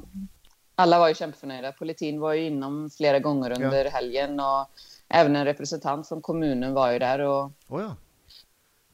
alla 0.75 0.99
var 0.99 1.09
ju 1.09 1.15
kämpeförnöjda. 1.15 1.73
Politin 1.73 2.21
var 2.21 2.33
ju 2.33 2.47
inom 2.47 2.91
flera 2.91 3.19
gånger 3.19 3.51
under 3.51 3.85
ja. 3.85 3.91
helgen 3.91 4.41
och 4.41 4.67
även 5.09 5.37
en 5.37 5.45
representant 5.45 6.09
från 6.09 6.23
kommunen 6.23 6.75
var 6.75 6.93
ju 6.93 6.99
där 6.99 7.19
och, 7.19 7.53
oh 7.69 7.83
ja. 7.83 7.97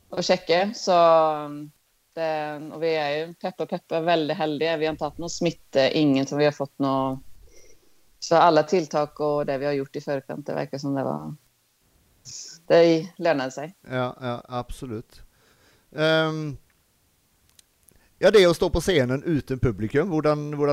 och 0.09 0.25
checkade. 0.25 0.75
Så 0.75 0.93
det, 2.13 2.61
och 2.75 2.83
vi 2.83 2.95
är 2.95 3.11
ju 3.17 3.35
peppa 3.35 3.67
peppa 3.67 4.01
väldigt 4.01 4.37
heldiga. 4.37 4.77
Vi 4.77 4.87
har 4.87 4.93
inte 4.93 5.05
haft 5.05 5.19
någon 5.19 5.31
smitta, 5.31 5.91
ingen 5.91 6.27
som 6.27 6.39
vi 6.39 6.45
har 6.45 6.53
fått 6.53 6.79
något. 6.79 7.21
Så 8.29 8.37
alla 8.37 8.63
tilltag 8.63 9.21
och 9.21 9.47
det 9.47 9.59
vi 9.59 9.67
har 9.67 9.73
gjort 9.73 9.97
i 9.97 10.01
förkant, 10.01 10.47
det 10.47 10.55
verkar 10.55 10.79
som 10.79 10.95
det 10.95 11.05
var 11.05 11.35
det 12.67 13.09
lönade 13.17 13.51
sig. 13.51 13.77
Ja, 13.91 14.17
ja 14.21 14.45
absolut. 14.49 15.23
Um, 15.91 16.57
ja, 18.19 18.31
det 18.31 18.47
att 18.47 18.57
stå 18.57 18.71
på 18.71 18.81
scenen 18.81 19.23
utan 19.23 19.59
publikum, 19.59 20.13
hur 20.13 20.23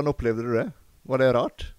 upplevde 0.06 0.42
du 0.42 0.54
det? 0.54 0.70
Var 1.02 1.18
det 1.18 1.32
rart? 1.32 1.74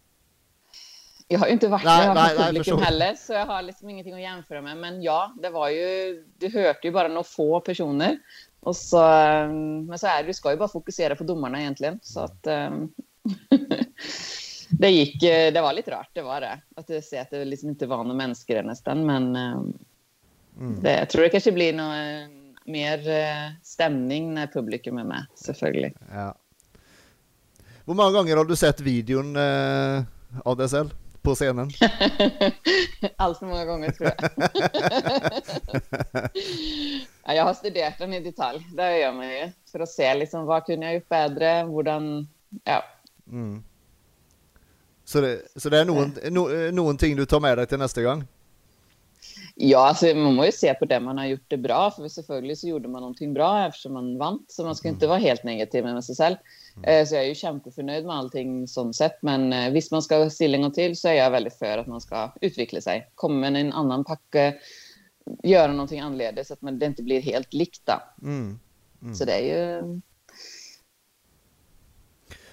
Jag 1.27 1.39
har 1.39 1.47
ju 1.47 1.53
inte 1.53 1.67
varit 1.67 1.85
nej, 1.85 2.13
nej, 2.13 2.37
publikum 2.37 2.75
nej, 2.75 2.85
heller, 2.85 3.15
så 3.15 3.33
jag 3.33 3.45
har 3.45 3.61
liksom 3.61 3.89
ingenting 3.89 4.13
att 4.13 4.21
jämföra 4.21 4.61
med. 4.61 4.77
Men 4.77 5.01
ja, 5.01 5.33
det 5.41 5.49
var 5.49 5.69
ju, 5.69 6.23
du 6.37 6.49
hörde 6.49 6.79
ju 6.83 6.91
bara 6.91 7.07
några 7.07 7.23
få 7.23 7.59
personer. 7.59 8.17
Och 8.59 8.75
så, 8.75 9.03
ehm, 9.03 9.85
men 9.85 9.99
så 9.99 10.07
är 10.07 10.23
det, 10.23 10.27
du 10.29 10.33
ska 10.33 10.51
ju 10.51 10.57
bara 10.57 10.69
fokusera 10.69 11.15
på 11.15 11.23
domarna 11.23 11.61
egentligen. 11.61 11.99
Så 12.01 12.19
att, 12.19 12.47
um, 12.47 12.93
det 14.83 14.89
gick, 14.89 15.23
eh, 15.23 15.53
det 15.53 15.61
var 15.61 15.73
lite 15.73 15.91
rart, 15.91 16.09
det 16.13 16.21
var 16.21 16.41
det. 16.41 16.61
Att 16.75 16.87
ser 17.03 17.21
att 17.21 17.29
det 17.29 17.45
liksom 17.45 17.69
inte 17.69 17.85
var 17.85 17.97
några 17.97 18.13
människor 18.13 18.63
nästan, 18.63 19.05
men 19.05 19.35
um, 19.35 19.77
mm. 20.59 20.81
det, 20.81 20.99
jag 20.99 21.09
tror 21.09 21.21
det 21.21 21.29
kanske 21.29 21.51
blir 21.51 21.73
något 21.73 21.95
eh, 21.95 22.27
mer 22.65 23.09
eh, 23.09 23.51
stämning 23.63 24.33
när 24.33 24.47
publikum 24.47 24.97
är 24.97 25.03
med, 25.03 25.25
selvfølgelig. 25.35 25.93
Ja. 26.13 26.35
Hur 27.85 27.93
många 27.93 28.11
gånger 28.11 28.37
har 28.37 28.45
du 28.45 28.55
sett 28.55 28.79
videon 28.79 29.35
eh, 29.35 30.03
av 30.45 30.57
dig 30.57 30.69
själv 30.69 30.93
på 31.21 31.35
scenen? 31.35 31.69
Allt 33.17 33.39
för 33.39 33.45
många 33.45 33.65
gånger 33.65 33.91
tror 33.91 34.11
jag. 34.17 34.29
ja, 37.25 37.33
jag 37.33 37.43
har 37.43 37.53
studerat 37.53 37.97
den 37.97 38.13
i 38.13 38.19
detalj, 38.19 38.67
det 38.77 38.97
gör 38.97 39.13
man 39.13 39.29
ju. 39.29 39.51
För 39.71 39.79
att 39.79 39.89
se 39.89 40.15
liksom, 40.15 40.45
vad 40.45 40.65
kunde 40.65 40.85
jag 40.85 40.95
gjort 40.95 41.09
bättre, 41.09 41.63
hur, 41.63 42.27
ja. 42.63 42.83
Mm. 43.27 43.63
Så, 45.05 45.21
det, 45.21 45.41
så 45.55 45.69
det 45.69 45.79
är 45.79 45.85
någon, 45.85 46.11
no, 46.29 46.71
någonting 46.71 47.15
du 47.15 47.25
tar 47.25 47.39
med 47.39 47.57
dig 47.57 47.67
till 47.67 47.77
nästa 47.77 48.01
gång? 48.01 48.23
Ja, 49.55 49.87
alltså, 49.87 50.05
man 50.05 50.35
måste 50.35 50.45
ju 50.45 50.51
se 50.51 50.73
på 50.73 50.85
det 50.85 50.99
man 50.99 51.17
har 51.17 51.25
gjort 51.25 51.45
det 51.47 51.57
bra, 51.57 51.91
för 51.91 52.07
selvfølgelig 52.07 52.57
så 52.57 52.67
gjorde 52.67 52.87
man 52.87 53.01
någonting 53.01 53.33
bra 53.33 53.67
eftersom 53.67 53.93
man 53.93 54.17
vann, 54.17 54.45
så 54.47 54.63
man 54.63 54.75
ska 54.75 54.89
inte 54.89 55.07
vara 55.07 55.17
helt 55.17 55.43
negativ 55.43 55.83
med 55.83 56.03
sig 56.03 56.15
själv. 56.15 56.35
Mm. 56.83 57.05
Så 57.05 57.15
jag 57.15 57.23
är 57.23 57.27
ju 57.27 57.35
kämpeförnöjd 57.35 58.05
med 58.05 58.15
allting 58.15 58.67
sånt 58.67 58.95
sett, 58.95 59.21
men 59.21 59.53
eh, 59.53 59.71
visst 59.71 59.91
man 59.91 60.01
ska 60.01 60.29
stilla 60.29 60.57
en 60.57 60.61
gång 60.61 60.71
till 60.71 60.97
så 60.97 61.07
är 61.07 61.13
jag 61.13 61.31
väldigt 61.31 61.59
för 61.59 61.77
att 61.77 61.87
man 61.87 62.01
ska 62.01 62.33
utveckla 62.41 62.81
sig, 62.81 63.09
komma 63.15 63.35
med 63.35 63.61
en 63.61 63.73
annan 63.73 64.03
packe, 64.03 64.55
göra 65.43 65.71
någonting 65.71 65.99
annorlunda 65.99 66.43
så 66.43 66.53
att 66.53 66.61
man, 66.61 66.79
det 66.79 66.85
inte 66.85 67.03
blir 67.03 67.21
helt 67.21 67.53
likt. 67.53 67.89
Mm. 68.21 68.59
Mm. 69.01 69.15
Så 69.15 69.25
det 69.25 69.33
är 69.33 69.41
ju... 69.41 69.81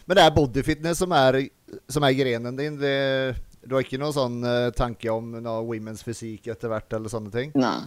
Men 0.04 0.16
det 0.16 0.22
är 0.22 0.30
bodyfitness 0.30 0.98
som 0.98 1.12
är, 1.12 1.48
som 1.88 2.02
är 2.02 2.12
grenen 2.12 2.56
din, 2.56 2.80
det 2.80 3.34
du 3.62 3.74
har 3.74 3.82
inte 3.82 3.98
någon 3.98 4.12
sån 4.12 4.44
uh, 4.44 4.70
tanke 4.70 5.10
om 5.10 5.30
någon 5.30 5.74
women's 5.74 6.04
fysik 6.04 6.46
eftervärt 6.46 6.92
eller 6.92 7.08
sådana 7.08 7.30
ting? 7.30 7.52
Nej. 7.54 7.80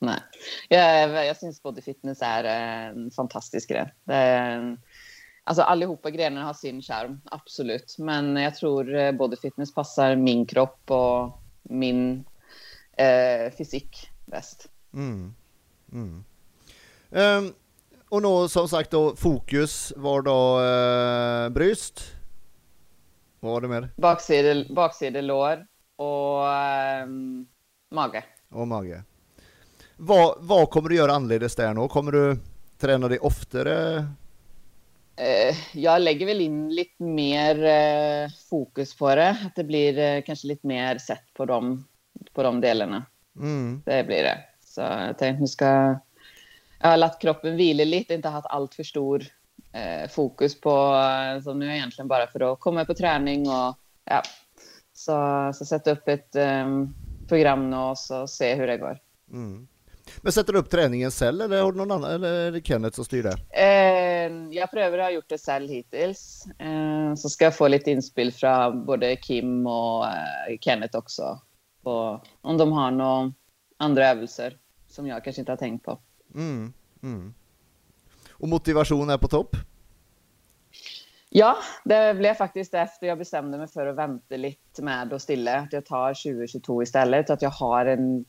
Nej. 0.00 0.20
Jag, 0.68 1.26
jag 1.26 1.36
syns 1.36 1.62
body 1.62 1.82
fitness 1.82 2.18
är 2.22 2.44
en 2.44 3.10
fantastisk 3.10 3.68
grej. 3.68 3.94
En, 4.06 4.80
alltså 5.44 5.62
allihopa 5.62 6.10
grejerna 6.10 6.44
har 6.44 6.54
sin 6.54 6.82
charm, 6.82 7.20
absolut. 7.24 7.96
Men 7.98 8.36
jag 8.36 8.54
tror 8.54 8.94
eh, 8.94 9.12
body 9.12 9.36
fitness 9.36 9.74
passar 9.74 10.16
min 10.16 10.46
kropp 10.46 10.90
och 10.90 11.42
min 11.62 12.24
eh, 12.96 13.52
fysik 13.58 14.10
bäst. 14.26 14.68
Mm. 14.94 15.34
Mm. 15.92 16.24
Um, 17.10 17.54
och 18.08 18.22
nu 18.22 18.48
som 18.48 18.68
sagt 18.68 18.90
då 18.90 19.16
fokus 19.16 19.92
var 19.96 20.22
då 20.22 20.60
eh, 20.62 21.48
bryst 21.48 22.17
vad 23.40 23.52
var 23.52 23.60
det 23.60 23.68
mer? 23.68 23.88
Bakside, 23.96 24.74
baksidelår 24.74 25.66
och 25.96 26.44
um, 27.04 27.46
mage. 27.90 28.24
Och 28.50 28.68
mage. 28.68 29.02
Vad, 29.96 30.36
vad 30.38 30.70
kommer 30.70 30.88
du 30.88 30.96
göra 30.96 31.12
annorlunda 31.12 31.48
där 31.56 31.74
nu? 31.74 31.88
Kommer 31.88 32.12
du 32.12 32.38
träna 32.78 33.08
dig 33.08 33.18
oftare? 33.18 33.96
Uh, 35.20 35.56
jag 35.72 36.02
lägger 36.02 36.26
väl 36.26 36.40
in 36.40 36.74
lite 36.74 37.02
mer 37.02 37.56
uh, 38.24 38.30
fokus 38.50 38.96
på 38.96 39.14
det. 39.14 39.30
Att 39.30 39.56
det 39.56 39.64
blir 39.64 40.16
uh, 40.16 40.22
kanske 40.22 40.46
lite 40.46 40.66
mer 40.66 40.98
sett 40.98 41.34
på 41.34 41.44
de, 41.44 41.84
på 42.32 42.42
de 42.42 42.60
delarna. 42.60 43.04
Mm. 43.36 43.82
Det 43.86 44.04
blir 44.04 44.22
det. 44.22 44.38
Så 44.60 44.80
jag 44.80 45.18
tänkte 45.18 45.40
nu 45.40 45.46
ska... 45.46 45.98
Jag 46.80 46.88
har 46.88 46.96
lagt 46.96 47.22
kroppen 47.22 47.56
vila 47.56 47.84
lite, 47.84 48.14
inte 48.14 48.28
haft 48.28 48.46
allt 48.46 48.74
för 48.74 48.82
stor 48.82 49.24
eh, 49.72 50.10
fokus 50.10 50.60
på, 50.60 50.70
eh, 50.70 51.42
som 51.42 51.58
nu 51.58 51.70
är 51.70 51.74
egentligen 51.74 52.08
bara 52.08 52.26
för 52.26 52.52
att 52.52 52.60
komma 52.60 52.84
på 52.84 52.94
träning 52.94 53.48
och 53.48 53.78
ja, 54.04 54.22
så, 54.92 55.50
så 55.54 55.64
sätta 55.64 55.90
upp 55.90 56.08
ett 56.08 56.36
um, 56.36 56.94
program 57.28 57.72
och 57.72 57.98
så 57.98 58.26
se 58.26 58.54
hur 58.54 58.66
det 58.66 58.78
går. 58.78 58.98
Mm. 59.32 59.68
Men 60.22 60.32
sätter 60.32 60.52
du 60.52 60.58
upp 60.58 60.70
träningen 60.70 61.10
själv 61.10 61.40
eller 61.40 61.62
har 61.62 61.72
du 61.72 61.78
någon 61.78 61.90
annan, 61.90 62.10
eller 62.10 62.32
är 62.32 62.52
det 62.52 62.66
Kenneth 62.66 62.94
som 62.94 63.04
styr 63.04 63.22
det? 63.22 63.36
Eh, 63.50 64.32
jag 64.50 64.70
prövar 64.70 64.98
att 64.98 65.04
ha 65.04 65.10
gjort 65.10 65.28
det 65.28 65.38
själv 65.38 65.68
hittills. 65.68 66.46
Eh, 66.58 67.14
så 67.14 67.28
ska 67.28 67.44
jag 67.44 67.56
få 67.56 67.68
lite 67.68 67.90
inspel 67.90 68.32
från 68.32 68.86
både 68.86 69.16
Kim 69.16 69.66
och 69.66 70.06
eh, 70.06 70.58
Kenneth 70.60 70.98
också. 70.98 71.40
På, 71.82 72.22
om 72.40 72.58
de 72.58 72.72
har 72.72 72.90
några 72.90 73.32
andra 73.76 74.08
övningar 74.08 74.56
som 74.88 75.06
jag 75.06 75.24
kanske 75.24 75.42
inte 75.42 75.52
har 75.52 75.56
tänkt 75.56 75.84
på. 75.84 75.98
Mm, 76.34 76.72
mm. 77.02 77.34
Och 78.38 78.48
motivation 78.48 79.10
är 79.10 79.18
på 79.18 79.28
topp? 79.28 79.56
Ja, 81.30 81.56
det 81.84 82.14
blev 82.14 82.34
faktiskt 82.34 82.74
efter 82.74 83.06
jag 83.06 83.18
bestämde 83.18 83.58
mig 83.58 83.68
för 83.68 83.86
att 83.86 83.96
vänta 83.96 84.36
lite 84.36 84.82
med 84.82 85.12
att 85.12 85.22
stilla. 85.22 85.56
Att 85.58 85.72
jag 85.72 85.86
tar 85.86 86.14
2022 86.14 86.82
istället. 86.82 87.30
Att 87.30 87.42
jag 87.42 87.50
har 87.50 87.86
en 87.86 88.24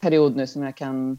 period 0.00 0.36
nu 0.36 0.46
som 0.46 0.62
jag 0.62 0.76
kan 0.76 1.18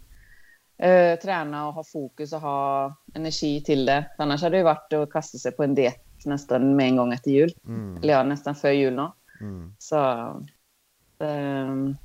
eh, 0.77 1.19
träna 1.19 1.67
och 1.67 1.73
ha 1.73 1.83
fokus 1.83 2.33
och 2.33 2.41
ha 2.41 2.95
energi 3.13 3.63
till 3.63 3.85
det. 3.85 4.11
För 4.15 4.23
annars 4.23 4.41
hade 4.41 4.57
det 4.57 4.63
varit 4.63 4.93
att 4.93 5.11
kasta 5.11 5.37
sig 5.37 5.51
på 5.51 5.63
en 5.63 5.75
diet 5.75 6.05
nästan 6.25 6.75
med 6.75 6.87
en 6.87 6.95
gång 6.95 7.13
efter 7.13 7.31
jul. 7.31 7.53
Mm. 7.67 7.97
Eller 7.97 8.13
ja, 8.13 8.23
nästan 8.23 8.55
för 8.55 8.71
jul 8.71 8.95
nu. 8.95 9.11
Mm. 9.41 9.73
Så 9.79 9.97
eh, 11.19 11.95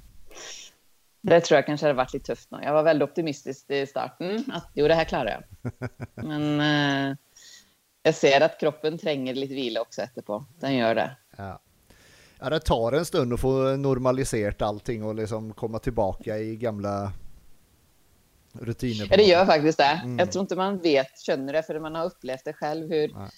det 1.27 1.41
tror 1.41 1.57
jag 1.57 1.67
kanske 1.67 1.87
hade 1.87 1.97
varit 1.97 2.13
lite 2.13 2.27
tufft 2.27 2.51
nu. 2.51 2.59
Jag 2.63 2.73
var 2.73 2.83
väldigt 2.83 3.09
optimistisk 3.09 3.71
i 3.71 3.87
starten. 3.87 4.45
Att 4.53 4.71
jo, 4.75 4.89
det 4.89 4.95
här 4.95 5.05
klarar 5.05 5.31
jag. 5.31 5.73
Men 6.15 6.61
eh, 6.61 7.17
jag 8.03 8.15
ser 8.15 8.41
att 8.41 8.61
kroppen 8.61 8.99
tränger 8.99 9.35
lite 9.35 9.55
vila 9.55 9.81
också 9.81 10.03
efterpå. 10.03 10.45
Den 10.61 10.75
gör 10.75 10.95
det. 10.95 11.17
Ja. 11.37 11.63
ja, 12.41 12.51
det 12.51 12.61
tar 12.61 12.93
en 12.93 13.05
stund 13.05 13.35
att 13.35 13.41
få 13.41 13.77
normaliserat 13.77 14.63
allting 14.63 15.05
och 15.05 15.15
liksom 15.15 15.53
komma 15.53 15.79
tillbaka 15.79 16.39
i 16.39 16.57
gamla 16.57 17.13
rutiner. 18.53 19.09
Ja, 19.11 19.17
det 19.17 19.23
gör 19.23 19.47
faktiskt 19.47 19.79
det. 19.79 20.01
Mm. 20.05 20.19
Jag 20.19 20.33
tror 20.33 20.43
inte 20.43 20.57
man 20.57 20.79
vet, 20.79 21.19
känner 21.19 21.53
det, 21.53 21.63
för 21.63 21.81
man 21.81 21.95
har 21.95 22.05
upplevt 22.05 22.45
det 22.45 22.53
själv 22.53 22.91
hur 22.91 23.09
ja. 23.09 23.29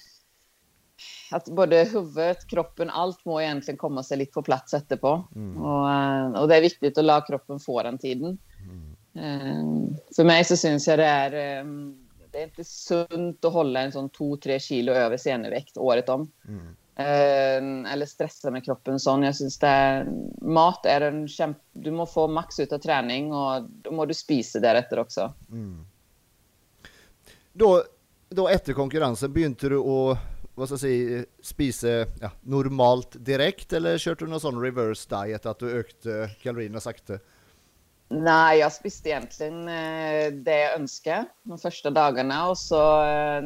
Att 1.30 1.44
både 1.48 1.84
huvudet, 1.84 2.46
kroppen, 2.46 2.90
allt 2.90 3.24
må 3.24 3.40
egentligen 3.40 3.78
komma 3.78 4.02
sig 4.02 4.16
lite 4.16 4.32
på 4.32 4.42
plats 4.42 4.74
efterpå. 4.74 5.24
Mm. 5.34 5.62
Och, 5.62 5.90
eh, 5.90 6.42
och 6.42 6.48
det 6.48 6.56
är 6.56 6.60
viktigt 6.60 6.98
att 6.98 7.04
låta 7.04 7.26
kroppen 7.26 7.60
få 7.60 7.82
den 7.82 7.98
tiden. 7.98 8.38
Mm. 8.62 8.96
Um, 9.16 9.96
för 10.16 10.24
mig 10.24 10.44
så 10.44 10.56
syns 10.56 10.88
jag 10.88 10.98
det 10.98 11.04
är 11.04 11.60
um, 11.60 12.06
det 12.36 12.38
är 12.40 12.44
inte 12.44 12.64
sunt 12.64 13.44
att 13.44 13.52
hålla 13.52 13.80
en 13.80 13.92
sån 13.92 14.10
2-3 14.10 14.58
kilo 14.58 14.92
över 14.92 15.16
senevikt 15.16 15.76
året 15.76 16.08
om. 16.08 16.30
Mm. 16.48 16.76
Eh, 16.96 17.92
eller 17.92 18.06
stressa 18.06 18.50
med 18.50 18.64
kroppen 18.64 19.00
sån. 19.00 19.22
Jag 19.22 19.36
syns 19.36 19.58
det 19.58 20.06
mat 20.42 20.86
är 20.86 21.00
en 21.00 21.28
kämpe... 21.28 21.60
Du 21.72 21.90
måste 21.90 22.14
få 22.14 22.28
max 22.28 22.60
ut 22.60 22.72
av 22.72 22.78
träning 22.78 23.32
och 23.32 23.62
då 23.62 23.90
må 23.90 24.06
du 24.06 24.14
spisa 24.14 24.60
därefter 24.60 24.98
också. 24.98 25.32
Mm. 25.50 25.86
Då, 27.52 27.82
då 28.28 28.48
efter 28.48 28.72
konkurrensen 28.72 29.32
begynte 29.32 29.68
du 29.68 29.78
att 29.78 30.18
vad 30.56 30.68
ska 30.68 30.72
jag 30.72 30.80
säga, 30.80 31.24
spisa 31.42 31.88
ja, 31.88 32.30
normalt 32.40 33.08
direkt 33.12 33.72
eller 33.72 33.98
körde 33.98 34.24
du 34.24 34.30
någon 34.30 34.40
sån 34.40 34.62
reverse 34.62 35.08
diet 35.08 35.46
att 35.46 35.58
du 35.58 35.70
ökade 35.70 36.30
kalorierna 36.42 36.80
sakta? 36.80 37.18
Nej, 38.08 38.58
jag 38.58 38.72
spiste 38.72 39.08
egentligen 39.08 39.68
eh, 39.68 40.32
det 40.32 40.58
jag 40.58 40.74
önskade 40.74 41.24
de 41.42 41.58
första 41.58 41.90
dagarna 41.90 42.48
och 42.48 42.58
så 42.58 43.02
eh, 43.02 43.42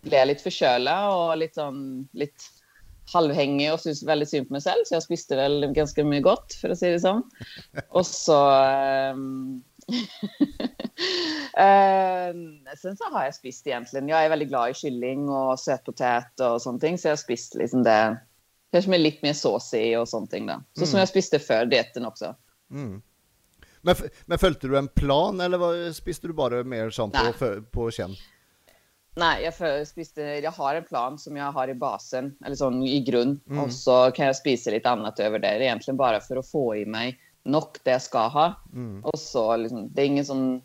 blev 0.00 0.18
jag 0.18 0.28
lite 0.28 0.42
förkölad 0.42 1.14
och 1.14 1.36
lite, 1.36 1.54
sån, 1.54 2.08
lite 2.12 2.44
halvhängig 3.12 3.72
och 3.72 3.80
syns 3.80 4.02
väldigt 4.02 4.30
synd 4.30 4.48
på 4.48 4.52
mig 4.52 4.62
själv, 4.62 4.84
så 4.86 4.94
jag 4.94 5.02
spiste 5.02 5.36
väl 5.36 5.72
ganska 5.72 6.04
mycket 6.04 6.24
gott, 6.24 6.52
för 6.60 6.70
att 6.70 6.78
säga 6.78 6.92
det 6.92 7.00
så. 7.00 7.22
Och 7.88 8.06
så... 8.06 8.52
Uh, 11.58 12.34
sen 12.82 12.96
så 12.96 13.04
har 13.12 13.24
jag 13.24 13.34
spist 13.34 13.66
egentligen. 13.66 14.08
Jag 14.08 14.24
är 14.24 14.28
väldigt 14.28 14.48
glad 14.48 14.70
i 14.70 14.74
kylling 14.74 15.28
och 15.28 15.60
sötpotat 15.60 16.40
och 16.40 16.62
sånt, 16.62 16.80
så 16.80 17.08
jag 17.08 17.12
har 17.12 17.16
spist 17.16 17.54
liksom 17.54 17.82
det. 17.82 18.16
Kanske 18.72 18.90
med 18.90 19.00
lite 19.00 19.18
mer 19.22 19.32
sås 19.32 19.74
i 19.74 19.96
och 19.96 20.08
sånt. 20.08 20.30
Då. 20.30 20.36
Så 20.36 20.80
mm. 20.80 20.86
som 20.86 20.98
jag 20.98 21.08
spiste 21.08 21.38
för 21.38 21.66
dieten 21.66 22.06
också. 22.06 22.34
Mm. 22.70 23.02
Men, 23.80 23.94
men 24.26 24.38
följde 24.38 24.68
du 24.68 24.78
en 24.78 24.88
plan 24.88 25.40
eller 25.40 25.58
var, 25.58 25.92
spiste 25.92 26.26
du 26.26 26.32
bara 26.32 26.64
mer 26.64 26.90
sånt 26.90 27.16
på, 27.38 27.62
på 27.70 27.90
känn? 27.90 28.14
Nej, 29.16 29.44
jag, 29.44 29.54
för, 29.54 29.84
spiste, 29.84 30.22
jag 30.22 30.50
har 30.50 30.74
en 30.74 30.84
plan 30.84 31.18
som 31.18 31.36
jag 31.36 31.52
har 31.52 31.68
i 31.68 31.74
basen, 31.74 32.36
eller 32.46 32.56
sån 32.56 32.82
i 32.82 33.00
grund. 33.00 33.40
Mm. 33.46 33.64
Och 33.64 33.72
så 33.72 34.10
kan 34.10 34.26
jag 34.26 34.36
spisa 34.36 34.70
lite 34.70 34.90
annat 34.90 35.20
över 35.20 35.38
det. 35.38 35.48
Det 35.48 35.54
är 35.54 35.60
egentligen 35.60 35.96
bara 35.96 36.20
för 36.20 36.36
att 36.36 36.50
få 36.50 36.76
i 36.76 36.86
mig 36.86 37.18
nog 37.42 37.76
det 37.82 37.90
jag 37.90 38.02
ska 38.02 38.26
ha. 38.26 38.54
Mm. 38.72 39.04
Och 39.04 39.18
så 39.18 39.56
liksom, 39.56 39.92
det 39.92 40.02
är 40.02 40.06
ingen 40.06 40.24
sån, 40.24 40.62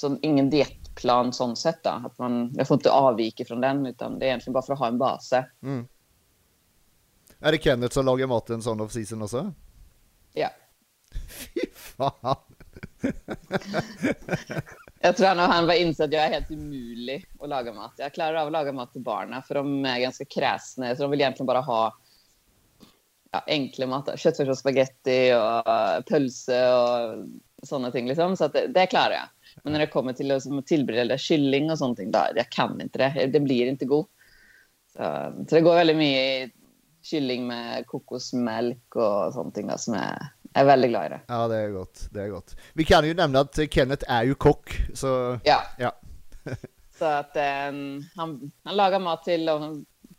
sån, 0.00 0.18
ingen 0.22 0.50
dietplan 0.50 1.32
sån 1.32 1.56
sätt 1.56 1.80
då. 1.82 1.90
Att 1.90 2.18
man, 2.18 2.52
jag 2.54 2.68
får 2.68 2.74
inte 2.74 2.90
avvika 2.90 3.44
från 3.44 3.60
den, 3.60 3.86
utan 3.86 4.18
det 4.18 4.24
är 4.24 4.28
egentligen 4.28 4.52
bara 4.52 4.62
för 4.62 4.72
att 4.72 4.78
ha 4.78 4.88
en 4.88 4.98
bas. 4.98 5.32
Mm. 5.62 5.88
Är 7.40 7.52
det 7.52 7.62
Kenneth 7.62 7.94
som 7.94 8.06
lagar 8.06 8.26
maten 8.26 8.62
sån 8.62 8.80
of 8.80 8.92
season 8.92 9.22
också? 9.22 9.52
Ja. 10.32 10.48
Fy 11.28 11.60
fan! 11.74 12.36
jag 15.00 15.16
tror 15.16 15.26
att 15.26 15.50
han 15.50 15.66
var 15.66 15.74
insett 15.74 16.04
att 16.04 16.12
jag 16.12 16.24
är 16.24 16.28
helt 16.28 16.50
umulig 16.50 17.26
att 17.40 17.48
laga 17.48 17.72
mat. 17.72 17.94
Jag 17.96 18.14
klarar 18.14 18.34
av 18.34 18.46
att 18.46 18.52
laga 18.52 18.72
mat 18.72 18.92
till 18.92 19.02
barnen 19.02 19.42
för 19.42 19.54
de 19.54 19.84
är 19.84 19.98
ganska 19.98 20.24
kräsna. 20.24 20.96
Så 20.96 21.02
de 21.02 21.10
vill 21.10 21.20
egentligen 21.20 21.46
bara 21.46 21.60
ha 21.60 21.96
ja, 23.30 23.42
enkla 23.46 23.86
mat. 23.86 24.18
Köttfärs 24.20 24.48
och 24.48 24.58
spagetti 24.58 25.32
och 25.34 26.06
pölse 26.06 26.72
och 26.72 27.26
sådana 27.62 27.90
ting. 27.90 28.08
Liksom. 28.08 28.36
Så 28.36 28.44
att 28.44 28.52
det, 28.52 28.66
det 28.66 28.86
klarar 28.86 29.12
jag. 29.12 29.28
Men 29.62 29.72
när 29.72 29.80
det 29.80 29.86
kommer 29.86 30.12
till 30.12 30.30
att 30.30 30.66
tillbereda 30.66 31.18
kylling 31.18 31.70
och 31.70 31.78
sånt, 31.78 31.98
då, 31.98 32.18
jag 32.34 32.50
kan 32.50 32.80
inte 32.80 32.98
det. 32.98 33.26
Det 33.26 33.40
blir 33.40 33.66
inte 33.66 33.84
god. 33.84 34.06
Så, 34.92 35.32
så 35.48 35.54
det 35.54 35.60
går 35.60 35.74
väldigt 35.74 35.96
mycket 35.96 36.52
kylling 37.02 37.46
med 37.46 37.86
kokosmjölk 37.86 38.96
och 38.96 39.32
sånt 39.32 39.54
då, 39.54 39.78
som 39.78 39.94
är 39.94 40.28
jag 40.56 40.62
är 40.62 40.66
väldigt 40.66 40.90
glad 40.90 41.06
i 41.06 41.08
det. 41.08 41.20
Ja, 41.26 41.48
det 41.48 41.56
är 41.56 41.68
gott. 41.68 42.08
Det 42.12 42.22
är 42.22 42.28
gott. 42.28 42.56
Vi 42.72 42.84
kan 42.84 43.06
ju 43.06 43.14
nämna 43.14 43.40
att 43.40 43.58
Kenneth 43.70 44.12
är 44.12 44.24
ju 44.24 44.34
kock, 44.34 44.70
så... 44.94 45.38
Ja. 45.44 45.62
ja. 45.78 45.92
så 46.98 47.04
att 47.04 47.36
um, 47.70 48.04
han, 48.16 48.50
han 48.64 48.76
lagar 48.76 48.98
mat 48.98 49.24
till 49.24 49.48
och 49.48 49.60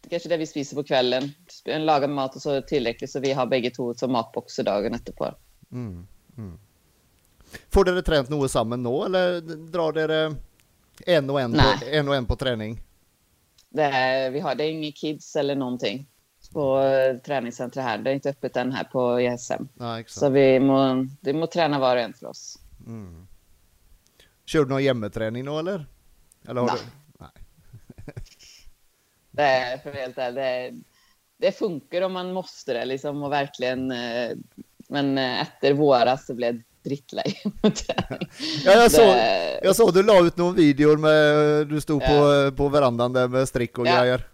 kanske 0.10 0.30
det 0.30 0.38
vi 0.38 0.48
spiser 0.48 0.76
på 0.76 0.84
kvällen. 0.84 1.32
Han 1.66 1.86
lagar 1.86 2.08
mat 2.08 2.36
och 2.36 2.42
så 2.42 2.62
tillräckligt 2.62 3.12
så 3.12 3.20
vi 3.20 3.34
har 3.34 3.46
bägge 3.46 3.70
två 3.70 3.94
som 3.94 4.12
matboxer 4.12 4.64
dagen 4.64 4.94
efterpå. 4.94 5.34
Mm, 5.72 6.08
mm. 6.38 6.60
Får 7.70 7.86
dere 7.86 8.02
tränat 8.02 8.30
något 8.30 8.52
samman 8.52 8.84
nå, 8.84 9.06
eller 9.06 9.42
drar 9.72 9.92
dere 9.92 10.36
en 11.06 11.30
och 11.30 11.42
en, 11.42 11.54
på, 11.54 11.60
en 11.92 12.08
och 12.08 12.16
en 12.16 12.26
på 12.26 12.36
träning? 12.36 12.82
Det 13.70 13.84
är, 13.84 14.32
vi 14.32 14.40
har, 14.40 14.56
det 14.56 14.64
är 14.64 14.72
inga 14.72 14.92
kids 14.92 15.36
eller 15.36 15.56
någonting 15.56 16.08
på 16.54 16.80
eh, 16.80 17.18
träningscentret 17.18 17.86
här. 17.86 17.98
Det 17.98 18.10
är 18.10 18.14
inte 18.14 18.30
öppet 18.30 18.58
än 18.58 18.72
här 18.72 18.84
på 18.84 19.20
ESM. 19.20 19.64
Ja, 19.80 20.04
så 20.08 20.30
vi 20.30 20.60
må, 20.60 21.08
det 21.22 21.34
må 21.34 21.48
träna 21.48 21.80
var 21.80 21.96
och 21.96 22.02
en 22.02 22.14
för 22.14 22.28
oss. 22.28 22.60
Mm. 22.88 23.28
Kör 24.46 24.64
du 24.64 24.70
någon 24.70 24.82
hemmeträning 24.82 25.46
då 25.46 25.60
eller? 25.60 25.86
eller 26.48 26.62
har 26.62 26.68
Nej. 26.68 26.78
Du... 26.78 27.26
Nej. 28.06 28.14
det 29.38 29.44
är 29.44 29.78
för 29.78 29.92
helt 29.92 30.18
ärligt, 30.18 30.36
det, 30.36 30.74
det 31.38 31.52
funkar 31.52 32.02
om 32.02 32.14
man 32.14 32.34
måste 32.34 32.74
det 32.74 32.86
liksom 32.86 33.24
och 33.24 33.32
verkligen. 33.32 33.92
Eh, 33.92 34.30
men 34.90 35.18
eh, 35.18 35.42
efter 35.42 35.74
våras 35.74 36.26
så 36.26 36.34
blev 36.34 36.56
det 36.56 36.64
drittlej 36.90 37.42
ja, 38.66 38.72
jag, 38.72 38.92
såg, 38.92 39.16
jag 39.64 39.76
såg 39.76 39.94
du 39.94 40.04
la 40.04 40.26
ut 40.26 40.38
någon 40.38 40.56
video 40.56 40.98
med 40.98 41.68
du 41.68 41.82
stod 41.82 42.04
ja. 42.04 42.08
på, 42.08 42.56
på 42.56 42.70
verandan 42.70 43.14
där 43.14 43.28
med 43.28 43.48
strick 43.48 43.78
och 43.78 43.88
ja. 43.88 44.00
grejer 44.00 44.28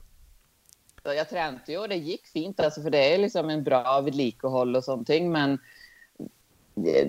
jag 1.04 1.30
tränade 1.30 1.62
ju 1.68 1.78
och 1.78 1.90
det 1.90 1.96
gick 1.96 2.28
fint 2.28 2.60
alltså 2.60 2.82
för 2.82 2.90
det 2.90 3.14
är 3.14 3.18
liksom 3.18 3.50
en 3.50 3.64
bra 3.64 4.02
vedlikehåll 4.02 4.76
och 4.76 4.84
sånt 4.84 5.10
men 5.10 5.60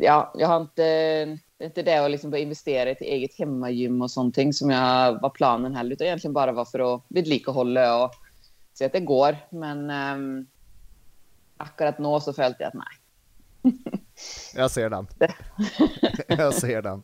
ja, 0.01 0.33
jag 0.35 0.49
har 0.49 0.61
inte, 0.61 1.39
det 1.59 1.65
är 1.65 1.67
inte 1.67 1.83
det 1.83 2.05
att 2.05 2.11
liksom 2.11 2.35
investera 2.35 2.89
i 2.89 2.93
ett 2.93 3.01
eget 3.01 3.39
hemmagym 3.39 4.03
och 4.03 4.11
sånt 4.11 4.55
som 4.55 4.71
jag 4.71 5.21
var 5.21 5.31
planen 5.31 5.75
heller 5.75 5.93
utan 5.93 6.07
egentligen 6.07 6.35
bara 6.35 6.53
var 6.53 6.65
för 6.65 6.95
att 6.95 7.03
vedlikehålla 7.09 8.05
och 8.05 8.15
se 8.73 8.85
att 8.85 8.93
det 8.93 9.01
går 9.01 9.37
men 9.51 9.91
um, 9.91 10.47
akkurat 11.57 11.99
nu 11.99 12.21
så 12.21 12.33
följde 12.33 12.59
jag 12.59 12.69
att 12.69 12.75
nej. 12.75 13.73
jag 14.55 14.71
ser 14.71 14.91
den. 14.91 15.07
jag 16.39 16.55
ser 16.55 16.83
den. 16.83 17.03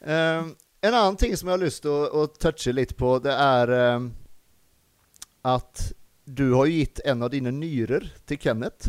Um, 0.00 0.56
en 0.80 0.94
annan 0.94 1.16
ting 1.16 1.36
som 1.36 1.48
jag 1.48 1.52
har 1.52 1.64
lust 1.64 1.84
att, 1.84 2.14
att 2.14 2.40
toucha 2.40 2.72
lite 2.72 2.94
på 2.94 3.18
det 3.18 3.32
är 3.32 3.70
um, 3.70 4.14
att 5.42 5.92
du 6.24 6.52
har 6.52 6.66
ju 6.66 6.78
gett 6.78 7.00
en 7.00 7.22
av 7.22 7.30
dina 7.30 7.50
nyror 7.50 8.08
till 8.24 8.38
Kenneth. 8.38 8.88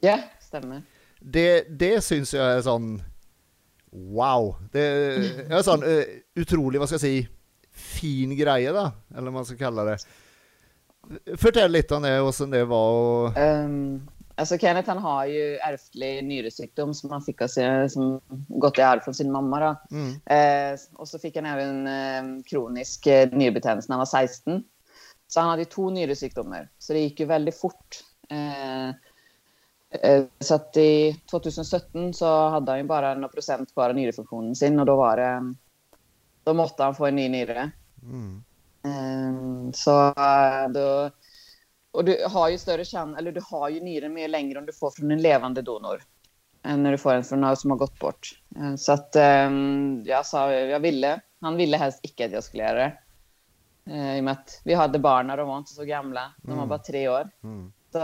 Ja, 0.00 0.18
stämmer. 0.40 0.82
Det, 1.20 1.78
det 1.78 2.04
syns 2.04 2.34
jag 2.34 2.52
är 2.52 2.62
sån 2.62 3.02
wow. 3.90 4.56
Det 4.72 4.80
är 4.80 5.52
en 5.52 5.64
sån 5.64 5.82
uh, 5.82 6.04
otrolig, 6.40 6.78
vad 6.78 6.88
ska 6.88 6.94
jag 6.94 7.00
säga, 7.00 7.26
fin 7.72 8.36
grej 8.36 8.64
då, 8.64 8.92
eller 9.10 9.22
vad 9.22 9.32
man 9.32 9.44
ska 9.44 9.56
kalla 9.56 9.84
det. 9.84 9.98
Förtäll 11.36 11.72
lite 11.72 11.94
om 11.94 12.02
det 12.02 12.20
och 12.20 12.34
sen 12.34 12.50
det 12.50 12.64
var 12.64 12.92
och... 12.92 13.36
Um, 13.36 14.10
alltså 14.34 14.58
Kenneth 14.58 14.88
han 14.88 14.98
har 14.98 15.26
ju 15.26 15.56
ärftlig 15.56 16.24
nyresjukdom 16.24 16.94
som 16.94 17.10
han 17.10 17.22
fick 17.22 17.42
av 17.42 17.48
sig, 17.48 17.90
som 17.90 18.20
gått 18.48 18.78
i 18.78 18.82
arv 18.82 19.00
från 19.00 19.14
sin 19.14 19.32
mamma 19.32 19.60
då. 19.60 19.96
Mm. 19.96 20.10
Uh, 20.10 20.78
och 20.92 21.08
så 21.08 21.18
fick 21.18 21.36
han 21.36 21.46
även 21.46 21.86
uh, 21.86 22.42
kronisk 22.42 23.06
uh, 23.06 23.12
nyrebetänelse 23.12 23.86
när 23.88 23.94
han 23.96 24.00
var 24.00 24.06
16. 24.06 24.62
Så 25.28 25.40
han 25.40 25.48
hade 25.48 25.64
två 25.64 25.90
nyresjukdomar, 25.90 26.68
så 26.78 26.92
det 26.92 26.98
gick 26.98 27.20
ju 27.20 27.26
väldigt 27.26 27.60
fort. 27.60 28.04
Eh, 28.30 28.88
eh 28.88 28.94
så 30.40 30.54
att 30.54 30.76
i 30.76 31.20
2017 31.30 32.14
så 32.14 32.48
hade 32.48 32.72
han 32.72 32.78
ju 32.78 32.84
bara 32.84 33.14
några 33.14 33.28
procent 33.28 33.72
kvar 33.72 33.88
av 33.90 33.94
nyrefunktionen 33.94 34.56
sin 34.56 34.80
och 34.80 34.86
då 34.86 34.96
var 34.96 35.16
det, 35.16 35.54
då 36.44 36.54
måste 36.54 36.82
han 36.82 36.94
få 36.94 37.06
en 37.06 37.16
ny 37.16 37.28
nyre. 37.28 37.70
Mm. 38.02 38.44
Eh, 38.84 39.72
så 39.72 40.14
då, 40.74 41.10
och 41.90 42.04
du 42.04 42.24
har 42.28 42.48
ju 42.48 42.58
större 42.58 42.84
chans, 42.84 43.18
eller 43.18 43.32
du 43.32 43.40
har 43.44 43.68
ju 43.68 43.80
nyren 43.80 44.12
mer 44.12 44.28
längre 44.28 44.58
om 44.58 44.66
du 44.66 44.72
får 44.72 44.90
från 44.90 45.10
en 45.10 45.22
levande 45.22 45.62
donor 45.62 46.02
än 46.62 46.82
när 46.82 46.90
du 46.90 46.98
får 46.98 47.14
en 47.14 47.24
från 47.24 47.40
någon 47.40 47.56
som 47.56 47.70
har 47.70 47.78
gått 47.78 47.98
bort. 47.98 48.40
Så 48.78 48.92
att 48.92 49.14
jag 50.04 50.26
sa, 50.26 50.52
jag 50.52 50.80
ville, 50.80 51.20
han 51.40 51.56
ville 51.56 51.76
helst 51.76 52.00
icke 52.02 52.26
att 52.26 52.32
jag 52.32 52.44
skulle 52.44 52.62
göra 52.62 52.78
det. 52.78 52.98
Eh, 53.90 54.16
I 54.16 54.20
och 54.20 54.24
med 54.24 54.32
att 54.32 54.60
vi 54.64 54.74
hade 54.74 54.98
barn 54.98 55.26
när 55.26 55.36
de 55.36 55.48
var 55.48 55.58
inte 55.58 55.72
så 55.72 55.84
gamla. 55.84 56.32
De 56.42 56.50
var 56.50 56.56
mm. 56.56 56.68
bara 56.68 56.78
tre 56.78 57.08
år. 57.08 57.30
Mm. 57.42 57.72
Så, 57.92 57.98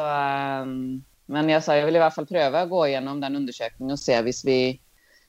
men 1.26 1.48
jag 1.48 1.64
sa 1.64 1.76
jag 1.76 1.86
vill 1.86 1.96
i 1.96 1.98
alla 1.98 2.10
fall 2.10 2.26
pröva 2.26 2.60
att 2.60 2.70
gå 2.70 2.86
igenom 2.86 3.20
den 3.20 3.36
undersökningen 3.36 3.92
och 3.92 3.98
se 3.98 4.22
hvis 4.22 4.44
vi... 4.44 4.80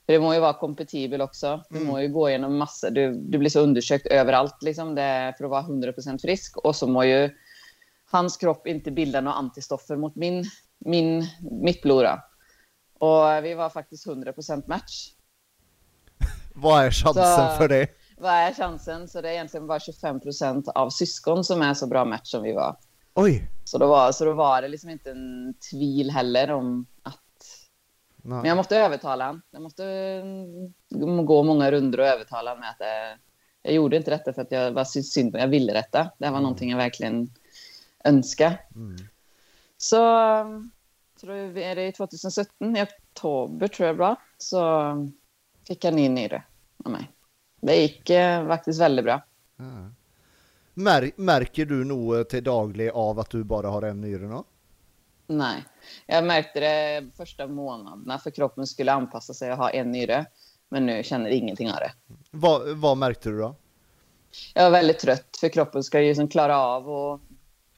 För 0.06 0.14
det 0.14 0.20
må 0.20 0.34
ju 0.34 0.40
vara 0.40 0.54
kompatibel 0.54 1.22
också. 1.22 1.64
Du 1.70 1.78
mm. 1.78 1.88
må 1.88 2.02
ju 2.02 2.08
gå 2.08 2.30
igenom 2.30 2.58
massor. 2.58 2.90
Du, 2.90 3.14
du 3.14 3.38
blir 3.38 3.50
så 3.50 3.60
undersökt 3.60 4.06
överallt 4.06 4.64
liksom, 4.64 4.96
det, 4.96 5.34
för 5.38 5.46
att 5.46 5.52
vara 5.52 5.62
100% 5.62 6.22
frisk. 6.22 6.58
Och 6.58 6.76
så 6.76 6.88
må 6.88 7.04
ju 7.04 7.30
hans 8.12 8.38
kropp 8.38 8.68
inte 8.68 8.92
bilda 8.92 9.22
några 9.22 9.38
antistoffer 9.38 9.96
mot 9.96 10.16
min, 10.16 10.46
min, 10.86 11.28
mitt 11.62 11.82
blod. 11.82 12.06
Och 13.00 13.46
vi 13.46 13.54
var 13.54 13.70
faktiskt 13.70 14.08
100% 14.08 14.64
match. 14.68 15.12
Vad 16.56 16.86
är 16.86 16.92
chansen 16.92 17.24
så, 17.24 17.58
för 17.58 17.68
det? 17.68 17.88
vad 18.18 18.32
är 18.32 18.54
chansen? 18.54 19.08
Så 19.08 19.22
det 19.22 19.30
är 19.30 19.34
egentligen 19.34 19.68
bara 19.68 19.80
25 19.80 20.20
procent 20.20 20.68
av 20.68 20.90
syskon 20.90 21.44
som 21.44 21.62
är 21.62 21.74
så 21.74 21.88
bra 21.88 22.06
match 22.06 22.32
som 22.32 22.44
vi 22.44 22.54
var. 22.54 22.76
Oj! 23.20 23.50
Så 23.64 23.78
då 23.78 23.88
var, 23.88 24.12
så 24.12 24.26
då 24.26 24.34
var 24.34 24.62
det 24.62 24.68
liksom 24.68 24.90
inte 24.90 25.12
en 25.12 25.54
tvil 25.72 26.12
heller 26.12 26.52
om 26.52 26.86
att... 27.04 27.22
Nej. 28.18 28.38
Men 28.38 28.46
jag 28.46 28.58
måste 28.58 28.78
övertala 28.78 29.26
honom. 29.26 29.42
Jag 29.52 29.62
måste 29.62 29.86
mm, 30.94 31.26
gå 31.26 31.44
många 31.44 31.72
runder 31.72 32.00
och 32.00 32.06
övertala 32.06 32.52
honom 32.52 32.60
med 32.60 32.70
att 32.70 32.80
det, 32.80 33.12
eh, 33.12 33.18
jag 33.62 33.74
gjorde 33.74 33.98
inte 33.98 34.12
detta 34.12 34.34
för 34.34 34.42
att 34.42 34.52
jag 34.52 34.72
var 34.72 34.84
synd 34.84 35.32
på 35.32 35.38
Jag 35.38 35.48
ville 35.48 35.74
detta. 35.74 36.04
Det 36.04 36.26
var 36.26 36.28
mm. 36.28 36.42
någonting 36.42 36.70
jag 36.70 36.78
verkligen 36.78 37.30
önskade. 38.04 38.60
Mm. 38.76 38.98
Så, 39.78 39.98
så 41.20 41.26
då 41.26 41.34
är 41.34 41.76
det 41.76 41.92
2017, 41.92 42.78
i 42.78 42.84
oktober 42.84 43.68
tror 43.68 43.88
jag 43.88 43.98
bra, 43.98 44.16
så 44.38 44.94
fick 45.68 45.86
han 45.86 46.00
in 46.00 46.18
i 46.18 46.28
det 46.28 46.44
av 46.86 46.92
mig. 46.92 47.12
Det 47.62 47.76
gick 47.76 48.10
eh, 48.10 48.48
faktiskt 48.48 48.82
väldigt 48.82 49.06
bra. 49.06 49.22
Ja. 49.58 49.92
Mär, 50.78 51.12
märker 51.16 51.66
du 51.66 51.86
nog 51.86 52.30
till 52.30 52.44
daglig 52.44 52.90
av 52.90 53.20
att 53.20 53.30
du 53.30 53.44
bara 53.44 53.68
har 53.68 53.82
en 53.82 54.02
nyre? 54.02 54.44
Nej, 55.28 55.66
jag 56.06 56.24
märkte 56.24 56.60
det 56.60 57.06
första 57.18 57.48
månaderna 57.48 58.20
för 58.20 58.32
kroppen 58.32 58.68
skulle 58.68 58.92
anpassa 58.92 59.34
sig 59.34 59.52
och 59.52 59.58
ha 59.58 59.70
en 59.70 59.92
nyre. 59.92 60.26
Men 60.70 60.86
nu 60.86 61.04
känner 61.04 61.30
ingenting 61.30 61.72
av 61.72 61.76
det. 61.76 61.92
Vad, 62.32 62.78
vad 62.78 62.98
märkte 62.98 63.30
du 63.30 63.38
då? 63.38 63.56
Jag 64.54 64.64
var 64.64 64.72
väldigt 64.72 65.00
trött 65.00 65.38
för 65.40 65.50
kroppen 65.50 65.84
ska 65.84 66.02
ju 66.02 66.08
liksom 66.08 66.28
klara 66.28 66.58
av 66.58 66.90
och 66.90 67.22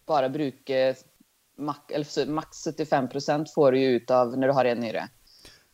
bara 0.05 0.25
eller 0.25 2.03
så 2.03 2.25
max 2.25 2.63
75 2.63 3.09
procent 3.09 3.53
får 3.53 3.71
du 3.71 3.83
ut 3.83 4.11
av 4.11 4.37
när 4.37 4.47
du 4.47 4.53
har 4.53 4.65
en 4.65 4.79
nyre. 4.79 5.09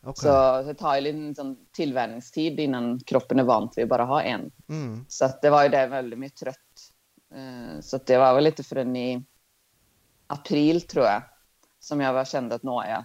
Ok. 0.04 0.18
Så 0.18 0.62
det 0.62 0.74
tar 0.74 1.00
ju 1.00 1.10
en 1.10 1.34
sån 1.34 1.56
tillvänjningstid 1.72 2.60
innan 2.60 3.00
kroppen 3.00 3.38
är 3.38 3.44
vant 3.44 3.78
vid 3.78 3.82
att 3.82 3.88
bara 3.88 4.04
ha 4.04 4.22
en. 4.22 4.50
Mm. 4.68 5.06
Så 5.08 5.30
det 5.42 5.50
var 5.50 5.62
ju 5.62 5.68
det 5.68 5.86
väldigt 5.86 6.18
mycket 6.18 6.40
trött. 6.40 6.56
Eh, 7.36 7.80
Så 7.80 7.98
det 8.06 8.18
var 8.18 8.34
väl 8.34 8.44
lite 8.44 8.62
förrän 8.62 8.96
i 8.96 9.22
april 10.26 10.80
tror 10.80 11.04
jag 11.04 11.22
som 11.80 12.00
jag 12.00 12.12
var 12.12 12.24
kände 12.24 12.54
att 12.54 12.62
nu 12.62 12.70
är 12.70 12.90
jag, 12.90 13.04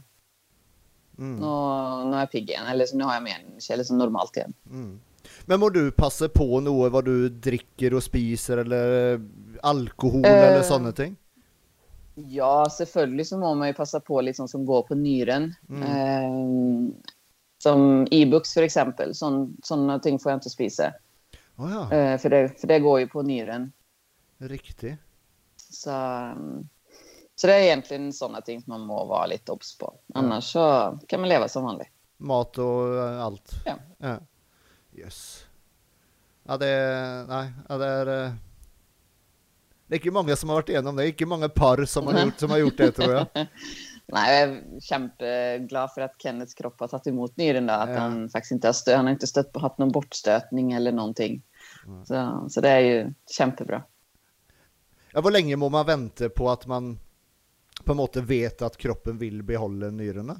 Mm. 1.17 1.36
nu, 1.36 2.09
nu 2.09 2.15
är 2.15 2.19
jag 2.19 2.32
pigg 2.32 2.49
igen. 2.49 2.65
Eller 2.67 2.86
så 2.86 2.97
nu 2.97 3.03
har 3.03 3.13
jag 3.13 3.23
mer 3.23 3.38
eller 3.71 3.84
som 3.84 3.97
normalt 3.97 4.38
igen. 4.38 4.53
Mm. 4.69 4.99
Men 5.45 5.59
må 5.59 5.69
du 5.69 5.91
passe 5.91 6.29
på 6.29 6.59
noe 6.59 6.89
vad 6.89 7.05
du 7.05 7.29
dricker 7.29 7.93
och 7.93 8.03
spiser, 8.03 8.57
eller 8.57 9.21
alkohol, 9.63 10.25
Eh. 10.25 10.47
eller 10.47 10.61
sånne 10.63 10.91
ting? 10.91 11.15
Ja, 12.15 12.65
selvfølgelig 12.69 13.27
så 13.27 13.38
må 13.38 13.53
man 13.55 13.67
ju 13.67 13.73
passa 13.73 13.99
på 13.99 14.21
liksom 14.21 14.47
som 14.47 14.65
går 14.65 14.82
på 14.84 14.95
nyren. 14.95 15.53
Eh, 15.69 16.32
som 17.63 18.07
e-books 18.11 18.53
för 18.53 18.63
exempel. 18.63 19.15
Sådana 19.63 19.99
ting 19.99 20.19
får 20.19 20.32
jag 20.32 20.38
inte 20.38 20.49
spisa. 20.49 20.93
Å 21.55 21.69
ja, 21.69 21.95
Eh, 21.95 22.17
för, 22.17 22.29
det, 22.29 22.59
för 22.61 22.67
det 22.67 22.79
går 22.79 22.99
ju 22.99 23.07
på 23.07 23.21
nyren. 23.21 23.71
Riktig. 24.47 24.97
Så, 25.55 25.91
mm, 25.91 26.67
så 27.35 27.47
det 27.47 27.53
är 27.55 27.59
egentligen 27.61 28.13
sådana 28.13 28.41
ting 28.41 28.61
som 28.61 28.71
man 28.71 28.81
må 28.81 29.05
vara 29.05 29.25
lite 29.25 29.51
obs 29.51 29.77
på. 29.77 29.93
Annars 30.13 30.43
så 30.51 30.99
kan 31.07 31.19
man 31.19 31.29
leva 31.29 31.47
som 31.47 31.63
vanligt. 31.63 31.87
Mat 32.17 32.57
och 32.57 32.97
eh, 32.97 33.21
allt. 33.21 33.51
Ja. 33.65 33.75
Ja. 33.97 34.17
Yes. 34.95 35.45
Ja, 36.43 36.57
det 36.57 36.67
Nei, 37.27 37.45
ja, 37.69 37.77
det 37.77 37.85
er 37.87 38.07
eh, 38.25 38.31
Det 39.87 39.95
er 39.95 39.99
ikke 40.01 40.13
mange 40.15 40.35
som 40.39 40.49
har 40.49 40.61
vært 40.61 40.69
igjennom 40.71 40.95
det. 40.95 41.05
Ikke 41.11 41.25
mange 41.27 41.49
par 41.49 41.81
som 41.85 42.07
har 42.07 42.19
gjort, 42.25 42.39
som 42.39 42.49
har 42.53 42.57
gjort 42.61 42.77
det, 42.77 42.91
tror 42.95 43.13
jeg. 43.15 43.47
Nej, 44.13 44.39
jag 44.39 44.49
är 44.49 44.79
kämpeglad 44.81 45.93
för 45.93 46.01
att 46.01 46.15
Kennets 46.21 46.53
kropp 46.53 46.79
har 46.79 46.87
tagit 46.87 47.07
emot 47.07 47.37
nyren. 47.37 47.67
Då, 47.67 47.73
att 47.73 47.89
Ja. 47.89 47.99
han 47.99 48.29
faktiskt 48.29 48.51
inte 48.51 48.67
har, 48.67 48.73
stö- 48.73 48.95
han 48.95 49.05
har 49.05 49.11
inte 49.13 49.27
stött, 49.27 49.57
haft 49.57 49.77
någon 49.77 49.91
bortstötning 49.91 50.71
eller 50.71 50.91
någonting. 50.91 51.41
Så, 52.07 52.45
så 52.49 52.61
det 52.61 52.69
är 52.69 52.79
ju 52.79 53.13
kämpebra. 53.37 53.83
Ja, 55.14 55.22
Hvor 55.22 55.32
lenge 55.32 55.55
må 55.55 55.70
man 55.70 55.86
vente 55.86 56.30
på 56.30 56.49
at 56.51 56.68
man 56.68 56.99
på 57.86 57.93
en 57.93 57.97
måte 57.97 58.22
vet 58.22 58.62
at 58.62 58.78
kroppen 58.78 59.18
vil 59.18 59.43
beholde 59.43 59.91
nyrene? 59.91 60.38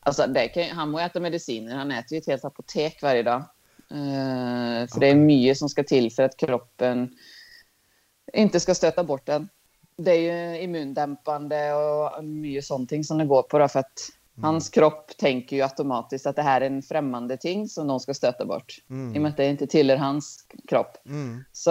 Alltså, 0.00 0.26
det 0.26 0.48
kan, 0.48 0.70
han 0.76 0.90
må 0.90 0.98
äta 0.98 1.20
mediciner. 1.20 1.76
Han 1.76 1.90
äter 1.90 2.12
ju 2.12 2.18
ett 2.18 2.26
helt 2.26 2.44
apotek 2.44 3.02
varje 3.02 3.22
dag. 3.22 3.42
Eh, 3.90 4.88
för 4.92 5.00
det 5.00 5.06
är 5.06 5.14
mycket 5.14 5.58
som 5.58 5.68
ska 5.68 5.82
till 5.82 6.12
för 6.12 6.22
att 6.22 6.36
kroppen 6.36 7.16
inte 8.32 8.60
ska 8.60 8.74
stöta 8.74 9.04
bort 9.04 9.26
den. 9.26 9.48
Det 9.96 10.10
är 10.10 10.54
ju 10.54 10.62
immundämpande 10.62 11.72
och 11.74 12.24
mycket 12.24 12.64
sånt 12.64 13.06
som 13.06 13.18
det 13.18 13.24
går 13.24 13.42
på. 13.42 13.58
Då, 13.58 13.68
för 13.68 13.80
att 13.80 14.10
hans 14.42 14.70
kropp 14.70 15.16
tänker 15.18 15.56
ju 15.56 15.62
automatiskt 15.62 16.26
att 16.26 16.36
det 16.36 16.42
här 16.42 16.60
är 16.60 16.66
en 16.66 16.82
främmande 16.82 17.36
ting 17.36 17.68
som 17.68 17.86
de 17.86 18.00
ska 18.00 18.14
stöta 18.14 18.46
bort. 18.46 18.78
I 19.14 19.18
och 19.18 19.22
med 19.22 19.26
att 19.30 19.36
det 19.36 19.46
inte 19.46 19.66
tillhör 19.66 19.96
hans 19.96 20.46
kropp. 20.68 20.96
Mm. 21.06 21.44
Så, 21.52 21.70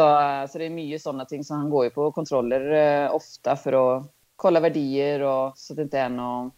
så 0.49 0.57
det 0.57 0.65
är 0.65 0.69
mycket 0.69 1.01
sådana 1.01 1.25
ting 1.25 1.43
som 1.43 1.57
han 1.57 1.69
går 1.69 1.83
ju 1.83 1.89
på 1.89 2.11
kontroller 2.11 2.71
eh, 3.05 3.15
ofta 3.15 3.55
för 3.55 3.97
att 3.97 4.11
kolla 4.35 4.59
värdier 4.59 5.19
och 5.19 5.57
så 5.57 5.73
att 5.73 5.77
det 5.77 5.83
inte 5.83 5.99
är 5.99 6.09
någon, 6.09 6.51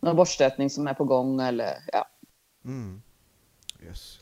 någon 0.00 0.16
bortstötning 0.16 0.70
som 0.70 0.86
är 0.86 0.94
på 0.94 1.04
gång 1.04 1.40
eller 1.40 1.74
ja. 1.92 2.06
Mm. 2.64 3.02
Yes. 3.86 4.18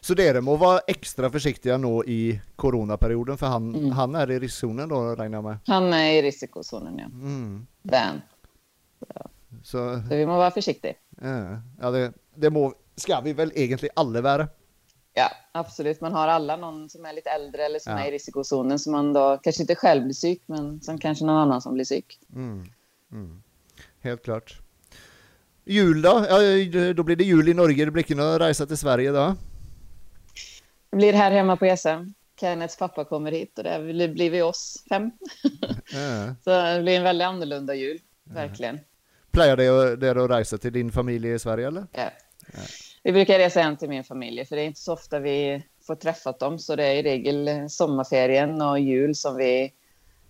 Så 0.00 0.14
dere 0.14 0.40
må 0.40 0.56
være 0.56 0.80
ekstra 0.88 1.30
forsiktige 1.30 1.76
nå 1.78 2.04
i 2.04 2.40
koronaperioden, 2.56 3.38
for 3.38 3.46
han, 3.46 3.74
Mm. 3.74 3.90
han 3.92 4.14
er 4.16 4.30
i 4.30 4.38
risiksonen 4.38 4.88
da, 4.88 5.16
regner 5.16 5.36
jeg 5.38 5.44
med? 5.44 5.58
Han 5.66 5.92
är 5.92 6.12
i 6.12 6.22
risikozonen 6.22 6.98
ja. 6.98 7.04
Mm. 7.04 7.66
Det 7.82 7.96
är 7.96 8.04
han. 8.04 8.20
Så 9.62 10.02
Så 10.08 10.14
vi 10.16 10.26
må 10.26 10.36
vara 10.36 10.50
försiktiga. 10.50 10.94
ja, 11.80 11.90
det, 11.90 12.12
det 12.34 12.50
må, 12.50 12.74
skal 12.96 13.24
vi 13.24 13.32
vel 13.32 13.52
egentlig 13.54 13.90
alle 13.96 14.20
være. 14.22 14.48
Ja, 15.14 15.30
absolut. 15.52 16.00
Man 16.00 16.12
har 16.12 16.28
alla 16.28 16.56
någon 16.56 16.88
som 16.90 17.04
är 17.04 17.12
lite 17.12 17.30
äldre 17.30 17.62
eller 17.64 17.78
som 17.78 17.92
Ja. 17.92 17.98
är 18.04 18.08
i 18.08 18.14
risikozonen 18.14 18.78
som 18.78 18.92
man 18.92 19.12
då 19.12 19.38
kanske 19.42 19.62
inte 19.62 19.74
själv 19.74 20.04
blir 20.04 20.14
psyk 20.14 20.42
men 20.46 20.80
som 20.80 20.98
kanske 20.98 21.24
någon 21.24 21.36
annan 21.36 21.62
som 21.62 21.74
blir 21.74 21.84
psyk. 21.84 22.18
Mm. 22.34 22.68
Mm. 23.12 23.42
Helt 24.00 24.22
klart. 24.24 24.58
Jul, 25.64 26.02
da? 26.02 26.26
Ja, 26.28 26.92
da 26.94 27.02
blir 27.02 27.16
det 27.16 27.24
jul 27.24 27.48
i 27.48 27.54
Norge. 27.54 27.84
Det 27.84 27.90
blir 27.90 28.04
ikke 28.04 28.14
noe 28.18 28.38
reise 28.38 28.66
til 28.66 28.76
Sverige 28.78 29.12
da? 29.12 29.36
Det 30.90 30.96
blir 30.96 31.12
här 31.12 31.30
hemma 31.30 31.56
på 31.56 31.76
SM. 31.76 32.12
Kennets 32.40 32.76
pappa 32.76 33.04
kommer 33.04 33.32
hit 33.32 33.58
och 33.58 33.64
det 33.64 34.08
blir 34.14 34.30
vi 34.30 34.42
oss 34.42 34.84
fem. 34.88 35.10
Eh. 35.94 36.32
Så 36.44 36.50
det 36.50 36.82
blir 36.82 36.96
en 36.96 37.02
väldigt 37.02 37.26
annorlunda 37.26 37.74
jul. 37.74 37.98
Verkligen. 38.24 38.80
Pleier 39.36 39.58
dere 39.60 39.96
dere 40.00 40.24
å 40.24 40.28
reise 40.30 40.58
til 40.58 40.72
din 40.72 40.90
familie 40.92 41.36
i 41.36 41.40
Sverige, 41.42 41.68
eller? 41.68 41.86
Ja. 41.92 42.10
Vi 43.02 43.12
brukar 43.12 43.38
resa 43.38 43.60
hem 43.60 43.76
till 43.76 43.88
min 43.88 44.04
familj, 44.04 44.44
för 44.44 44.56
det 44.56 44.62
är 44.62 44.66
inte 44.66 44.80
så 44.80 44.92
ofta 44.92 45.18
vi 45.18 45.62
får 45.86 45.94
träffat 45.94 46.38
dem. 46.38 46.58
Så 46.58 46.76
det 46.76 46.84
är 46.84 46.94
i 46.94 47.02
regel 47.02 47.70
sommarferien 47.70 48.62
och 48.62 48.80
jul 48.80 49.14
som 49.14 49.36
vi 49.36 49.72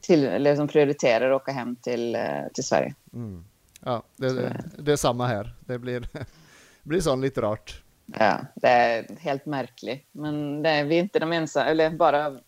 till, 0.01 0.27
eller 0.27 0.57
som 0.57 0.69
prioriterar 0.69 1.31
att 1.31 1.43
åka 1.43 1.53
hem 1.53 1.77
till, 1.77 2.15
eh, 2.15 2.23
till 2.55 2.65
Sverige. 2.65 2.95
Mm. 3.13 3.45
Ja, 3.85 4.03
det, 4.17 4.33
det, 4.33 4.65
det 4.79 4.93
är 4.93 4.97
samma 4.97 5.27
här. 5.27 5.55
Det 5.61 5.79
blir, 5.79 6.01
det 6.13 6.27
blir 6.83 7.01
sånn 7.01 7.21
litt 7.21 7.39
rart. 7.39 7.83
Ja, 8.07 8.41
det 8.55 8.69
är 8.69 9.07
helt 9.21 9.47
märkligt. 9.47 10.07
Men 10.13 10.63
det 10.63 10.71
är, 10.71 10.85
vi 10.85 10.97
inte 10.97 11.19
de 11.19 11.33
ensamma, 11.33 11.67
eller 11.67 11.91
bara 11.91 12.41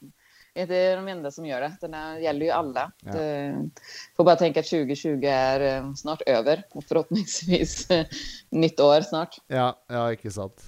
inte 0.63 0.97
de 0.97 1.09
enda 1.09 1.31
som 1.31 1.47
gör 1.47 1.61
det. 1.61 1.77
Den 1.81 1.95
här 1.95 2.19
gäller 2.19 2.47
ju 2.47 2.53
alla. 2.53 2.93
Ja. 3.05 3.13
Det, 3.13 3.71
får 4.17 4.25
bara 4.25 4.37
tänka 4.37 4.61
att 4.61 4.67
2020 4.67 5.25
är 5.25 5.61
eh, 5.61 5.95
snart 5.95 6.23
över 6.23 6.63
och 6.73 6.85
förhoppningsvis 6.85 7.91
eh, 7.91 8.07
nytt 8.51 8.81
år 8.81 9.01
snart. 9.01 9.39
Ja, 9.47 9.79
ja 9.89 10.13
ikke 10.13 10.31
sant. 10.31 10.63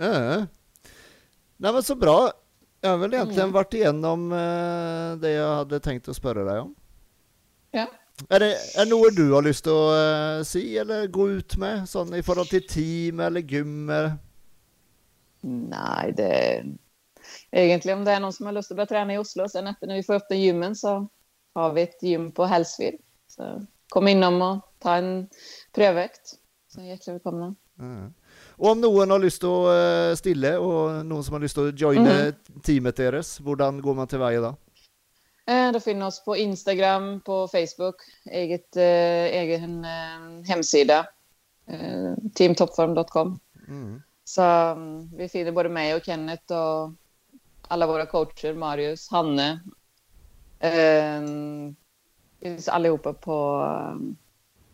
Eh. 0.00 0.44
Nei, 1.58 1.72
men 1.72 1.82
så 1.82 1.94
bra. 1.94 2.30
Jeg 2.80 2.90
har 2.90 2.98
vel 2.98 3.14
egentlig 3.14 3.42
Mm. 3.42 3.54
vært 3.54 3.74
igjennom 3.74 4.32
eh, 4.32 5.16
det 5.18 5.32
jeg 5.34 5.54
hadde 5.60 5.80
tenkt 5.82 6.08
å 6.08 6.14
spørre 6.14 6.44
deg 6.46 6.60
om. 6.62 6.74
Ja. 7.74 7.86
Er 8.30 8.42
det, 8.42 8.50
er 8.74 8.84
det 8.84 8.90
noe 8.90 9.10
du 9.14 9.24
har 9.32 9.46
til 9.46 9.72
å 9.72 9.82
eh, 9.94 10.44
si 10.46 10.76
eller 10.78 11.06
gå 11.06 11.28
ut 11.38 11.56
med, 11.58 11.88
sånn 11.90 12.14
i 12.14 12.22
forhold 12.22 12.50
til 12.50 12.62
team 12.66 13.20
eller 13.20 13.42
gym? 13.42 13.90
Eller? 13.90 14.16
Nej, 15.42 16.12
det... 16.16 16.32
Egentligen 17.50 17.98
om 17.98 18.04
det 18.04 18.12
är 18.12 18.20
någon 18.20 18.32
som 18.32 18.46
har 18.46 18.52
lust 18.52 18.70
att 18.70 18.76
börja 18.76 18.86
träna 18.86 19.14
i 19.14 19.18
Oslo 19.18 19.48
sen 19.48 19.66
efter 19.66 19.86
när 19.86 19.94
vi 19.94 20.02
får 20.02 20.14
upp 20.14 20.28
den 20.28 20.40
gymmen 20.40 20.76
så 20.76 21.08
har 21.54 21.72
vi 21.72 21.82
ett 21.82 22.02
gym 22.02 22.32
på 22.32 22.44
Hälsvid. 22.44 22.94
Så 23.28 23.66
kom 23.88 24.08
inom 24.08 24.42
och 24.42 24.72
ta 24.78 24.94
en 24.94 25.28
prövökt. 25.72 26.34
Så 26.68 26.80
hjärtligt 26.80 27.08
välkomna. 27.08 27.54
Eh. 27.80 28.10
Og 28.58 28.72
om 28.72 28.80
noen 28.82 29.12
har 29.14 29.22
til 29.30 29.48
å 29.48 29.58
eh, 29.70 30.14
stille, 30.18 30.56
og 30.58 31.04
noen 31.06 31.22
som 31.24 31.36
har 31.36 31.44
lyst 31.44 31.58
til 31.58 31.68
å 31.68 31.74
joine 31.78 32.32
teamet 32.66 32.98
deres, 32.98 33.36
hvordan 33.38 33.78
går 33.82 33.94
man 33.94 34.10
til 34.10 34.18
veie 34.18 34.40
da? 34.42 34.54
Eh, 35.46 35.72
Då 35.72 35.80
finner 35.80 36.06
oss 36.06 36.24
på 36.24 36.36
Instagram, 36.36 37.20
på 37.20 37.48
Facebook, 37.48 38.02
eget, 38.30 38.76
eh, 38.76 39.30
egen 39.42 39.84
hemsida. 40.48 41.06
Teamtopform.com. 42.34 43.38
Mm. 43.68 44.02
Så 44.24 44.42
mm, 44.42 45.16
vi 45.16 45.28
finner 45.28 45.52
både 45.52 45.68
mig 45.68 45.94
och 45.94 46.04
Kenneth 46.04 46.52
och 46.52 46.92
alla 47.68 47.86
våra 47.86 48.06
coacher, 48.06 48.54
Marius, 48.54 49.08
Hanne. 49.10 49.60
Eh, 50.60 51.22
finns 52.40 52.68
allihopa 52.68 53.12
på, 53.14 53.64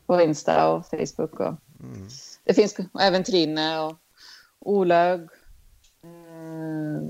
på 0.06 0.20
Insta 0.20 0.68
och 0.72 0.86
Facebook. 0.86 1.40
Och 1.40 1.54
Mm. 1.80 2.08
det 2.44 2.54
finns 2.54 2.76
även 3.00 3.24
Trine 3.24 3.78
och 3.80 3.96
Olaug. 4.58 5.20
Eh, 6.02 7.02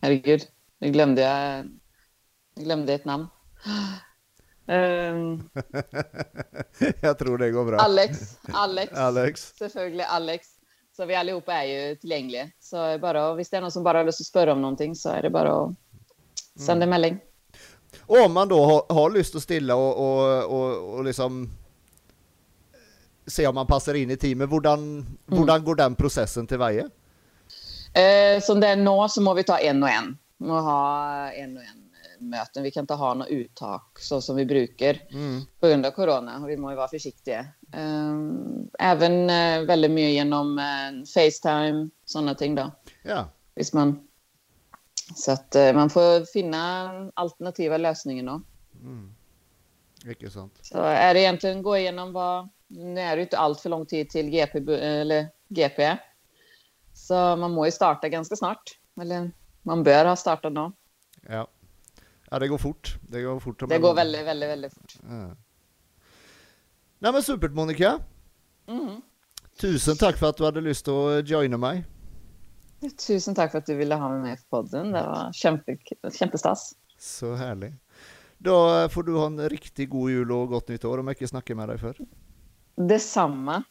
herregud, 0.00 0.42
nu 0.78 0.90
glömde 0.90 1.22
jag, 1.22 1.64
jag 2.54 2.64
glömde 2.64 2.94
ett 2.94 3.04
namn. 3.04 3.26
Eh, 4.66 5.16
Jeg 7.02 7.18
tror 7.18 7.38
det 7.38 7.50
går 7.50 7.64
bra. 7.64 7.78
Alex, 7.78 8.38
Alex. 8.52 8.92
Alex. 8.92 9.52
Selvfølgelig 9.58 10.04
Alex. 10.08 10.46
Så 11.00 11.06
vi 11.06 11.14
allihopa 11.14 11.52
är 11.52 11.64
ju 11.64 11.96
tillgängliga. 11.96 12.50
Så 12.60 12.98
bara, 12.98 13.30
om 13.30 13.36
det 13.36 13.52
är 13.52 13.60
någon 13.60 13.70
som 13.70 13.82
bara 13.82 13.98
har 13.98 14.04
lust 14.04 14.20
att 14.20 14.26
spöra 14.26 14.52
om 14.52 14.60
någonting 14.62 14.94
så 14.94 15.08
är 15.08 15.22
det 15.22 15.30
bara 15.30 15.64
att 15.64 15.74
sända 16.66 16.86
melding. 16.86 17.18
Og 18.06 18.24
om 18.24 18.32
man 18.32 18.48
da 18.48 18.54
har, 18.54 18.84
har 18.92 19.14
til 19.22 19.38
å 19.38 19.40
stille 19.40 19.74
og, 19.74 19.96
og, 19.96 20.52
og, 20.52 20.90
og 20.98 21.04
liksom 21.04 21.40
se 23.26 23.46
om 23.46 23.54
man 23.54 23.66
passer 23.66 23.96
inn 23.96 24.10
i 24.10 24.18
teamet, 24.20 24.48
hvordan, 24.48 25.06
hvordan 25.26 25.64
går 25.64 25.80
den 25.80 25.96
prosessen 25.96 26.46
til 26.46 26.60
veie? 26.60 26.84
Eh, 27.94 28.42
som 28.42 28.60
det 28.60 28.68
är 28.68 28.76
nu 28.76 29.08
så 29.08 29.22
må 29.22 29.34
vi 29.34 29.44
ta 29.44 29.58
en 29.58 29.82
och 29.82 29.88
en. 29.88 30.18
Må 30.36 30.60
ha 30.60 31.32
en 31.32 31.56
och 31.56 31.62
en 31.62 31.68
eh, 31.68 31.79
möten. 32.20 32.62
Vi 32.62 32.70
kan 32.70 32.80
inte 32.80 32.94
ha 32.94 33.14
något 33.14 33.28
uttag 33.28 33.80
så 33.98 34.20
som 34.20 34.36
vi 34.36 34.46
brukar 34.46 34.98
Mm. 35.10 35.40
på 35.60 35.66
grund 35.68 35.86
av 35.86 35.90
corona. 35.90 36.38
Och 36.42 36.48
vi 36.48 36.56
må 36.56 36.70
ju 36.70 36.76
vara 36.76 36.88
försiktiga. 36.88 37.40
Eh, 37.72 38.16
även 38.78 39.30
eh, 39.30 39.66
väldigt 39.66 39.90
mycket 39.90 40.12
genom 40.14 40.58
eh, 40.58 41.04
Facetime, 41.14 41.88
sådana 42.04 42.34
ting 42.34 42.54
då. 42.54 42.70
Ja. 43.02 43.28
Hvis 43.54 43.72
man 43.72 44.06
Så 45.14 45.32
att 45.32 45.54
eh, 45.54 45.72
man 45.72 45.90
får 45.90 46.32
finna 46.32 46.90
alternativa 47.14 47.76
lösningar 47.76 48.24
då. 48.24 48.42
Mm. 48.82 49.14
Ikke 50.10 50.30
sant. 50.30 50.58
Så 50.62 50.78
är 50.78 51.14
det 51.14 51.20
egentligen 51.20 51.62
gå 51.62 51.76
igenom 51.76 52.12
vad... 52.12 52.48
Nu 52.68 53.00
är 53.00 53.16
det 53.16 53.22
inte 53.22 53.38
allt 53.38 53.60
för 53.60 53.70
lång 53.70 53.86
tid 53.86 54.10
till 54.10 54.30
GP, 54.30 54.58
eller 54.74 55.28
GP. 55.48 55.96
Så 56.94 57.14
man 57.36 57.50
må 57.50 57.66
ju 57.66 57.72
starta 57.72 58.08
ganska 58.08 58.36
snart. 58.36 58.62
Eller 59.00 59.30
man 59.62 59.82
bör 59.82 60.04
ha 60.04 60.16
startat 60.16 60.54
då. 60.54 60.72
Ja. 61.28 61.46
Ja, 62.30 62.38
det 62.38 62.48
går 62.48 62.58
fort. 62.58 62.96
Det 63.02 63.22
går 63.22 63.40
fort. 63.40 63.68
Det 63.68 63.78
går 63.78 63.94
väldigt, 63.94 64.26
väldigt, 64.26 64.48
väldigt 64.48 64.74
fort. 64.74 64.96
Ja. 65.02 65.30
Nei, 67.00 67.12
men 67.12 67.22
supert, 67.22 67.52
Monica. 67.52 67.98
Mm. 68.68 69.00
Tusen 69.60 69.96
takk 69.96 70.18
for 70.20 70.30
at 70.30 70.38
du 70.38 70.44
hadde 70.44 70.60
lyst 70.64 70.84
til 70.86 70.94
å 70.96 71.20
joine 71.26 71.58
meg. 71.60 71.84
Tusen 73.06 73.34
tack 73.34 73.50
för 73.52 73.58
att 73.58 73.66
du 73.66 73.74
ville 73.74 73.94
ha 73.94 74.08
mig 74.08 74.20
med 74.20 74.38
på 74.38 74.44
podden. 74.56 74.92
Det 74.92 75.02
var 75.02 75.32
kämpe, 75.32 75.76
kämpestas. 76.12 76.74
Så 76.98 77.34
herlig. 77.34 77.74
Da 78.38 78.88
får 78.88 79.02
du 79.02 79.16
ha 79.16 79.26
en 79.26 79.48
riktig 79.48 79.88
god 79.88 80.10
jul 80.10 80.32
og 80.32 80.48
godt 80.48 80.68
nytt 80.68 80.84
år, 80.84 81.02
jeg 81.04 81.18
ikke 81.18 81.28
snakker 81.28 81.58
med 81.58 81.68
deg 81.68 81.80
før. 81.80 81.98
Detsamma. 82.88 83.62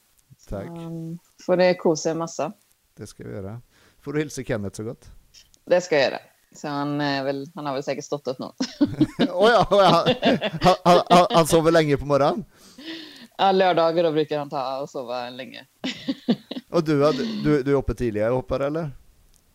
Takk. 0.50 0.70
Um, 0.70 1.18
får 1.46 1.58
det 1.58 1.70
kosa 1.82 2.12
en 2.12 2.22
massa. 2.22 2.52
Det 2.98 3.10
skal 3.10 3.26
vi 3.26 3.34
gjøre. 3.34 3.56
Får 4.00 4.14
du 4.14 4.20
hilse 4.22 4.44
Kenneth 4.46 4.78
så 4.78 4.84
godt. 4.84 5.10
Det 5.66 5.82
ska 5.82 5.96
jag 5.96 6.12
göra. 6.12 6.20
Så 6.56 6.68
han, 6.68 7.02
är 7.02 7.24
väl, 7.24 7.48
han 7.56 7.66
har 7.66 7.74
väl 7.74 7.84
säkert 7.84 8.06
stått 8.06 8.28
upp 8.28 8.40
något. 8.40 8.56
Å 9.34 9.50
ja, 9.50 9.68
å 9.72 9.82
ja. 9.82 10.08
Han, 10.62 10.76
han, 10.84 11.02
han, 11.10 11.26
han 11.30 11.48
sover 11.48 11.72
lenge 11.72 11.98
på 11.98 12.06
morgenen? 12.06 12.46
Ja, 13.38 13.52
lördagar 13.52 14.04
då 14.04 14.12
brukar 14.12 14.40
han 14.40 14.50
ta 14.50 14.80
och 14.80 14.90
sova 14.90 15.30
länge. 15.30 15.66
Og 16.70 16.84
du, 16.84 17.12
du, 17.44 17.64
du 17.64 17.72
er 17.72 17.76
oppe 17.80 17.96
tidlig, 17.96 18.22
jeg 18.22 18.32
håper, 18.32 18.60
eller? 18.60 18.92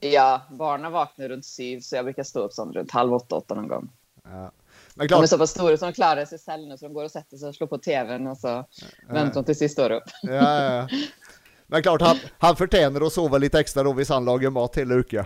Ja, 0.01 0.43
barnen 0.51 0.93
vaknar 0.93 1.29
runt 1.29 1.45
syv 1.45 1.81
så 1.81 1.97
jag 1.97 2.05
brukar 2.05 2.23
stå 2.23 2.41
upp 2.41 2.53
sånt 2.53 2.77
runt 2.77 2.91
halv 2.91 3.15
åtta, 3.15 3.37
åtta 3.37 3.55
någon 3.55 3.69
gång. 3.69 3.91
Ja. 4.25 4.31
Men 4.31 4.53
De 4.95 5.05
är 5.05 5.09
klart, 5.09 5.29
så 5.29 5.39
pass 5.39 5.51
stora 5.51 5.77
så 5.77 5.85
de 5.85 5.93
klarar 5.93 6.25
sig 6.25 6.39
själva 6.39 6.69
nu 6.69 6.79
så 6.79 6.85
de 6.85 6.95
går 6.95 7.05
och 7.05 7.11
sätter 7.11 7.37
sig 7.37 7.49
och 7.49 7.55
slår 7.55 7.67
på 7.67 7.79
tvn 7.79 8.27
och 8.27 8.39
så 8.39 8.65
väntar 9.09 9.35
de 9.35 9.45
till 9.45 9.57
sist 9.59 9.73
står 9.73 9.91
upp. 9.91 10.05
ja, 10.23 10.33
ja, 10.33 10.75
ja. 10.75 10.89
Men 11.67 11.83
klart, 11.83 12.01
han, 12.03 12.17
han 12.39 12.57
fortjener 12.57 13.03
å 13.03 13.11
sove 13.11 13.39
litt 13.39 13.55
ekstra 13.55 13.83
da 13.83 13.93
hvis 13.97 14.09
han 14.13 14.25
lager 14.25 14.51
mat 14.51 14.77
hele 14.77 14.95
uka. 14.95 15.25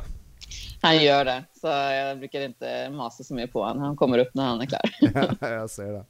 Han 0.83 1.05
gör 1.05 1.25
det, 1.25 1.45
så 1.61 1.67
jag 1.67 2.19
brukar 2.19 2.41
inte 2.41 2.91
masa 2.91 3.25
så 3.25 3.35
mycket 3.35 3.53
på 3.53 3.65
honom. 3.65 3.83
Han 3.83 3.97
kommer 3.97 4.19
upp 4.19 4.35
när 4.35 4.45
han 4.45 4.61
är 4.61 4.67
klar. 4.67 4.81
Ja, 5.41 5.49
jeg 5.49 5.71
ser 5.71 5.93
det. 5.93 6.05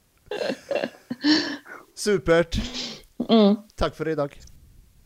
Supert. 1.97 2.57
Mm. 3.29 3.57
Takk 3.77 3.95
for 3.95 4.09
i 4.09 4.15
dag. 4.15 4.39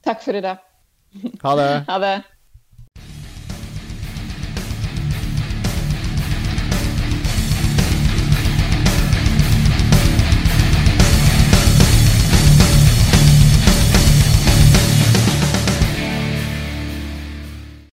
Tack 0.02 0.22
för 0.22 0.34
idag. 0.34 0.56
Ha 1.42 1.56
det. 1.56 1.84
Ha 1.86 1.98
det. 1.98 2.22